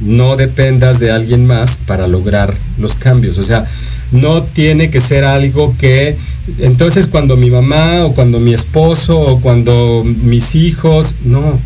No 0.00 0.36
dependas 0.36 0.98
de 0.98 1.10
alguien 1.12 1.46
más 1.46 1.76
para 1.76 2.06
lograr 2.06 2.54
los 2.78 2.94
cambios. 2.96 3.38
O 3.38 3.42
sea, 3.44 3.66
no 4.10 4.42
tiene 4.42 4.90
que 4.90 5.00
ser 5.00 5.24
algo 5.24 5.74
que 5.78 6.16
Entonces 6.58 7.06
cuando 7.06 7.36
mi 7.36 7.50
mamá 7.50 8.04
o 8.04 8.14
cuando 8.14 8.40
mi 8.40 8.52
esposo 8.52 9.18
o 9.18 9.40
cuando 9.40 10.02
mis 10.04 10.54
hijos, 10.54 11.14
no. 11.24 11.58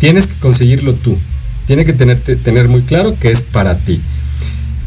Tienes 0.00 0.26
que 0.26 0.34
conseguirlo 0.40 0.94
tú. 0.94 1.16
Tiene 1.66 1.84
que 1.84 1.92
tener, 1.92 2.18
tener 2.18 2.68
muy 2.68 2.80
claro 2.82 3.14
que 3.20 3.30
es 3.30 3.42
para 3.42 3.76
ti. 3.76 4.00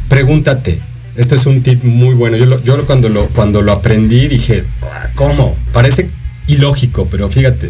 Pregúntate. 0.09 0.79
Esto 1.21 1.35
es 1.35 1.45
un 1.45 1.61
tip 1.61 1.83
muy 1.83 2.15
bueno. 2.15 2.35
Yo, 2.35 2.63
yo 2.63 2.83
cuando, 2.87 3.07
lo, 3.07 3.27
cuando 3.27 3.61
lo 3.61 3.71
aprendí 3.73 4.27
dije, 4.27 4.63
"Ah, 4.81 5.07
¿cómo? 5.13 5.55
Parece 5.71 6.09
ilógico, 6.47 7.07
pero 7.11 7.29
fíjate. 7.29 7.69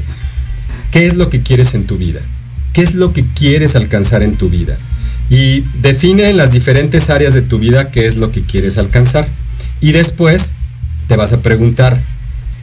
¿Qué 0.93 1.05
es 1.05 1.15
lo 1.15 1.29
que 1.29 1.41
quieres 1.41 1.73
en 1.73 1.85
tu 1.85 1.97
vida? 1.97 2.21
¿Qué 2.71 2.81
es 2.81 2.93
lo 2.93 3.11
que 3.11 3.25
quieres 3.35 3.75
alcanzar 3.75 4.23
en 4.23 4.37
tu 4.37 4.47
vida? 4.49 4.77
Y 5.29 5.65
define 5.81 6.29
en 6.29 6.37
las 6.37 6.51
diferentes 6.51 7.09
áreas 7.09 7.33
de 7.33 7.41
tu 7.41 7.59
vida 7.59 7.91
qué 7.91 8.07
es 8.07 8.15
lo 8.15 8.31
que 8.31 8.41
quieres 8.41 8.77
alcanzar. 8.77 9.27
Y 9.81 9.91
después 9.91 10.53
te 11.09 11.17
vas 11.17 11.33
a 11.33 11.41
preguntar, 11.41 11.99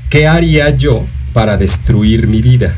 ¿qué 0.09 0.27
haría 0.27 0.71
yo 0.71 1.05
para 1.35 1.59
destruir 1.59 2.29
mi 2.29 2.41
vida? 2.41 2.75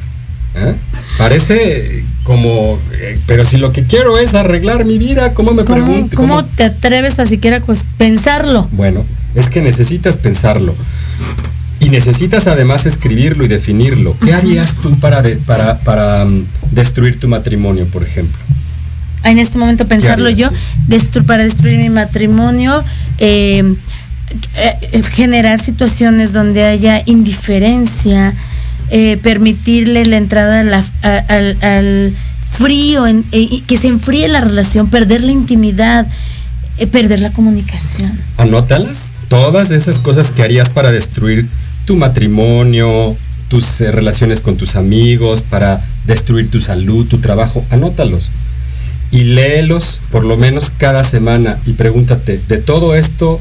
¿Ah? 0.57 0.73
Parece 1.19 2.03
como, 2.25 2.79
eh, 2.93 3.19
pero 3.27 3.45
si 3.45 3.57
lo 3.57 3.73
que 3.73 3.83
quiero 3.85 4.19
es 4.19 4.35
arreglar 4.35 4.85
mi 4.85 4.99
vida, 4.99 5.33
¿cómo 5.35 5.53
me 5.53 5.65
¿Cómo, 5.65 5.85
pregunto? 5.85 6.17
cómo 6.17 6.45
te 6.45 6.65
atreves 6.65 7.19
a 7.19 7.27
siquiera 7.27 7.61
pues, 7.61 7.81
pensarlo? 7.99 8.69
Bueno, 8.73 9.05
es 9.35 9.49
que 9.51 9.63
necesitas 9.63 10.17
pensarlo. 10.17 10.75
Y 11.81 11.89
necesitas 11.89 12.47
además 12.47 12.85
escribirlo 12.85 13.45
y 13.45 13.49
definirlo. 13.49 14.15
¿Qué 14.23 14.35
harías 14.35 14.75
tú 14.75 14.91
para, 15.01 15.23
de- 15.23 15.37
para, 15.37 15.79
para 15.79 16.25
mm, 16.27 16.45
destruir 16.73 17.19
tu 17.19 17.27
matrimonio, 17.29 17.87
por 17.87 18.03
ejemplo? 18.03 18.37
en 19.23 19.39
este 19.39 19.59
momento 19.59 19.87
pensarlo 19.87 20.31
yo, 20.31 20.49
destru- 20.89 21.25
para 21.27 21.43
destruir 21.43 21.79
mi 21.79 21.91
matrimonio, 21.91 22.83
eh, 23.19 23.63
eh, 24.55 24.73
eh, 24.93 25.03
generar 25.13 25.61
situaciones 25.61 26.33
donde 26.33 26.65
haya 26.65 27.03
indiferencia, 27.05 28.33
eh, 28.91 29.19
permitirle 29.23 30.05
la 30.07 30.17
entrada 30.17 30.61
al, 30.61 31.57
al 31.63 32.13
frío, 32.51 33.07
en- 33.07 33.25
eh, 33.33 33.63
que 33.67 33.77
se 33.77 33.89
enfríe 33.89 34.29
la 34.29 34.41
relación, 34.41 34.89
perder 34.89 35.23
la 35.25 35.33
intimidad, 35.33 36.07
eh, 36.79 36.87
perder 36.87 37.21
la 37.21 37.31
comunicación. 37.31 38.11
Anótalas. 38.37 39.13
Todas 39.29 39.71
esas 39.71 39.99
cosas 39.99 40.33
que 40.33 40.43
harías 40.43 40.69
para 40.69 40.91
destruir 40.91 41.47
tu 41.85 41.97
matrimonio, 41.97 43.17
tus 43.49 43.81
relaciones 43.81 44.41
con 44.41 44.57
tus 44.57 44.77
amigos, 44.77 45.43
para 45.43 45.81
destruir 46.07 46.51
tu 46.51 46.61
salud, 46.61 47.07
tu 47.07 47.19
trabajo. 47.19 47.65
Anótalos. 47.71 48.31
Y 49.13 49.25
léelos 49.25 50.01
por 50.13 50.25
lo 50.25 50.37
menos 50.37 50.71
cada 50.77 51.03
semana 51.03 51.59
y 51.67 51.73
pregúntate, 51.73 52.39
¿de 52.49 52.59
todo 52.59 52.95
esto 52.95 53.41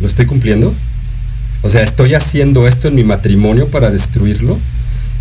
lo 0.00 0.06
estoy 0.06 0.26
cumpliendo? 0.26 0.72
O 1.62 1.70
sea, 1.70 1.82
¿estoy 1.82 2.14
haciendo 2.14 2.68
esto 2.68 2.88
en 2.88 2.94
mi 2.94 3.04
matrimonio 3.04 3.68
para 3.68 3.90
destruirlo? 3.90 4.56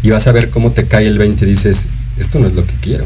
Y 0.04 0.12
vas 0.12 0.28
a 0.28 0.32
ver 0.32 0.50
cómo 0.50 0.72
te 0.72 0.86
cae 0.86 1.08
el 1.08 1.18
20 1.18 1.46
y 1.46 1.50
dices, 1.50 1.86
esto 2.20 2.40
no 2.40 2.48
es 2.48 2.54
lo 2.54 2.66
que 2.66 2.74
quiero. 2.82 3.06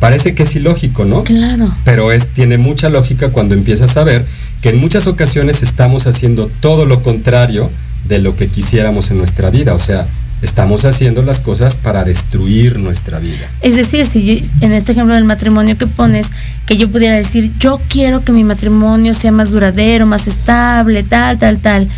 Parece 0.00 0.34
que 0.34 0.42
es 0.42 0.56
ilógico, 0.56 1.04
¿no? 1.04 1.24
Claro. 1.24 1.72
pero 1.84 2.12
es, 2.12 2.26
tiene 2.26 2.58
mucha 2.58 2.88
lógica 2.88 3.30
cuando 3.30 3.54
empiezas 3.54 3.96
a 3.96 4.04
ver 4.04 4.26
que 4.60 4.68
en 4.70 4.78
muchas 4.78 5.06
ocasiones 5.06 5.62
estamos 5.62 6.06
haciendo 6.06 6.50
todo 6.60 6.84
lo 6.84 7.02
contrario 7.02 7.70
de 8.06 8.20
lo 8.20 8.36
que 8.36 8.46
quisiéramos 8.48 9.10
en 9.10 9.18
nuestra 9.18 9.50
vida. 9.50 9.74
O 9.74 9.78
sea, 9.78 10.06
estamos 10.46 10.84
haciendo 10.84 11.22
las 11.22 11.40
cosas 11.40 11.74
para 11.74 12.04
destruir 12.04 12.78
nuestra 12.78 13.18
vida. 13.18 13.48
Es 13.62 13.74
decir, 13.74 14.06
si 14.06 14.24
yo, 14.24 14.46
en 14.60 14.72
este 14.72 14.92
ejemplo 14.92 15.14
del 15.14 15.24
matrimonio 15.24 15.76
que 15.76 15.88
pones, 15.88 16.28
que 16.66 16.76
yo 16.76 16.88
pudiera 16.88 17.16
decir, 17.16 17.52
yo 17.58 17.80
quiero 17.88 18.22
que 18.22 18.30
mi 18.30 18.44
matrimonio 18.44 19.12
sea 19.12 19.32
más 19.32 19.50
duradero, 19.50 20.06
más 20.06 20.28
estable, 20.28 21.02
tal, 21.02 21.36
tal, 21.38 21.58
tal, 21.58 21.88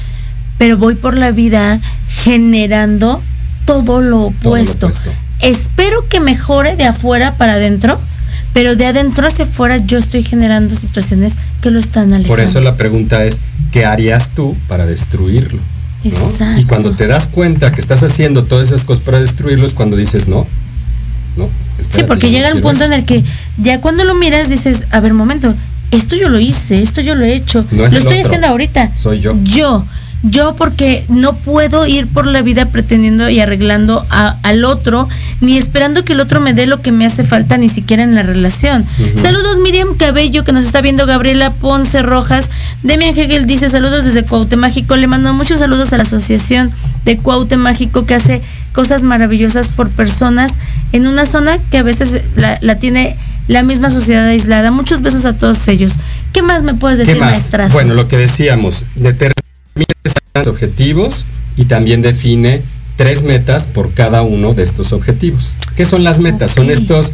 pero 0.57 0.79
voy 0.79 0.95
por 0.95 1.17
la 1.17 1.31
vida 1.31 1.79
generando 2.09 3.23
todo 3.67 4.01
lo 4.01 4.23
opuesto. 4.23 4.87
opuesto. 4.87 5.11
Espero 5.41 6.09
que 6.09 6.21
mejore 6.21 6.75
de 6.75 6.85
afuera 6.85 7.35
para 7.35 7.55
adentro, 7.55 8.01
pero 8.55 8.77
de 8.77 8.87
adentro 8.87 9.27
hacia 9.27 9.45
afuera 9.45 9.77
yo 9.77 9.99
estoy 9.99 10.25
generando 10.25 10.75
situaciones 10.75 11.35
que 11.61 11.71
lo 11.71 11.79
están 11.79 12.15
alejando. 12.15 12.29
Por 12.29 12.41
eso 12.41 12.61
la 12.63 12.77
pregunta 12.77 13.25
es, 13.25 13.41
¿qué 13.73 13.85
harías 13.85 14.31
tú 14.35 14.57
para 14.69 14.87
destruirlo? 14.87 15.61
¿No? 16.05 16.59
Y 16.61 16.65
cuando 16.65 16.93
te 16.93 17.07
das 17.07 17.27
cuenta 17.29 17.71
que 17.73 17.81
estás 17.81 18.03
haciendo 18.03 18.45
todas 18.45 18.69
esas 18.69 18.85
cosas 18.85 19.03
para 19.05 19.21
destruirlo 19.21 19.67
es 19.67 19.75
cuando 19.75 19.97
dices, 19.97 20.29
no, 20.29 20.47
no. 21.37 21.49
Sí, 21.89 22.03
porque 22.07 22.27
no 22.27 22.33
llega 22.33 22.47
un 22.49 22.53
quiero 22.55 22.69
punto 22.69 22.85
eso". 22.85 22.93
en 22.93 22.99
el 23.01 23.05
que 23.05 23.25
ya 23.59 23.81
cuando 23.81 24.05
lo 24.05 24.15
miras 24.15 24.49
dices, 24.51 24.85
a 24.91 25.01
ver, 25.01 25.15
momento, 25.15 25.55
esto 25.91 26.17
yo 26.17 26.29
lo 26.29 26.39
hice, 26.39 26.81
esto 26.83 27.01
yo 27.01 27.15
lo 27.15 27.25
he 27.25 27.35
hecho, 27.35 27.65
No 27.71 27.87
es 27.87 27.93
lo 27.93 27.99
el 27.99 28.05
estoy 28.05 28.19
otro, 28.19 28.27
haciendo 28.27 28.47
ahorita. 28.49 28.91
soy 28.97 29.21
yo. 29.21 29.37
Yo, 29.43 29.85
yo 30.23 30.55
porque 30.57 31.05
no 31.09 31.33
puedo 31.35 31.87
ir 31.87 32.07
por 32.09 32.27
la 32.27 32.43
vida 32.43 32.67
pretendiendo 32.67 33.29
y 33.31 33.39
arreglando 33.41 34.05
a- 34.11 34.35
al 34.43 34.65
otro, 34.65 35.09
ni 35.41 35.57
esperando 35.57 36.05
que 36.05 36.15
el 36.15 36.21
otro 36.21 36.41
me 36.41 36.55
dé 36.55 36.67
lo 36.67 36.83
que 36.83 36.91
me 36.91 37.07
hace 37.07 37.23
falta, 37.23 37.57
ni 37.57 37.69
siquiera 37.69 38.03
en 38.03 38.15
la 38.17 38.23
relación. 38.23 38.85
Saludos 39.21 39.61
Miriam 39.63 39.97
Cabello, 39.97 40.43
que 40.45 40.53
nos 40.53 40.67
está 40.67 40.81
viendo 40.81 41.07
Gabriela 41.07 41.53
Ponce 41.53 42.03
Rojas. 42.03 42.51
Demian 42.83 43.17
Hegel 43.17 43.47
dice 43.47 43.69
saludos 43.69 44.05
desde 44.05 44.25
Cuaute 44.25 44.57
Mágico. 44.57 44.97
Le 44.97 45.07
mando 45.07 45.33
muchos 45.35 45.61
saludos 45.61 45.93
a 45.93 45.97
la 45.97 46.03
asociación 46.03 46.71
de 47.05 47.17
Cuaute 47.19 47.57
Mágico 47.57 48.05
que 48.05 48.15
hace 48.15 48.43
cosas 48.73 49.03
maravillosas 49.05 49.69
por 49.69 49.89
personas 49.89 50.53
en 50.93 51.07
una 51.07 51.27
zona 51.27 51.59
que 51.71 51.79
a 51.79 51.83
veces 51.85 52.21
la, 52.37 52.59
la 52.61 52.79
tiene 52.81 53.17
la 53.47 53.63
misma 53.63 53.91
sociedad 53.91 54.27
aislada. 54.27 54.73
Muchos 54.73 55.01
besos 55.03 55.25
a 55.25 55.35
todos 55.35 55.69
ellos. 55.69 55.93
¿Qué 56.33 56.43
más 56.43 56.65
me 56.65 56.75
puedes 56.75 56.99
¿Qué 56.99 57.05
decir, 57.07 57.21
maestras? 57.21 57.73
Bueno, 57.73 57.95
lo 57.95 58.09
que 58.09 58.17
decíamos, 58.19 58.85
los 59.01 59.15
objetivos 60.47 61.27
y 61.57 61.65
también 61.65 62.03
define 62.03 62.63
tres 62.97 63.23
metas 63.23 63.67
por 63.67 63.93
cada 63.93 64.23
uno 64.23 64.55
de 64.55 64.63
estos 64.63 64.93
objetivos. 64.93 65.57
¿Qué 65.77 65.85
son 65.85 66.05
las 66.05 66.21
metas? 66.21 66.53
Son 66.53 66.71
estos 66.71 67.13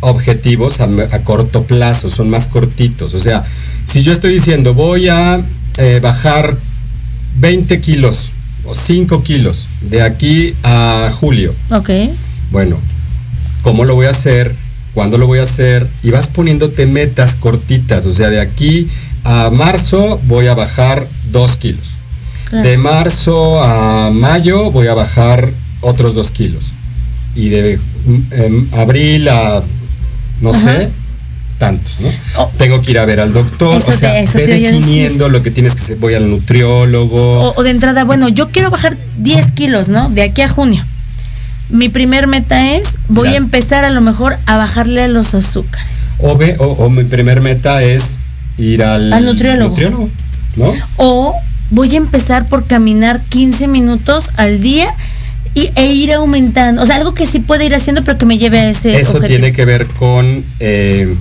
objetivos 0.00 0.80
a 0.80 1.18
corto 1.24 1.62
plazo, 1.64 2.10
son 2.10 2.30
más 2.30 2.46
cortitos. 2.46 3.14
O 3.14 3.20
sea, 3.20 3.44
si 3.84 4.02
yo 4.02 4.12
estoy 4.12 4.32
diciendo 4.34 4.74
voy 4.74 5.08
a 5.08 5.40
eh, 5.78 6.00
bajar 6.02 6.56
20 7.40 7.80
kilos 7.80 8.30
o 8.64 8.74
5 8.74 9.22
kilos 9.22 9.66
de 9.82 10.02
aquí 10.02 10.54
a 10.62 11.10
julio, 11.12 11.54
Ok. 11.70 11.90
bueno, 12.50 12.76
¿cómo 13.62 13.84
lo 13.84 13.94
voy 13.94 14.06
a 14.06 14.10
hacer? 14.10 14.54
¿Cuándo 14.94 15.18
lo 15.18 15.26
voy 15.26 15.38
a 15.38 15.42
hacer? 15.44 15.86
Y 16.02 16.10
vas 16.10 16.26
poniéndote 16.26 16.86
metas 16.86 17.34
cortitas. 17.34 18.06
O 18.06 18.14
sea, 18.14 18.30
de 18.30 18.40
aquí 18.40 18.88
a 19.24 19.50
marzo 19.50 20.20
voy 20.26 20.46
a 20.48 20.54
bajar 20.54 21.06
2 21.30 21.56
kilos. 21.56 21.97
Claro. 22.50 22.68
De 22.68 22.78
marzo 22.78 23.62
a 23.62 24.10
mayo 24.10 24.70
voy 24.70 24.86
a 24.86 24.94
bajar 24.94 25.50
otros 25.80 26.14
2 26.14 26.30
kilos. 26.30 26.64
Y 27.34 27.50
de 27.50 27.78
em, 28.32 28.66
abril 28.74 29.28
a, 29.28 29.62
no 30.40 30.50
Ajá. 30.50 30.60
sé, 30.60 30.88
tantos, 31.58 32.00
¿no? 32.00 32.08
Oh. 32.36 32.50
Tengo 32.56 32.80
que 32.82 32.92
ir 32.92 32.98
a 32.98 33.04
ver 33.04 33.20
al 33.20 33.32
doctor. 33.32 33.76
Eso 33.76 33.90
o 33.90 33.94
sea, 33.94 34.12
te- 34.12 34.20
eso 34.20 34.38
ve 34.38 34.46
definiendo 34.46 35.28
lo 35.28 35.42
que 35.42 35.50
tienes 35.50 35.74
que 35.74 35.82
hacer. 35.82 35.96
Voy 35.98 36.14
al 36.14 36.30
nutriólogo. 36.30 37.40
O, 37.42 37.54
o 37.56 37.62
de 37.62 37.70
entrada, 37.70 38.04
bueno, 38.04 38.28
yo 38.28 38.48
quiero 38.48 38.70
bajar 38.70 38.96
10 39.18 39.52
kilos, 39.52 39.88
¿no? 39.88 40.08
De 40.08 40.22
aquí 40.22 40.40
a 40.42 40.48
junio. 40.48 40.82
Mi 41.70 41.90
primer 41.90 42.26
meta 42.26 42.72
es, 42.76 42.96
voy 43.08 43.28
a 43.28 43.36
empezar 43.36 43.84
a 43.84 43.90
lo 43.90 44.00
mejor 44.00 44.36
a 44.46 44.56
bajarle 44.56 45.02
a 45.02 45.08
los 45.08 45.34
azúcares. 45.34 45.86
O, 46.18 46.36
ve, 46.36 46.56
o, 46.58 46.64
o 46.64 46.88
mi 46.88 47.04
primer 47.04 47.40
meta 47.42 47.82
es 47.82 48.18
ir 48.56 48.82
al, 48.82 49.12
Al 49.12 49.24
nutriólogo. 49.26 49.76
¿no? 50.56 50.72
O 50.96 51.34
voy 51.70 51.94
a 51.94 51.98
empezar 51.98 52.48
por 52.48 52.66
caminar 52.66 53.20
15 53.28 53.68
minutos 53.68 54.30
al 54.36 54.60
día 54.60 54.88
y, 55.54 55.70
e 55.74 55.92
ir 55.92 56.12
aumentando. 56.12 56.82
O 56.82 56.86
sea, 56.86 56.96
algo 56.96 57.14
que 57.14 57.26
sí 57.26 57.40
puede 57.40 57.66
ir 57.66 57.74
haciendo, 57.74 58.02
pero 58.04 58.18
que 58.18 58.26
me 58.26 58.38
lleve 58.38 58.60
a 58.60 58.70
ese 58.70 58.98
Eso 58.98 59.16
objetivo. 59.16 59.26
tiene 59.26 59.52
que 59.52 59.64
ver 59.64 59.86
con 59.86 60.44
eh, 60.60 61.14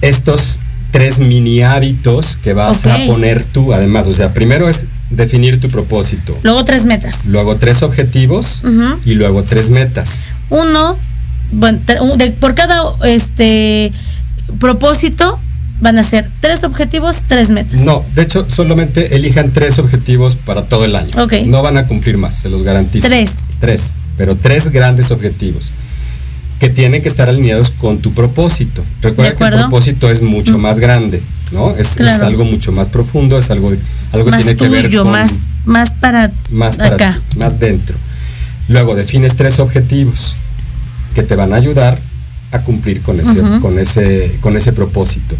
estos 0.00 0.58
tres 0.90 1.20
mini 1.20 1.62
hábitos 1.62 2.36
que 2.36 2.52
vas 2.52 2.84
a 2.86 2.98
poner 3.06 3.44
tú, 3.44 3.72
además. 3.72 4.06
O 4.08 4.12
sea, 4.12 4.32
primero 4.34 4.68
es 4.68 4.84
definir 5.10 5.60
tu 5.60 5.70
propósito. 5.70 6.36
Luego 6.42 6.64
tres 6.64 6.84
metas. 6.84 7.26
Luego 7.26 7.56
tres 7.56 7.82
objetivos 7.82 8.62
y 9.04 9.14
luego 9.14 9.42
tres 9.42 9.70
metas. 9.70 10.22
Uno, 10.50 10.96
bueno, 11.52 11.80
por 12.38 12.54
cada 12.54 12.82
este 13.04 13.90
propósito 14.60 15.38
van 15.82 15.98
a 15.98 16.04
ser 16.04 16.30
tres 16.40 16.62
objetivos, 16.62 17.22
tres 17.26 17.50
metas. 17.50 17.80
No, 17.80 18.04
de 18.14 18.22
hecho, 18.22 18.46
solamente 18.48 19.16
elijan 19.16 19.50
tres 19.50 19.78
objetivos 19.80 20.36
para 20.36 20.62
todo 20.62 20.84
el 20.84 20.94
año. 20.94 21.10
Ok. 21.22 21.34
No 21.46 21.60
van 21.60 21.76
a 21.76 21.86
cumplir 21.88 22.16
más, 22.18 22.36
se 22.36 22.48
los 22.48 22.62
garantizo. 22.62 23.08
Tres. 23.08 23.30
Tres, 23.60 23.92
pero 24.16 24.36
tres 24.36 24.70
grandes 24.70 25.10
objetivos 25.10 25.70
que 26.60 26.70
tienen 26.70 27.02
que 27.02 27.08
estar 27.08 27.28
alineados 27.28 27.70
con 27.70 27.98
tu 27.98 28.12
propósito. 28.12 28.84
Recuerda 29.02 29.34
que 29.34 29.44
el 29.44 29.60
propósito 29.62 30.08
es 30.08 30.22
mucho 30.22 30.56
Mm. 30.56 30.60
más 30.60 30.78
grande, 30.78 31.20
¿no? 31.50 31.72
Es, 31.76 31.98
algo 32.22 32.44
mucho 32.44 32.70
más 32.70 32.88
profundo, 32.88 33.36
es 33.36 33.50
algo, 33.50 33.72
algo 34.12 34.30
más 34.30 34.42
tiene 34.44 34.56
que 34.56 34.68
ver 34.68 34.96
con 34.96 35.10
más, 35.10 35.32
más 35.64 35.90
para, 35.94 36.30
más 36.52 36.76
para 36.76 36.94
acá. 36.94 37.18
ti, 37.30 37.38
más 37.40 37.58
dentro. 37.58 37.96
Luego 38.68 38.94
defines 38.94 39.34
tres 39.34 39.58
objetivos 39.58 40.36
que 41.16 41.24
te 41.24 41.34
van 41.34 41.52
a 41.52 41.56
ayudar 41.56 41.98
a 42.52 42.60
cumplir 42.60 43.02
con 43.02 43.18
ese, 43.18 43.40
con 43.60 43.80
ese, 43.80 44.36
con 44.40 44.56
ese 44.56 44.72
propósito. 44.72 45.34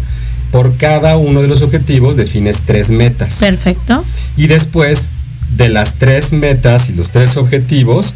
Por 0.53 0.77
cada 0.77 1.17
uno 1.17 1.41
de 1.41 1.47
los 1.47 1.63
objetivos 1.63 2.15
defines 2.15 2.61
tres 2.63 2.91
metas. 2.91 3.39
Perfecto. 3.39 4.05
Y 4.37 4.45
después 4.45 5.09
de 5.57 5.67
las 5.69 5.95
tres 5.95 6.31
metas 6.31 6.89
y 6.89 6.93
los 6.93 7.09
tres 7.09 7.37
objetivos, 7.37 8.13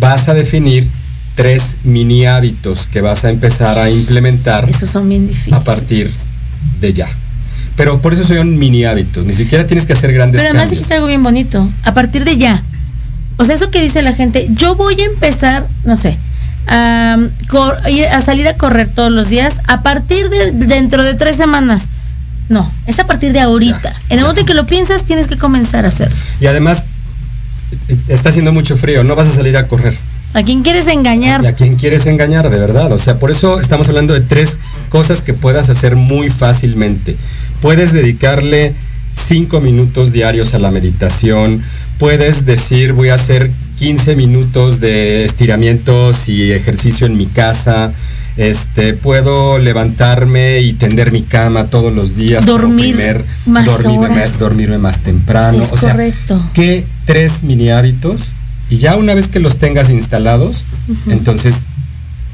vas 0.00 0.28
a 0.28 0.34
definir 0.34 0.88
tres 1.36 1.76
mini 1.84 2.26
hábitos 2.26 2.88
que 2.88 3.02
vas 3.02 3.24
a 3.24 3.30
empezar 3.30 3.78
a 3.78 3.88
implementar 3.88 4.68
Esos 4.68 4.90
son 4.90 5.08
bien 5.08 5.28
difíciles. 5.28 5.60
a 5.60 5.62
partir 5.62 6.10
de 6.80 6.92
ya. 6.92 7.08
Pero 7.76 8.02
por 8.02 8.12
eso 8.14 8.24
son 8.24 8.58
mini 8.58 8.84
hábitos, 8.84 9.24
ni 9.24 9.34
siquiera 9.34 9.64
tienes 9.64 9.86
que 9.86 9.92
hacer 9.92 10.12
grandes 10.12 10.40
Pero 10.40 10.48
además 10.50 10.62
cambios. 10.64 10.78
dijiste 10.80 10.94
algo 10.94 11.06
bien 11.06 11.22
bonito. 11.22 11.70
A 11.84 11.94
partir 11.94 12.24
de 12.24 12.36
ya. 12.36 12.64
O 13.36 13.44
sea, 13.44 13.54
eso 13.54 13.70
que 13.70 13.80
dice 13.80 14.02
la 14.02 14.12
gente, 14.12 14.48
yo 14.56 14.74
voy 14.74 15.00
a 15.00 15.04
empezar, 15.04 15.64
no 15.84 15.94
sé, 15.94 16.16
a, 16.66 17.18
salir 18.24 18.48
a 18.48 18.54
correr 18.56 18.88
todos 18.88 19.12
los 19.12 19.28
días 19.28 19.60
a 19.66 19.82
partir 19.82 20.28
de 20.28 20.52
dentro 20.52 21.02
de 21.04 21.14
tres 21.14 21.36
semanas. 21.36 21.88
No, 22.48 22.70
es 22.86 22.98
a 22.98 23.06
partir 23.06 23.32
de 23.32 23.40
ahorita. 23.40 23.90
Ya, 23.90 24.00
en 24.10 24.18
el 24.18 24.20
momento 24.20 24.40
en 24.42 24.46
que 24.46 24.54
lo 24.54 24.66
piensas, 24.66 25.04
tienes 25.04 25.26
que 25.26 25.36
comenzar 25.36 25.84
a 25.84 25.88
hacerlo. 25.88 26.16
Y 26.40 26.46
además, 26.46 26.84
está 28.08 28.28
haciendo 28.28 28.52
mucho 28.52 28.76
frío, 28.76 29.02
no 29.04 29.16
vas 29.16 29.28
a 29.28 29.34
salir 29.34 29.56
a 29.56 29.66
correr. 29.66 29.96
¿A 30.34 30.42
quién 30.42 30.62
quieres 30.62 30.86
engañar? 30.86 31.42
¿Y 31.42 31.46
a 31.46 31.54
quién 31.54 31.76
quieres 31.76 32.06
engañar, 32.06 32.50
de 32.50 32.58
verdad? 32.58 32.92
O 32.92 32.98
sea, 32.98 33.16
por 33.16 33.30
eso 33.30 33.58
estamos 33.58 33.88
hablando 33.88 34.12
de 34.12 34.20
tres 34.20 34.58
cosas 34.90 35.22
que 35.22 35.32
puedas 35.32 35.70
hacer 35.70 35.96
muy 35.96 36.28
fácilmente. 36.28 37.16
Puedes 37.62 37.92
dedicarle 37.92 38.74
cinco 39.14 39.60
minutos 39.60 40.12
diarios 40.12 40.52
a 40.54 40.58
la 40.58 40.70
meditación. 40.70 41.62
Puedes 41.98 42.44
decir, 42.44 42.92
voy 42.92 43.08
a 43.08 43.14
hacer 43.14 43.50
15 43.78 44.16
minutos 44.16 44.80
de 44.80 45.24
estiramientos 45.24 46.28
y 46.28 46.52
ejercicio 46.52 47.06
en 47.06 47.16
mi 47.16 47.26
casa. 47.26 47.92
Este, 48.36 48.92
puedo 48.92 49.58
levantarme 49.58 50.60
y 50.60 50.74
tender 50.74 51.10
mi 51.10 51.22
cama 51.22 51.66
todos 51.66 51.94
los 51.94 52.16
días. 52.16 52.44
Dormir 52.44 53.24
más 53.46 53.64
dormirme, 53.66 54.06
horas. 54.06 54.16
más, 54.16 54.38
dormirme 54.38 54.78
más 54.78 54.98
temprano. 54.98 55.62
Es 55.62 55.72
o 55.72 55.76
sea, 55.76 55.92
correcto. 55.92 56.42
¿qué 56.52 56.84
tres 57.06 57.42
mini 57.42 57.70
hábitos? 57.70 58.32
Y 58.68 58.78
ya 58.78 58.96
una 58.96 59.14
vez 59.14 59.28
que 59.28 59.40
los 59.40 59.56
tengas 59.56 59.90
instalados, 59.90 60.64
entonces 61.08 61.66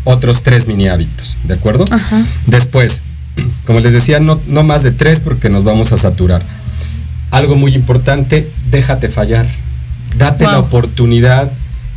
otros 0.05 0.43
tres 0.43 0.67
mini 0.67 0.89
hábitos, 0.89 1.37
¿de 1.45 1.55
acuerdo? 1.55 1.85
Ajá. 1.91 2.25
Después, 2.47 3.03
como 3.67 3.81
les 3.81 3.93
decía, 3.93 4.19
no, 4.19 4.41
no 4.49 4.63
más 4.63 4.83
de 4.83 4.91
tres 4.91 5.21
porque 5.21 5.49
nos 5.51 5.63
vamos 5.63 5.93
a 5.93 5.97
saturar. 5.97 6.43
Algo 7.31 7.55
muy 7.55 7.75
importante, 7.75 8.49
déjate 8.71 9.09
fallar. 9.09 9.47
Date 10.17 10.45
la 10.45 10.59
oportunidad 10.59 11.51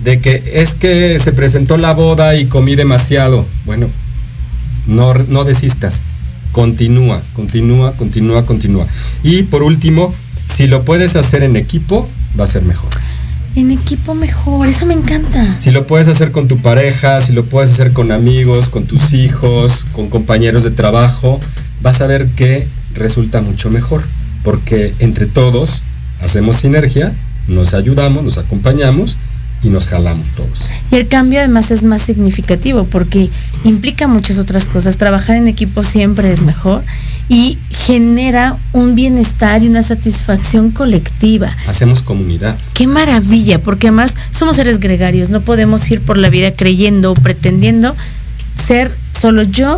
de 0.04 0.20
que 0.20 0.42
es 0.54 0.74
que 0.74 1.18
se 1.20 1.32
presentó 1.32 1.78
la 1.78 1.94
boda 1.94 2.36
y 2.36 2.46
comí 2.46 2.76
demasiado. 2.76 3.46
Bueno, 3.66 3.88
no, 4.88 5.14
no 5.14 5.44
desistas. 5.44 6.02
Continúa, 6.52 7.22
continúa, 7.34 7.94
continúa, 7.94 8.46
continúa. 8.46 8.88
Y 9.24 9.44
por 9.44 9.64
último, 9.64 10.14
si 10.54 10.68
lo 10.68 10.84
puedes 10.84 11.16
hacer 11.16 11.44
en 11.44 11.56
equipo, 11.56 12.08
va 12.40 12.46
a 12.46 12.48
ser 12.48 12.64
mejor. 12.64 12.90
En 13.56 13.72
equipo 13.72 14.16
mejor, 14.16 14.68
eso 14.68 14.86
me 14.86 14.94
encanta. 14.94 15.60
Si 15.60 15.72
lo 15.72 15.88
puedes 15.88 16.08
hacer 16.10 16.32
con 16.32 16.48
tu 16.48 16.58
pareja, 16.58 17.22
si 17.22 17.32
lo 17.32 17.46
puedes 17.46 17.72
hacer 17.72 17.94
con 17.94 18.12
amigos, 18.12 18.68
con 18.68 18.86
tus 18.86 19.14
hijos, 19.14 19.86
con 19.94 20.10
compañeros 20.10 20.64
de 20.64 20.72
trabajo, 20.72 21.40
vas 21.82 22.02
a 22.02 22.08
ver 22.08 22.28
que 22.32 22.68
resulta 22.94 23.42
mucho 23.42 23.70
mejor. 23.70 24.04
Porque 24.44 24.94
entre 25.00 25.26
todos 25.26 25.82
hacemos 26.22 26.58
sinergia, 26.58 27.14
nos 27.48 27.74
ayudamos, 27.74 28.24
nos 28.24 28.38
acompañamos 28.38 29.18
y 29.64 29.70
nos 29.70 29.88
jalamos 29.88 30.30
todos. 30.32 30.70
Y 30.92 30.96
el 30.96 31.08
cambio 31.08 31.40
además 31.40 31.72
es 31.72 31.84
más 31.84 32.02
significativo 32.02 32.86
porque 32.86 33.30
implica 33.64 34.08
muchas 34.08 34.38
otras 34.38 34.66
cosas. 34.66 34.98
Trabajar 34.98 35.38
en 35.38 35.48
equipo 35.48 35.84
siempre 35.84 36.32
es 36.32 36.42
mejor 36.42 36.84
y 37.30 37.58
genera 37.72 38.56
un 38.74 38.96
bienestar 38.96 39.64
y 39.64 39.68
una 39.68 39.82
satisfacción 39.82 40.72
colectiva. 40.72 41.56
Hacemos 41.68 42.02
comunidad. 42.02 42.56
Qué 42.74 42.86
maravilla, 42.86 43.60
porque 43.60 43.88
además 43.88 44.16
somos 44.32 44.58
seres 44.58 44.80
gregarios, 44.80 45.30
no 45.30 45.42
podemos 45.42 45.90
ir 45.90 46.02
por 46.02 46.18
la 46.18 46.30
vida 46.30 46.52
creyendo 46.52 47.12
o 47.12 47.16
pretendiendo 47.16 47.96
ser 48.68 48.96
solo 49.20 49.44
yo 49.44 49.78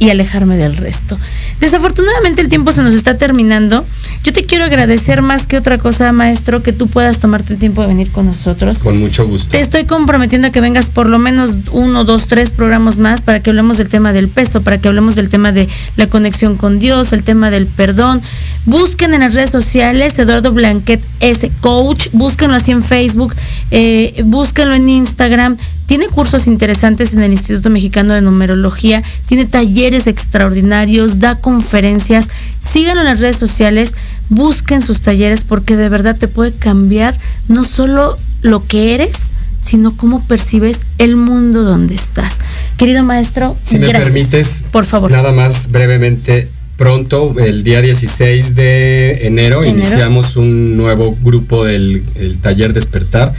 y 0.00 0.08
alejarme 0.10 0.56
del 0.56 0.76
resto. 0.76 1.16
Desafortunadamente 1.60 2.40
el 2.40 2.48
tiempo 2.48 2.72
se 2.72 2.82
nos 2.82 2.94
está 2.94 3.18
terminando. 3.18 3.84
Yo 4.24 4.32
te 4.32 4.44
quiero 4.44 4.64
agradecer 4.64 5.22
más 5.22 5.46
que 5.46 5.58
otra 5.58 5.76
cosa, 5.78 6.10
maestro, 6.12 6.62
que 6.62 6.72
tú 6.72 6.88
puedas 6.88 7.18
tomarte 7.18 7.52
el 7.52 7.58
tiempo 7.58 7.82
de 7.82 7.88
venir 7.88 8.10
con 8.10 8.26
nosotros. 8.26 8.78
Con 8.78 8.98
mucho 8.98 9.26
gusto. 9.26 9.50
Te 9.50 9.60
estoy 9.60 9.84
comprometiendo 9.84 10.48
a 10.48 10.50
que 10.50 10.60
vengas 10.62 10.88
por 10.88 11.06
lo 11.06 11.18
menos 11.18 11.50
uno, 11.70 12.04
dos, 12.04 12.26
tres 12.26 12.50
programas 12.50 12.96
más 12.96 13.20
para 13.20 13.40
que 13.40 13.50
hablemos 13.50 13.76
del 13.76 13.88
tema 13.88 14.14
del 14.14 14.28
peso, 14.28 14.62
para 14.62 14.78
que 14.78 14.88
hablemos 14.88 15.16
del 15.16 15.28
tema 15.28 15.52
de 15.52 15.68
la 15.96 16.06
conexión 16.06 16.56
con 16.56 16.78
Dios, 16.78 17.12
el 17.12 17.22
tema 17.22 17.50
del 17.50 17.66
perdón. 17.66 18.22
Busquen 18.64 19.12
en 19.12 19.20
las 19.20 19.34
redes 19.34 19.50
sociales 19.50 20.18
Eduardo 20.18 20.52
Blanquet 20.52 21.02
S 21.20 21.50
Coach, 21.60 22.08
búsquenlo 22.12 22.56
así 22.56 22.72
en 22.72 22.82
Facebook, 22.82 23.34
eh, 23.70 24.22
búsquenlo 24.24 24.74
en 24.74 24.88
Instagram. 24.88 25.58
Tiene 25.90 26.06
cursos 26.06 26.46
interesantes 26.46 27.14
en 27.14 27.22
el 27.24 27.32
Instituto 27.32 27.68
Mexicano 27.68 28.14
de 28.14 28.20
Numerología, 28.22 29.02
tiene 29.26 29.44
talleres 29.44 30.06
extraordinarios, 30.06 31.18
da 31.18 31.34
conferencias. 31.34 32.28
Síganlo 32.60 33.00
en 33.00 33.08
las 33.08 33.18
redes 33.18 33.34
sociales, 33.38 33.96
busquen 34.28 34.82
sus 34.82 35.00
talleres 35.00 35.42
porque 35.42 35.74
de 35.74 35.88
verdad 35.88 36.16
te 36.16 36.28
puede 36.28 36.52
cambiar 36.54 37.16
no 37.48 37.64
solo 37.64 38.16
lo 38.42 38.64
que 38.64 38.94
eres, 38.94 39.32
sino 39.58 39.96
cómo 39.96 40.24
percibes 40.28 40.82
el 40.98 41.16
mundo 41.16 41.64
donde 41.64 41.96
estás. 41.96 42.38
Querido 42.76 43.02
maestro, 43.02 43.56
Si 43.60 43.76
me 43.80 43.88
gracias. 43.88 44.12
permites, 44.12 44.64
por 44.70 44.84
favor. 44.84 45.10
nada 45.10 45.32
más 45.32 45.72
brevemente, 45.72 46.46
pronto, 46.76 47.34
el 47.40 47.64
día 47.64 47.82
16 47.82 48.54
de 48.54 49.26
enero, 49.26 49.64
Enero. 49.64 49.76
iniciamos 49.80 50.36
un 50.36 50.76
nuevo 50.76 51.16
grupo 51.20 51.64
del 51.64 52.04
el 52.14 52.38
taller 52.38 52.74
Despertar, 52.74 53.32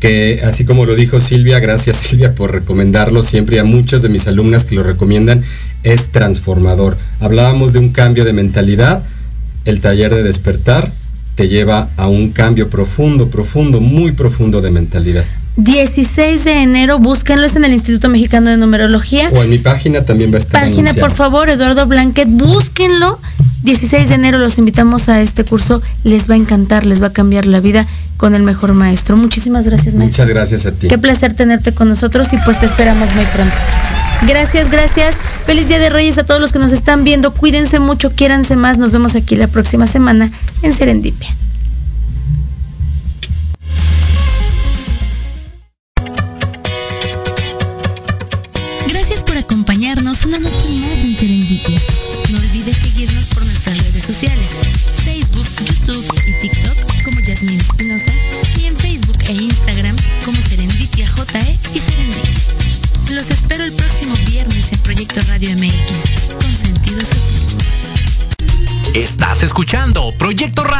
que 0.00 0.40
así 0.44 0.64
como 0.64 0.86
lo 0.86 0.96
dijo 0.96 1.20
Silvia, 1.20 1.60
gracias 1.60 1.96
Silvia 1.96 2.34
por 2.34 2.52
recomendarlo 2.52 3.22
siempre 3.22 3.56
y 3.56 3.58
a 3.60 3.64
muchos 3.64 4.02
de 4.02 4.08
mis 4.08 4.26
alumnas 4.26 4.64
que 4.64 4.74
lo 4.74 4.82
recomiendan, 4.82 5.44
es 5.82 6.08
transformador. 6.08 6.96
Hablábamos 7.20 7.72
de 7.72 7.78
un 7.78 7.90
cambio 7.90 8.24
de 8.24 8.32
mentalidad, 8.32 9.04
el 9.66 9.80
taller 9.80 10.14
de 10.14 10.22
Despertar 10.22 10.90
te 11.40 11.48
lleva 11.48 11.88
a 11.96 12.06
un 12.06 12.32
cambio 12.32 12.68
profundo, 12.68 13.30
profundo, 13.30 13.80
muy 13.80 14.12
profundo 14.12 14.60
de 14.60 14.70
mentalidad. 14.70 15.24
16 15.56 16.44
de 16.44 16.62
enero, 16.62 16.98
búsquenlo, 16.98 17.46
es 17.46 17.56
en 17.56 17.64
el 17.64 17.72
Instituto 17.72 18.10
Mexicano 18.10 18.50
de 18.50 18.58
Numerología. 18.58 19.30
O 19.32 19.42
en 19.42 19.48
mi 19.48 19.56
página 19.56 20.04
también 20.04 20.30
va 20.30 20.34
a 20.34 20.38
estar 20.40 20.62
Página, 20.62 20.92
por 20.92 21.12
favor, 21.12 21.48
Eduardo 21.48 21.86
Blanquet, 21.86 22.28
búsquenlo. 22.28 23.18
16 23.62 24.10
de 24.10 24.14
enero 24.16 24.36
los 24.36 24.58
invitamos 24.58 25.08
a 25.08 25.22
este 25.22 25.44
curso. 25.44 25.80
Les 26.04 26.28
va 26.28 26.34
a 26.34 26.36
encantar, 26.36 26.84
les 26.84 27.02
va 27.02 27.06
a 27.06 27.12
cambiar 27.14 27.46
la 27.46 27.60
vida 27.60 27.86
con 28.18 28.34
el 28.34 28.42
mejor 28.42 28.74
maestro. 28.74 29.16
Muchísimas 29.16 29.64
gracias, 29.64 29.94
maestro. 29.94 30.24
Muchas 30.24 30.28
gracias 30.28 30.66
a 30.66 30.72
ti. 30.72 30.88
Qué 30.88 30.98
placer 30.98 31.32
tenerte 31.32 31.72
con 31.72 31.88
nosotros 31.88 32.30
y 32.34 32.36
pues 32.44 32.60
te 32.60 32.66
esperamos 32.66 33.08
muy 33.14 33.24
pronto. 33.24 33.54
Gracias, 34.26 34.70
gracias. 34.70 35.16
Feliz 35.46 35.68
Día 35.68 35.78
de 35.78 35.90
Reyes 35.90 36.18
a 36.18 36.24
todos 36.24 36.40
los 36.40 36.52
que 36.52 36.58
nos 36.58 36.72
están 36.72 37.04
viendo. 37.04 37.32
Cuídense 37.32 37.78
mucho, 37.78 38.12
quiéranse 38.14 38.56
más. 38.56 38.78
Nos 38.78 38.92
vemos 38.92 39.16
aquí 39.16 39.36
la 39.36 39.48
próxima 39.48 39.86
semana 39.86 40.30
en 40.62 40.72
Serendipia. 40.72 41.34